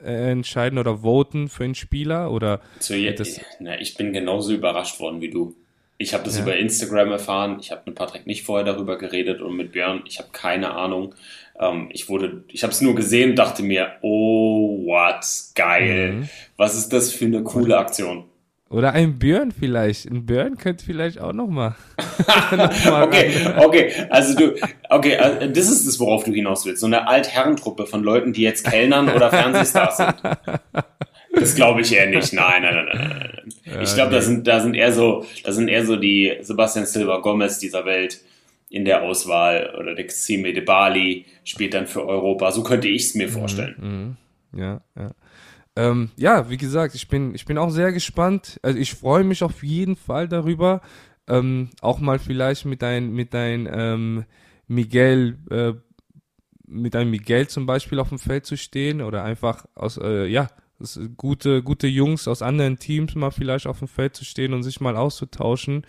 [0.00, 3.12] äh, entscheiden oder voten für einen Spieler oder so, ja,
[3.60, 5.56] na, ich bin genauso überrascht worden wie du.
[6.02, 6.42] Ich habe das ja.
[6.42, 7.58] über Instagram erfahren.
[7.60, 10.02] Ich habe mit Patrick nicht vorher darüber geredet und mit Björn.
[10.06, 11.14] Ich habe keine Ahnung.
[11.58, 15.24] Ähm, ich wurde, ich habe es nur gesehen, dachte mir, oh, what,
[15.54, 16.12] geil.
[16.12, 16.28] Mhm.
[16.56, 18.24] Was ist das für eine coole Aktion?
[18.68, 20.06] Oder ein Björn vielleicht.
[20.06, 21.76] Ein Björn könnte vielleicht auch noch mal.
[23.02, 23.92] okay, okay.
[24.08, 24.54] Also du,
[24.88, 26.80] okay, also das ist es, worauf du hinaus willst.
[26.80, 30.14] So eine Altherrentruppe von Leuten, die jetzt Kellnern oder Fernsehstars sind.
[31.32, 32.32] Das glaube ich eher nicht.
[32.32, 33.52] Nein, nein, nein, nein.
[33.64, 33.82] nein.
[33.82, 37.18] Ich glaube, da sind, da sind eher so, da sind eher so die Sebastian Silva
[37.18, 38.20] Gomez dieser Welt
[38.68, 42.52] in der Auswahl oder der Xime de Bali spielt dann für Europa.
[42.52, 44.16] So könnte ich es mir mhm, vorstellen.
[44.52, 45.10] Mhm, ja, ja.
[45.74, 48.60] Ähm, ja, wie gesagt, ich bin, ich bin auch sehr gespannt.
[48.62, 50.82] Also ich freue mich auf jeden Fall darüber,
[51.28, 54.24] ähm, auch mal vielleicht mit ein, mit ein ähm,
[54.68, 55.72] Miguel äh,
[56.72, 60.48] mit einem Miguel zum Beispiel auf dem Feld zu stehen oder einfach aus, äh, ja,
[61.16, 64.80] gute, gute Jungs aus anderen Teams mal vielleicht auf dem Feld zu stehen und sich
[64.80, 65.86] mal auszutauschen.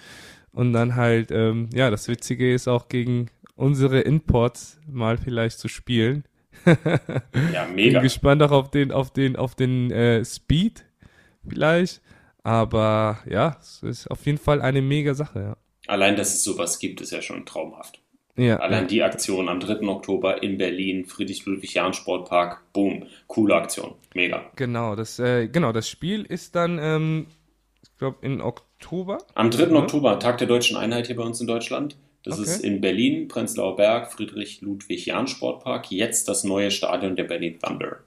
[0.52, 5.68] Und dann halt, ähm, ja, das Witzige ist auch gegen unsere Imports mal vielleicht zu
[5.68, 6.26] spielen.
[6.66, 8.00] ja, mega.
[8.00, 10.86] Bin gespannt auch auf den, auf den, auf den äh, Speed
[11.48, 12.02] vielleicht.
[12.44, 15.58] Aber ja, es ist auf jeden Fall eine mega Sache, ja.
[15.88, 18.03] Allein, dass es sowas gibt, ist ja schon traumhaft.
[18.36, 18.88] Ja, Allein ja.
[18.88, 19.88] die Aktion am 3.
[19.88, 24.44] Oktober in Berlin, Friedrich-Ludwig-Jahn-Sportpark, boom, coole Aktion, mega.
[24.56, 27.28] Genau, das, äh, genau, das Spiel ist dann, ähm,
[27.84, 29.20] ich glaube, in Oktober.
[29.36, 29.66] Am 3.
[29.66, 29.76] Ja.
[29.76, 31.96] Oktober, Tag der Deutschen Einheit hier bei uns in Deutschland.
[32.24, 32.50] Das okay.
[32.50, 37.98] ist in Berlin, Prenzlauer Berg, Friedrich-Ludwig-Jahn-Sportpark, jetzt das neue Stadion der Berlin Thunder.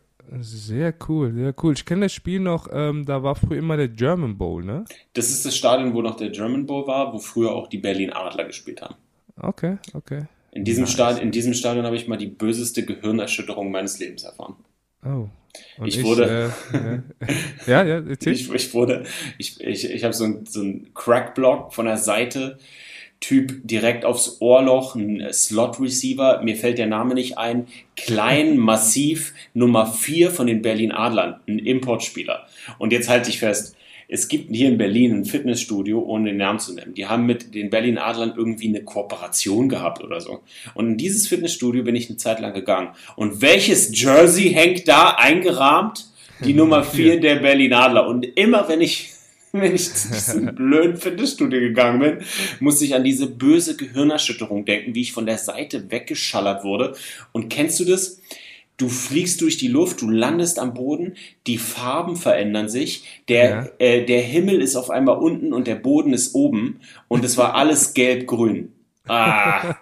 [0.41, 1.75] Sehr cool, sehr cool.
[1.75, 4.85] Ich kenne das Spiel noch, ähm, da war früher immer der German Bowl, ne?
[5.13, 8.13] Das ist das Stadion, wo noch der German Bowl war, wo früher auch die Berlin
[8.13, 8.97] Adler gespielt haben.
[9.41, 10.25] Okay, okay.
[10.53, 10.93] In diesem, nice.
[10.93, 14.57] Stadion, in diesem Stadion habe ich mal die böseste Gehirnerschütterung meines Lebens erfahren.
[15.05, 15.29] Oh.
[15.85, 16.53] Ich, ich, wurde.
[16.73, 17.31] Äh,
[17.71, 18.33] ja, ja, erzähl.
[18.33, 19.05] ich, ich wurde.
[19.39, 22.59] Ich, ich, ich habe so einen so ein Crackblock von der Seite.
[23.19, 29.87] Typ direkt aufs Ohrloch, ein Slot-Receiver, mir fällt der Name nicht ein, klein, massiv, Nummer
[29.87, 32.47] 4 von den Berlin Adlern, ein Importspieler.
[32.79, 33.75] Und jetzt halte ich fest,
[34.09, 36.95] es gibt hier in Berlin ein Fitnessstudio, ohne den Namen zu nennen.
[36.95, 40.41] Die haben mit den Berlin Adlern irgendwie eine Kooperation gehabt oder so.
[40.75, 42.91] Und in dieses Fitnessstudio bin ich eine Zeit lang gegangen.
[43.17, 46.07] Und welches Jersey hängt da eingerahmt?
[46.45, 48.07] Die Nummer 4 der Berlin Adler.
[48.07, 49.13] Und immer wenn ich
[49.53, 52.19] wenn ich zu diesem blöden Fitnessstudio gegangen bin,
[52.61, 56.95] musste ich an diese böse Gehirnerschütterung denken, wie ich von der Seite weggeschallert wurde.
[57.33, 58.21] Und kennst du das?
[58.77, 61.15] Du fliegst durch die Luft, du landest am Boden,
[61.47, 63.69] die Farben verändern sich, der, ja.
[63.79, 67.55] äh, der Himmel ist auf einmal unten und der Boden ist oben und es war
[67.55, 68.73] alles gelb-grün.
[69.09, 69.77] Ah.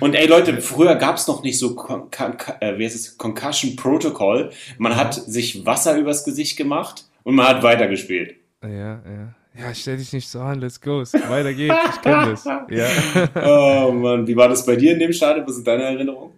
[0.00, 3.18] Und ey Leute, früher gab's noch nicht so Con Con äh, wie heißt es?
[3.18, 4.50] Concussion Protocol.
[4.78, 8.36] Man hat sich Wasser übers Gesicht gemacht und man hat weitergespielt.
[8.62, 9.34] Ja, ja.
[9.58, 11.00] Ja, stell dich nicht so an, let's go.
[11.02, 12.44] Weiter geht's, ich kenne das.
[12.44, 12.88] Ja.
[13.86, 15.46] Oh Mann, wie war das bei dir in dem Stadion?
[15.46, 16.32] Was sind deine Erinnerungen?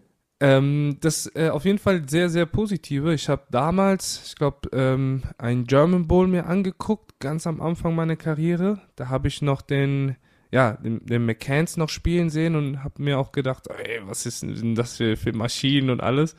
[0.45, 3.15] Ähm, das äh, auf jeden Fall sehr, sehr positive.
[3.15, 8.17] Ich habe damals, ich glaube, ähm, ein German Bowl mir angeguckt, ganz am Anfang meiner
[8.17, 8.83] Karriere.
[8.95, 10.17] Da habe ich noch den,
[10.53, 14.43] ja, den, den McCanns noch spielen sehen und habe mir auch gedacht, ey, was ist
[14.43, 16.37] denn das für, für Maschinen und alles.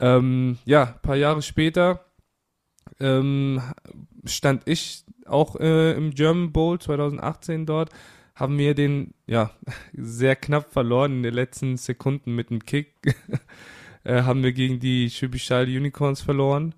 [0.00, 2.06] Ähm, ja, ein paar Jahre später
[2.98, 3.62] ähm,
[4.24, 7.90] stand ich auch äh, im German Bowl 2018 dort,
[8.34, 9.50] haben wir den ja
[9.92, 12.94] sehr knapp verloren in den letzten Sekunden mit dem Kick.
[14.04, 16.74] äh, haben wir gegen die Schübischal Unicorns verloren.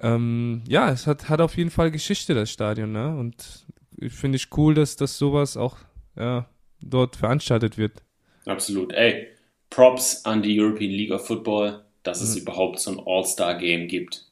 [0.00, 3.16] Ähm, ja, es hat, hat auf jeden Fall Geschichte, das Stadion, ne?
[3.16, 3.66] Und
[3.98, 5.76] ich finde ich cool, dass das sowas auch
[6.16, 6.48] ja,
[6.80, 8.02] dort veranstaltet wird.
[8.44, 8.92] Absolut.
[8.92, 9.28] Ey,
[9.70, 12.42] Props an die European League of Football, dass es mhm.
[12.42, 14.26] überhaupt so ein All-Star-Game gibt.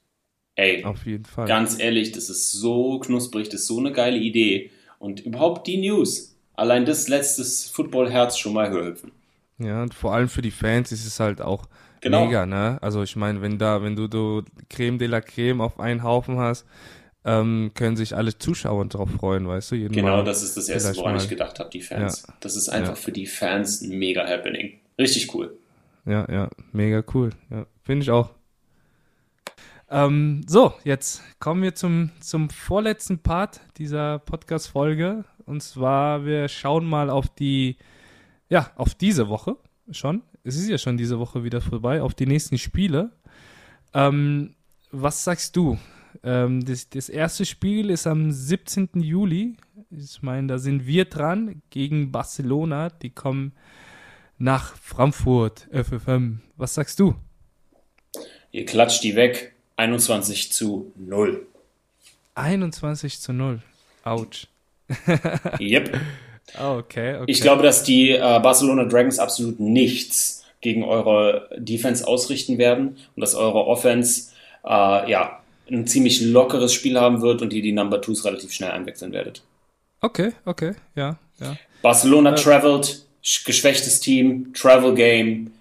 [0.57, 1.47] Ey, auf jeden Fall.
[1.47, 4.71] Ganz ehrlich, das ist so knusprig, das ist so eine geile Idee.
[5.01, 6.37] Und überhaupt die News.
[6.55, 9.13] Allein das lässt das Football-Herz schon mal höher hüpfen.
[9.59, 11.67] Ja, und vor allem für die Fans ist es halt auch
[12.03, 12.27] genau.
[12.27, 12.79] mega, ne?
[12.83, 16.39] Also ich meine, wenn da, wenn du so Creme de la Creme auf einen Haufen
[16.39, 16.67] hast,
[17.25, 19.77] ähm, können sich alle Zuschauer darauf freuen, weißt du?
[19.77, 21.23] Jeden genau, mal, das ist das Erste, woran mal.
[21.23, 22.25] ich gedacht habe, die Fans.
[22.27, 22.35] Ja.
[22.41, 22.97] Das ist einfach ja.
[22.97, 24.79] für die Fans ein mega Happening.
[24.99, 25.57] Richtig cool.
[26.05, 27.31] Ja, ja, mega cool.
[27.51, 28.31] Ja, finde ich auch.
[29.91, 35.25] Ähm, so, jetzt kommen wir zum, zum vorletzten Part dieser Podcast-Folge.
[35.47, 37.77] Und zwar, wir schauen mal auf die,
[38.49, 39.57] ja, auf diese Woche
[39.91, 40.23] schon.
[40.45, 43.11] Es ist ja schon diese Woche wieder vorbei, auf die nächsten Spiele.
[43.93, 44.55] Ähm,
[44.93, 45.77] was sagst du?
[46.23, 48.91] Ähm, das, das erste Spiel ist am 17.
[48.95, 49.57] Juli.
[49.91, 52.91] Ich meine, da sind wir dran gegen Barcelona.
[52.91, 53.53] Die kommen
[54.39, 56.43] nach Frankfurt, FFM.
[56.57, 57.17] Was sagst du?
[58.53, 59.57] Ihr klatscht die weg.
[59.81, 61.47] 21 zu 0.
[62.35, 63.63] 21 zu 0.
[64.05, 64.47] Autsch.
[65.61, 65.99] yep.
[66.61, 67.25] Oh, okay, okay.
[67.27, 73.21] Ich glaube, dass die äh, Barcelona Dragons absolut nichts gegen eure Defense ausrichten werden und
[73.21, 74.33] dass eure Offense
[74.65, 75.41] äh, ja,
[75.71, 79.43] ein ziemlich lockeres Spiel haben wird und ihr die Number Twos relativ schnell einwechseln werdet.
[80.03, 81.57] Okay, okay, ja, ja.
[81.81, 83.07] Barcelona äh, traveled,
[83.47, 85.53] geschwächtes Team, Travel Game,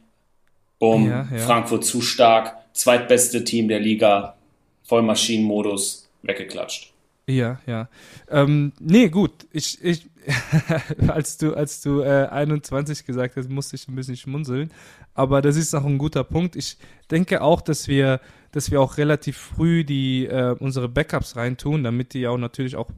[0.77, 1.37] boom, ja, ja.
[1.37, 4.35] Frankfurt zu stark zweitbeste Team der Liga,
[4.83, 6.93] Vollmaschinenmodus, weggeklatscht.
[7.27, 7.89] Ja, ja.
[8.29, 9.31] Ähm, nee, gut.
[9.51, 10.09] Ich, ich,
[11.07, 14.71] als du, als du äh, 21 gesagt hast, musste ich ein bisschen schmunzeln.
[15.13, 16.55] Aber das ist auch ein guter Punkt.
[16.55, 16.77] Ich
[17.11, 18.19] denke auch, dass wir,
[18.51, 22.89] dass wir auch relativ früh die, äh, unsere Backups reintun, damit die auch natürlich auch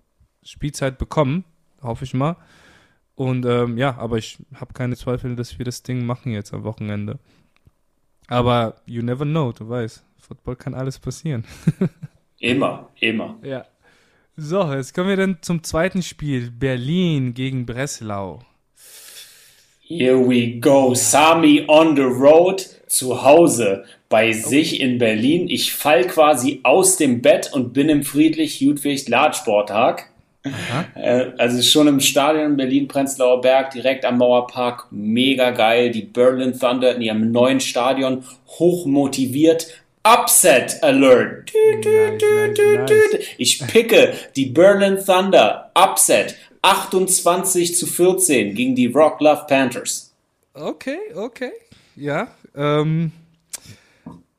[0.43, 1.43] Spielzeit bekommen.
[1.81, 2.37] Hoffe ich mal.
[3.15, 6.63] Und ähm, ja, aber ich habe keine Zweifel, dass wir das Ding machen jetzt am
[6.63, 7.19] Wochenende.
[8.31, 11.43] Aber you never know, du weißt, Football kann alles passieren.
[12.39, 13.37] immer, immer.
[13.43, 13.65] Ja.
[14.37, 16.49] So, jetzt kommen wir dann zum zweiten Spiel.
[16.49, 18.39] Berlin gegen Breslau.
[19.81, 20.95] Here we go.
[20.95, 25.49] Sami on the road zu Hause bei sich in Berlin.
[25.49, 30.09] Ich fall quasi aus dem Bett und bin im Friedrich-Ludwig-Ladsporttag.
[30.43, 35.91] Äh, also schon im Stadion Berlin-Prenzlauer Berg, direkt am Mauerpark, mega geil.
[35.91, 39.67] Die Berlin Thunder in ihrem neuen Stadion, hoch motiviert.
[40.03, 41.51] Upset Alert.
[43.37, 45.71] Ich picke die Berlin Thunder.
[45.75, 46.35] Upset.
[46.63, 50.13] 28 zu 14 gegen die Rock Love Panthers.
[50.53, 51.51] Okay, okay.
[51.95, 53.11] Ja, ähm,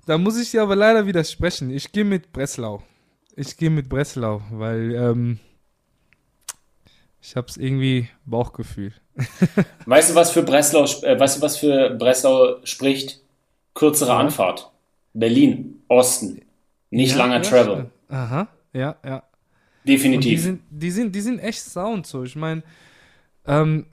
[0.06, 1.70] da muss ich dir aber leider widersprechen.
[1.70, 2.82] Ich gehe mit Breslau.
[3.36, 5.38] Ich gehe mit Breslau, weil ähm,
[7.22, 8.92] ich habe es irgendwie Bauchgefühl.
[9.86, 13.20] weißt du, was für Breslau, äh, weißt du, was für Breslau spricht?
[13.74, 14.18] Kürzere ja.
[14.18, 14.70] Anfahrt.
[15.14, 16.42] Berlin, Osten.
[16.90, 17.74] Nicht ja, langer ja, Travel.
[17.74, 17.92] Stimmt.
[18.08, 19.22] Aha, ja, ja.
[19.84, 20.30] Definitiv.
[20.30, 22.24] die sind, die sind, die sind echt sound so.
[22.24, 22.62] Ich meine,
[23.46, 23.86] ähm,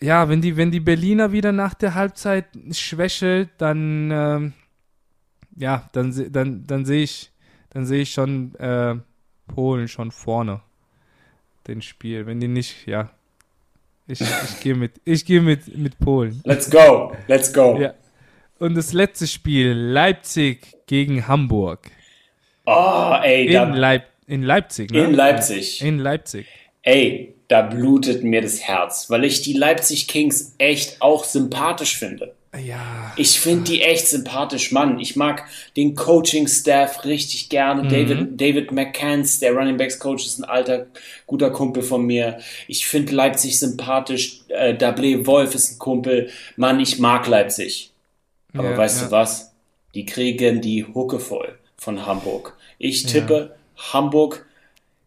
[0.00, 4.52] ja, wenn die, wenn die Berliner wieder nach der Halbzeit schwächelt, dann, ähm,
[5.56, 7.32] ja, dann, dann, dann sehe ich,
[7.70, 8.96] dann sehe ich schon, äh,
[9.46, 10.60] Polen schon vorne.
[11.66, 12.26] Den Spiel.
[12.26, 13.10] Wenn die nicht, ja.
[14.08, 16.40] Ich, ich gehe mit, ich gehe mit, mit Polen.
[16.44, 17.76] Let's go, let's go.
[17.80, 17.94] Ja.
[18.58, 21.90] Und das letzte Spiel, Leipzig gegen Hamburg.
[22.66, 25.04] Oh, ey, In, da, Leip in Leipzig, ne?
[25.04, 25.82] in Leipzig.
[25.82, 26.46] In Leipzig.
[26.82, 32.34] Ey, da blutet mir das Herz, weil ich die Leipzig Kings echt auch sympathisch finde.
[32.64, 33.12] Ja.
[33.16, 35.00] Ich finde die echt sympathisch, Mann.
[35.00, 35.46] Ich mag
[35.76, 37.88] den Coaching-Staff richtig gerne.
[37.88, 40.86] David, David McCanns, der Running Backs Coach, ist ein alter,
[41.26, 42.38] guter Kumpel von mir.
[42.68, 44.40] Ich finde Leipzig sympathisch.
[44.48, 46.30] Äh, Dable Wolf ist ein Kumpel.
[46.56, 47.92] Mann, ich mag Leipzig.
[48.54, 49.06] Aber Ja, weißt ja.
[49.06, 49.52] du was?
[49.94, 52.56] Die kriegen die Hucke voll von Hamburg.
[52.78, 53.56] Ich tippe
[53.92, 54.46] Hamburg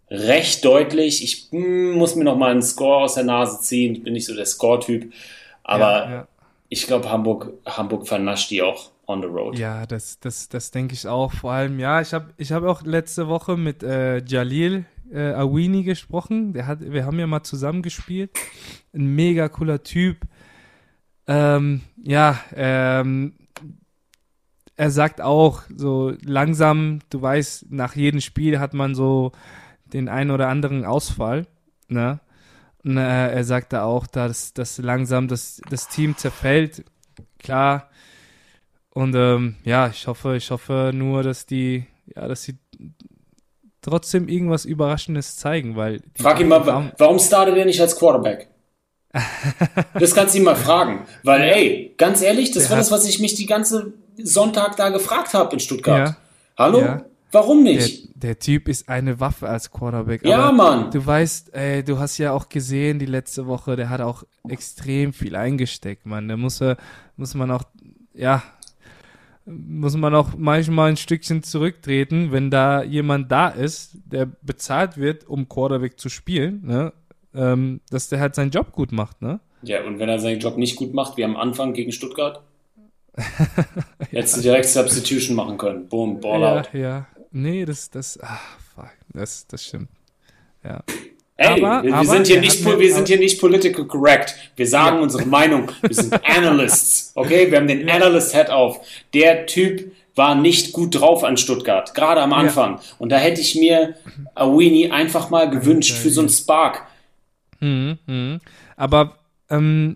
[0.09, 1.23] recht deutlich.
[1.23, 3.93] Ich mm, muss mir noch mal einen Score aus der Nase ziehen.
[3.95, 5.11] Ich bin nicht so der Score-Typ.
[5.63, 6.27] Aber.
[6.69, 9.57] Ich glaube, Hamburg, Hamburg vernascht die auch on the road.
[9.57, 11.33] Ja, das, das, das denke ich auch.
[11.33, 15.83] Vor allem, ja, ich habe ich hab auch letzte Woche mit äh, Jalil äh, Awini
[15.83, 16.53] gesprochen.
[16.53, 18.31] Der hat, wir haben ja mal zusammen gespielt.
[18.93, 20.19] Ein mega cooler Typ.
[21.27, 23.33] Ähm, ja, ähm,
[24.75, 29.31] er sagt auch, so langsam, du weißt, nach jedem Spiel hat man so
[29.85, 31.47] den einen oder anderen Ausfall.
[31.87, 32.19] Ne?
[32.83, 36.83] Und äh, er sagte auch, dass, dass langsam das, das Team zerfällt.
[37.39, 37.89] Klar,
[38.91, 41.85] und ähm, ja, ich hoffe, ich hoffe nur, dass die,
[42.15, 42.57] ja, dass sie
[43.81, 48.49] trotzdem irgendwas Überraschendes zeigen, weil Frag ihn mal, haben- warum startet er nicht als Quarterback?
[49.99, 51.05] Das kannst du ihn mal fragen.
[51.23, 54.89] Weil, ey, ganz ehrlich, das Der war das, was ich mich die ganze Sonntag da
[54.89, 56.09] gefragt habe in Stuttgart.
[56.09, 56.17] Ja.
[56.57, 56.81] Hallo?
[56.81, 57.05] Ja.
[57.31, 58.09] Warum der, nicht?
[58.15, 60.25] der Typ ist eine Waffe als Quarterback.
[60.25, 60.89] Ja, Mann.
[60.91, 65.13] Du weißt, ey, du hast ja auch gesehen die letzte Woche, der hat auch extrem
[65.13, 66.27] viel eingesteckt, Mann.
[66.27, 66.77] Da muss er,
[67.17, 67.63] muss man auch,
[68.13, 68.41] ja,
[69.45, 75.27] muss man auch manchmal ein Stückchen zurücktreten, wenn da jemand da ist, der bezahlt wird,
[75.27, 76.93] um Quarterback zu spielen, ne?
[77.35, 79.39] Ähm, dass der halt seinen Job gut macht, ne?
[79.61, 82.41] Ja, und wenn er seinen Job nicht gut macht, wie am Anfang gegen Stuttgart,
[84.11, 85.87] hättest du direkt Substitution machen können.
[85.87, 86.73] Boom, Ball ja, out.
[86.73, 87.07] ja.
[87.31, 88.39] Nee, das, das, ah,
[88.75, 89.89] fuck, das, das stimmt.
[90.63, 90.83] Ja.
[91.37, 94.35] Ey, Aber- wir, aber sind hier er nicht, wir sind hier nicht political correct.
[94.57, 95.03] Wir sagen Ja.
[95.03, 95.71] unsere Meinung.
[95.81, 97.11] Wir sind Analysts.
[97.15, 98.85] Okay, wir haben den Analyst-Hat auf.
[99.13, 102.81] Der Typ war nicht gut drauf an Stuttgart, gerade am Anfang.
[102.97, 103.95] Und da hätte ich mir
[104.35, 106.85] Awini einfach mal gewünscht für so einen Spark.
[107.61, 108.41] Mhm, mhm.
[108.75, 109.17] Aber
[109.49, 109.95] ähm,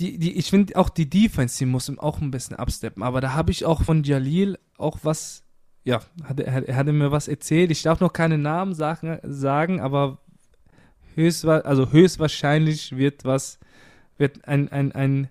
[0.00, 3.04] die, die, ich finde auch die Defense, die muss ihm auch ein bisschen absteppen.
[3.04, 5.41] Aber da habe ich auch von Jalil auch was,
[5.84, 7.70] ja, hat, er, er hatte mir was erzählt.
[7.70, 10.18] Ich darf noch keine Namen sagen, sagen aber
[11.14, 13.58] höchstwa also höchstwahrscheinlich wird was,
[14.18, 15.28] wird ein, ein, ein,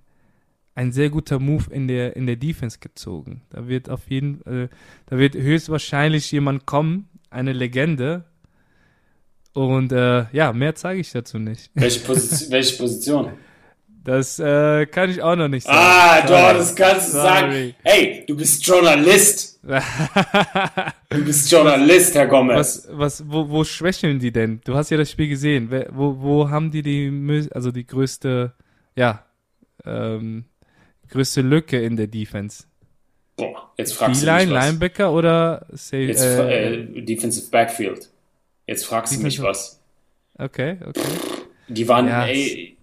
[0.76, 3.42] ein sehr guter Move in der, in der Defense gezogen.
[3.50, 4.70] Da wird auf jeden äh,
[5.08, 8.26] da wird höchstwahrscheinlich jemand kommen, eine Legende.
[9.54, 11.72] Und äh, ja, mehr zeige ich dazu nicht.
[11.74, 12.52] Welche, Position?
[12.52, 13.32] welche Position?
[14.04, 15.78] Das äh, kann ich auch noch nicht sagen.
[15.80, 16.42] Ah, Sorry.
[16.54, 17.76] doch, das kannst du sagen.
[17.84, 19.60] Hey, du bist Journalist.
[21.10, 22.58] Du bist Journalist, Herr Gomez.
[22.58, 24.62] Was, was, wo, wo schwächeln die denn?
[24.64, 25.70] Du hast ja das Spiel gesehen.
[25.92, 28.54] Wo, wo haben die die, also die größte,
[28.96, 29.26] ja,
[29.86, 30.46] ähm,
[31.10, 32.64] größte Lücke in der Defense?
[33.36, 34.66] Boah, jetzt fragst du D-Line, mich was.
[34.68, 38.10] Linebacker oder Say, Jetzt, äh, äh, Defensive Backfield.
[38.66, 39.82] Jetzt fragst du mich Defensive- was.
[40.40, 41.02] Okay, okay.
[41.68, 42.78] Die waren, Ja, ey,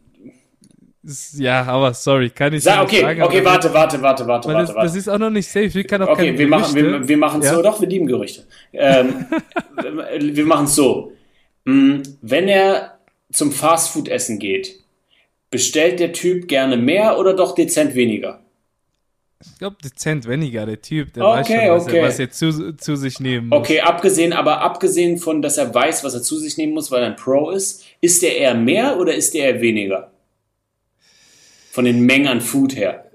[1.35, 3.23] Ja, aber sorry, kann ich nicht okay, sagen.
[3.23, 4.81] okay, warte, warte, warte, warte, warte, das, warte.
[4.89, 5.73] das ist auch noch nicht safe.
[5.73, 7.55] Wir können auch Okay, keine wir machen, wir, Gerüchte- wir machen es Ja?
[7.55, 8.45] so, doch, wir lieben Gerüchte.
[8.73, 9.27] Ähm,
[10.35, 11.13] wir machen es so.
[11.65, 12.99] Mm, Wenn er
[13.33, 14.81] zum Fastfood-Essen geht,
[15.51, 18.41] bestellt der Typ gerne mehr oder doch dezent weniger?
[19.41, 21.97] Ich glaube, dezent weniger, der Typ, der Okay, weiß schon, was, okay.
[21.99, 23.59] er, was er zu, zu sich nehmen muss.
[23.61, 27.03] Okay, abgesehen, aber abgesehen von, dass er weiß, was er zu sich nehmen muss, weil
[27.03, 30.11] er ein Pro ist, ist er eher mehr oder ist er eher weniger?
[31.79, 33.09] Von den Mengen an Food her.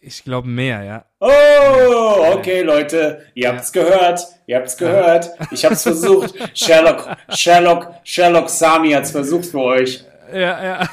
[0.00, 1.04] Ich glaube mehr, ja.
[1.20, 5.30] Oh, okay, Leute, ihr habt's gehört, ihr habt's gehört.
[5.52, 6.34] Ich hab's versucht.
[6.58, 10.04] Sherlock, Sherlock, Sherlock Sami hat's versucht für euch.
[10.32, 10.88] Ja, ja.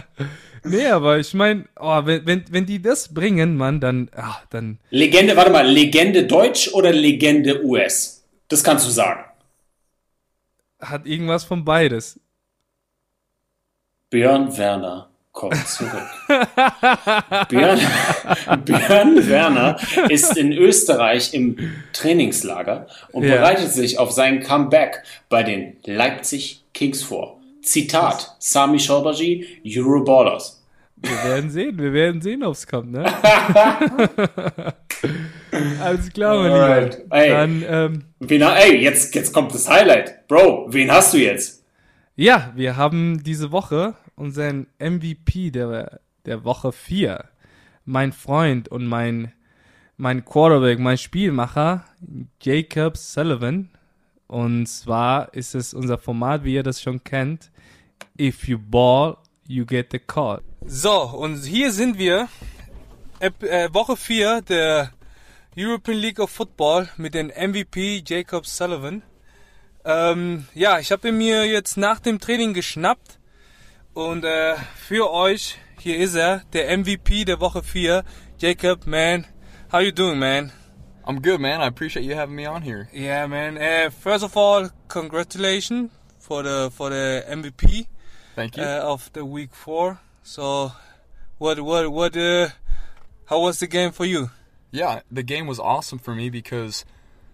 [0.64, 4.78] nee, aber ich meine, oh, wenn, wenn, wenn die das bringen, Mann, dann, ah, dann,
[4.88, 8.24] Legende, warte mal, Legende Deutsch oder Legende US?
[8.48, 9.22] Das kannst du sagen.
[10.80, 12.18] hat irgendwas von beides.
[14.08, 15.92] Björn Werner kommt zurück.
[17.48, 17.78] Björn,
[18.64, 19.76] Björn Werner
[20.08, 21.56] ist in Österreich im
[21.92, 23.36] Trainingslager und Ja.
[23.36, 27.38] bereitet sich auf sein Comeback bei den Leipzig Kings vor.
[27.62, 28.80] Zitat, Sami
[35.80, 36.98] Alles klar, mein Alright.
[36.98, 37.16] Lieber.
[37.16, 37.28] Ey.
[37.30, 40.26] Dann, ähm, Wen, ey, jetzt, jetzt kommt das Highlight.
[40.26, 41.62] Bro, wen hast du jetzt?
[42.16, 47.24] ja, wir haben diese Woche unseren MVP der, der Woche 4.
[47.84, 49.32] Mein Freund und mein,
[49.96, 51.84] mein Quarterback, mein Spielmacher,
[52.42, 53.70] Jacob Sullivan.
[54.26, 57.50] Und zwar ist es unser Format, wie ihr das schon kennt.
[58.20, 59.16] If you ball,
[59.46, 60.42] you get the call.
[60.66, 62.28] So, und hier sind wir.
[63.20, 64.92] Äh, Woche 4 der
[65.56, 69.02] European League of Football mit dem MVP Jacob Sullivan.
[69.84, 73.17] Ähm, ja, ich habe ihn mir jetzt nach dem Training geschnappt
[73.98, 78.04] und äh, für euch, hier ist er, der MVP der Woche 4.
[78.38, 79.26] Jacob, man,
[79.72, 80.52] how you doing, man?
[81.04, 81.60] I'm good, man.
[81.60, 82.88] I appreciate you having me on here.
[82.92, 83.58] Yeah, man.
[83.58, 87.86] Uh, first of all, congratulations for the for the MVP
[88.36, 88.62] Thank you.
[88.62, 89.98] uh, of the week four.
[90.22, 90.70] So,
[91.38, 92.16] what what what?
[92.16, 92.50] Uh,
[93.24, 94.30] how was the game for you?
[94.70, 96.84] yeah, the game was awesome for me because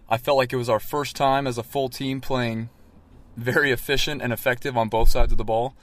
[0.09, 2.69] I felt like it was our first time as a full team playing
[3.37, 5.75] very efficient and effective on both sides of the ball.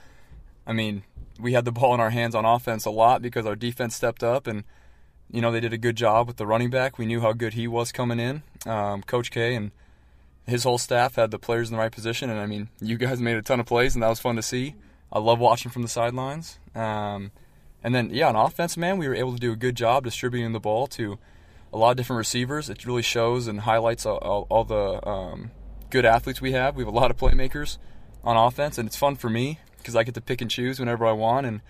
[0.66, 1.02] I mean,
[1.40, 4.22] we had the ball in our hands on offense a lot because our defense stepped
[4.22, 4.64] up and
[5.30, 6.98] you know they did a good job with the running back.
[6.98, 8.42] We knew how good he was coming in.
[8.66, 9.72] Um, Coach K and
[10.46, 13.20] his whole staff had the players in the right position, and I mean, you guys
[13.20, 14.74] made a ton of plays, and that was fun to see.
[15.12, 16.58] I love watching from the sidelines.
[16.74, 17.30] Um,
[17.84, 20.52] and then, yeah, on offense, man, we were able to do a good job distributing
[20.52, 21.18] the ball to
[21.72, 22.68] a lot of different receivers.
[22.68, 25.50] It really shows and highlights all, all, all the um,
[25.90, 26.76] good athletes we have.
[26.76, 27.78] We have a lot of playmakers
[28.24, 31.06] on offense, and it's fun for me because I get to pick and choose whenever
[31.06, 31.60] I want, and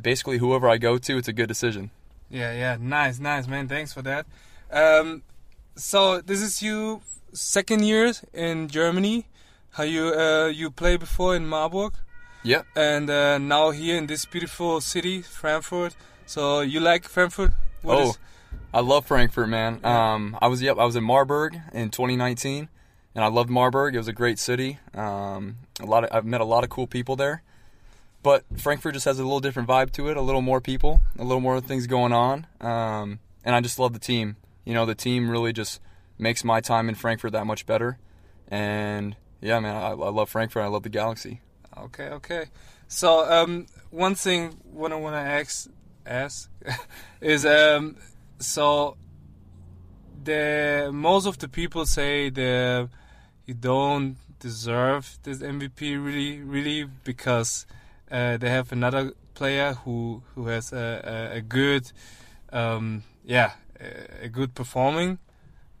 [0.00, 1.90] basically whoever I go to, it's a good decision.
[2.30, 3.68] Yeah, yeah, nice, nice, man.
[3.68, 4.26] Thanks for that.
[4.70, 5.22] Um,
[5.76, 7.02] so this is you
[7.32, 9.26] second year in Germany.
[9.70, 11.94] How you uh, you played before in Marburg?
[12.44, 12.62] Yeah.
[12.76, 15.96] and uh, now here in this beautiful city, Frankfurt.
[16.26, 17.52] So you like Frankfurt?
[17.80, 18.14] What oh,
[18.72, 19.84] I love Frankfurt, man.
[19.84, 22.68] Um, I was yep, I was in Marburg in 2019,
[23.14, 23.94] and I loved Marburg.
[23.94, 24.78] It was a great city.
[24.94, 27.42] Um, a lot of I've met a lot of cool people there,
[28.22, 30.16] but Frankfurt just has a little different vibe to it.
[30.16, 33.92] A little more people, a little more things going on, um, and I just love
[33.92, 34.36] the team.
[34.64, 35.80] You know, the team really just
[36.18, 37.98] makes my time in Frankfurt that much better.
[38.48, 40.62] And yeah, man, I, I love Frankfurt.
[40.62, 41.40] I love the Galaxy.
[41.76, 42.46] okay, okay.
[42.88, 45.68] So um, one thing what I want to ask
[46.06, 46.50] ask
[47.20, 47.96] is um,
[48.38, 48.96] so
[50.22, 52.88] the most of the people say that
[53.46, 57.66] you don't deserve this MVP really, really because
[58.10, 61.90] uh, they have another player who who has a, a, a good
[62.52, 65.18] um, yeah a, a good performing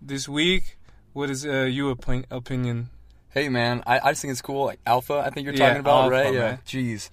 [0.02, 0.78] this week.
[1.12, 2.90] What is uh, your opin- opinion?
[3.30, 4.64] Hey man, I, I just think it's cool.
[4.66, 6.34] Like Alpha, I think you're Yeah, talking about, Alpha, right?
[6.34, 6.40] Yeah.
[6.40, 6.58] man.
[6.66, 7.10] Jeez,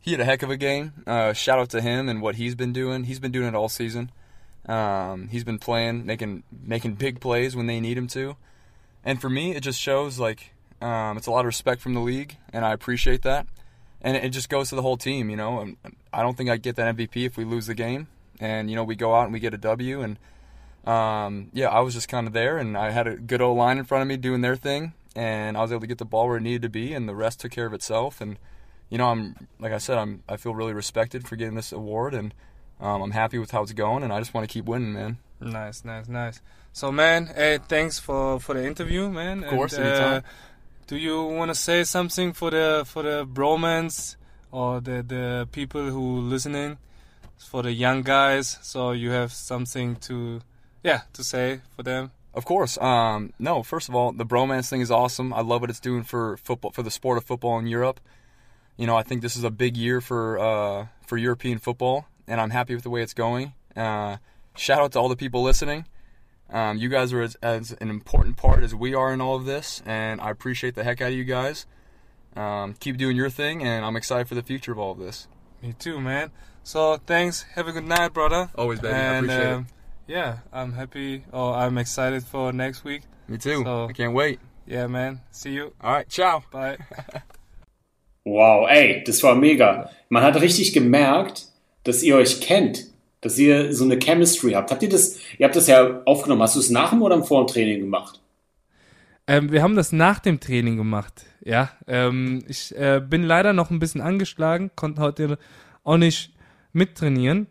[0.00, 0.92] he had a heck of a game.
[1.06, 3.04] Uh, shout out to him and what he's been doing.
[3.04, 4.10] He's been doing it all season.
[4.66, 8.36] Um, he's been playing, making making big plays when they need him to.
[9.06, 10.52] And for me, it just shows like
[10.82, 13.46] um, it's a lot of respect from the league, and I appreciate that.
[14.02, 15.60] And it, it just goes to the whole team, you know.
[15.60, 15.76] And
[16.12, 18.08] I don't think I'd get that MVP if we lose the game.
[18.40, 20.18] And you know, we go out and we get a W, and
[20.86, 23.78] um, yeah, I was just kind of there, and I had a good old line
[23.78, 26.26] in front of me doing their thing, and I was able to get the ball
[26.26, 28.20] where it needed to be, and the rest took care of itself.
[28.20, 28.38] And
[28.90, 32.12] you know, I'm like I said, I'm I feel really respected for getting this award,
[32.12, 32.34] and
[32.80, 35.18] um, I'm happy with how it's going, and I just want to keep winning, man.
[35.40, 36.40] Nice, nice, nice.
[36.72, 39.44] So, man, hey, thanks for for the interview, man.
[39.44, 40.22] Of course, And, uh, anytime.
[40.86, 44.16] do you want to say something for the for the bromance
[44.50, 46.78] or the the people who listening,
[47.38, 48.58] for the young guys?
[48.62, 50.40] So you have something to,
[50.82, 52.10] yeah, to say for them.
[52.34, 52.76] Of course.
[52.78, 55.32] Um, no, first of all, the bromance thing is awesome.
[55.32, 57.98] I love what it's doing for football, for the sport of football in Europe.
[58.76, 62.40] You know, I think this is a big year for uh, for European football, and
[62.40, 63.54] I'm happy with the way it's going.
[63.74, 64.16] Uh,
[64.56, 65.86] shout out to all the people listening.
[66.50, 69.44] Um, you guys are as, as an important part as we are in all of
[69.46, 71.66] this, and I appreciate the heck out of you guys.
[72.36, 75.26] Um, keep doing your thing, and I'm excited for the future of all of this.
[75.62, 76.30] Me too, man.
[76.62, 77.42] So thanks.
[77.54, 78.50] Have a good night, brother.
[78.54, 78.94] Always, baby.
[78.94, 79.66] I appreciate um,
[80.06, 81.24] yeah, I'm happy.
[81.32, 83.02] Oh, I'm excited for next week.
[83.26, 83.64] Me too.
[83.64, 84.38] so- I can't wait.
[84.66, 85.20] Yeah, man.
[85.30, 85.72] See you.
[85.80, 86.42] All right, ciao.
[86.52, 86.76] Bye.
[88.24, 89.88] Wow, ey, das war mega.
[90.08, 91.46] Man hat richtig gemerkt,
[91.84, 92.84] dass ihr euch kennt,
[93.20, 94.70] dass ihr so eine Chemistry habt.
[94.70, 96.42] Habt ihr das, ihr habt das ja aufgenommen.
[96.42, 98.20] Hast du es nach dem oder vor dem Training gemacht?
[99.26, 101.24] Ähm, wir haben das nach dem Training gemacht.
[101.44, 105.38] Ja, ähm, ich äh, bin leider noch ein bisschen angeschlagen, konnte heute
[105.82, 106.32] auch nicht
[106.72, 107.48] mittrainieren,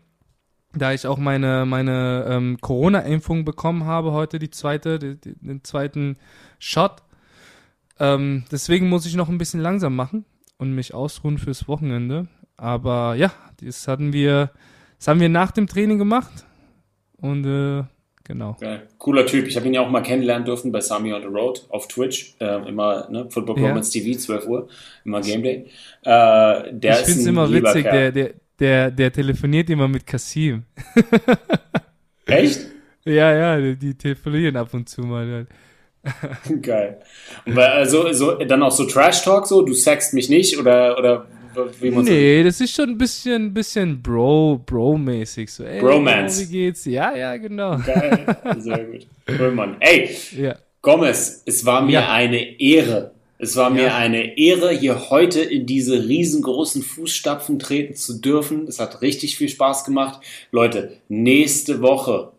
[0.72, 5.64] da ich auch meine meine ähm, Corona-Impfung bekommen habe heute die zweite, die, die, den
[5.64, 6.16] zweiten
[6.58, 7.02] Shot.
[7.98, 10.24] Ähm, deswegen muss ich noch ein bisschen langsam machen
[10.58, 12.28] und mich ausruhen fürs Wochenende.
[12.56, 14.50] Aber ja, das hatten wir,
[14.98, 16.44] das haben wir nach dem Training gemacht
[17.18, 17.84] und äh,
[18.24, 18.56] genau.
[18.60, 18.86] Geil.
[18.98, 19.46] Cooler Typ.
[19.46, 22.34] Ich habe ihn ja auch mal kennenlernen dürfen bei Sami on the Road auf Twitch.
[22.40, 23.68] Äh, immer, ne, Football Ja.
[23.68, 24.68] Romance TV, 12 Uhr,
[25.04, 25.66] immer Gameday.
[26.02, 30.64] Äh, der ich finde es immer witzig, der, der, der, der telefoniert immer mit Kasim.
[32.26, 32.60] Echt?
[33.04, 35.46] Ja, ja, die, die telefonieren ab und zu mal.
[36.62, 37.00] Geil.
[37.44, 41.26] Und also, so, dann auch so Trash Talk, so, du sext mich nicht oder, oder
[41.80, 45.50] wie man Nee, das ist schon ein bisschen, bisschen Bro, Bro-mäßig.
[45.50, 46.42] So, ey, Bromance.
[46.42, 46.84] Wie geht's?
[46.84, 47.78] Ja, ja, genau.
[47.78, 48.36] Geil.
[48.58, 49.54] Sehr gut.
[49.54, 49.76] Mann.
[49.80, 50.56] Ey, Ja.
[50.82, 52.12] Gomez, es war mir Ja.
[52.12, 53.12] eine Ehre.
[53.38, 53.96] Es war mir Ja.
[53.96, 58.66] eine Ehre, hier heute in diese riesengroßen Fußstapfen treten zu dürfen.
[58.66, 60.20] Es hat richtig viel Spaß gemacht.
[60.52, 62.32] Leute, nächste Woche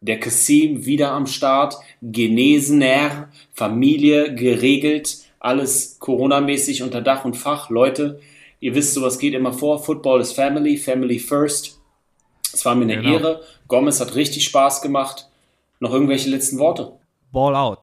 [0.00, 7.70] der Kassim wieder am Start, genesener, Familie geregelt, alles Corona-mäßig unter Dach und Fach.
[7.70, 8.20] Leute,
[8.64, 9.78] ihr wisst, sowas geht immer vor.
[9.84, 11.78] Football ist Family, Family first.
[12.50, 13.12] Es war mir eine Genau.
[13.12, 13.42] Ehre.
[13.68, 15.28] Gomez hat richtig Spaß gemacht.
[15.80, 16.92] Noch irgendwelche letzten Worte?
[17.30, 17.80] Ball out.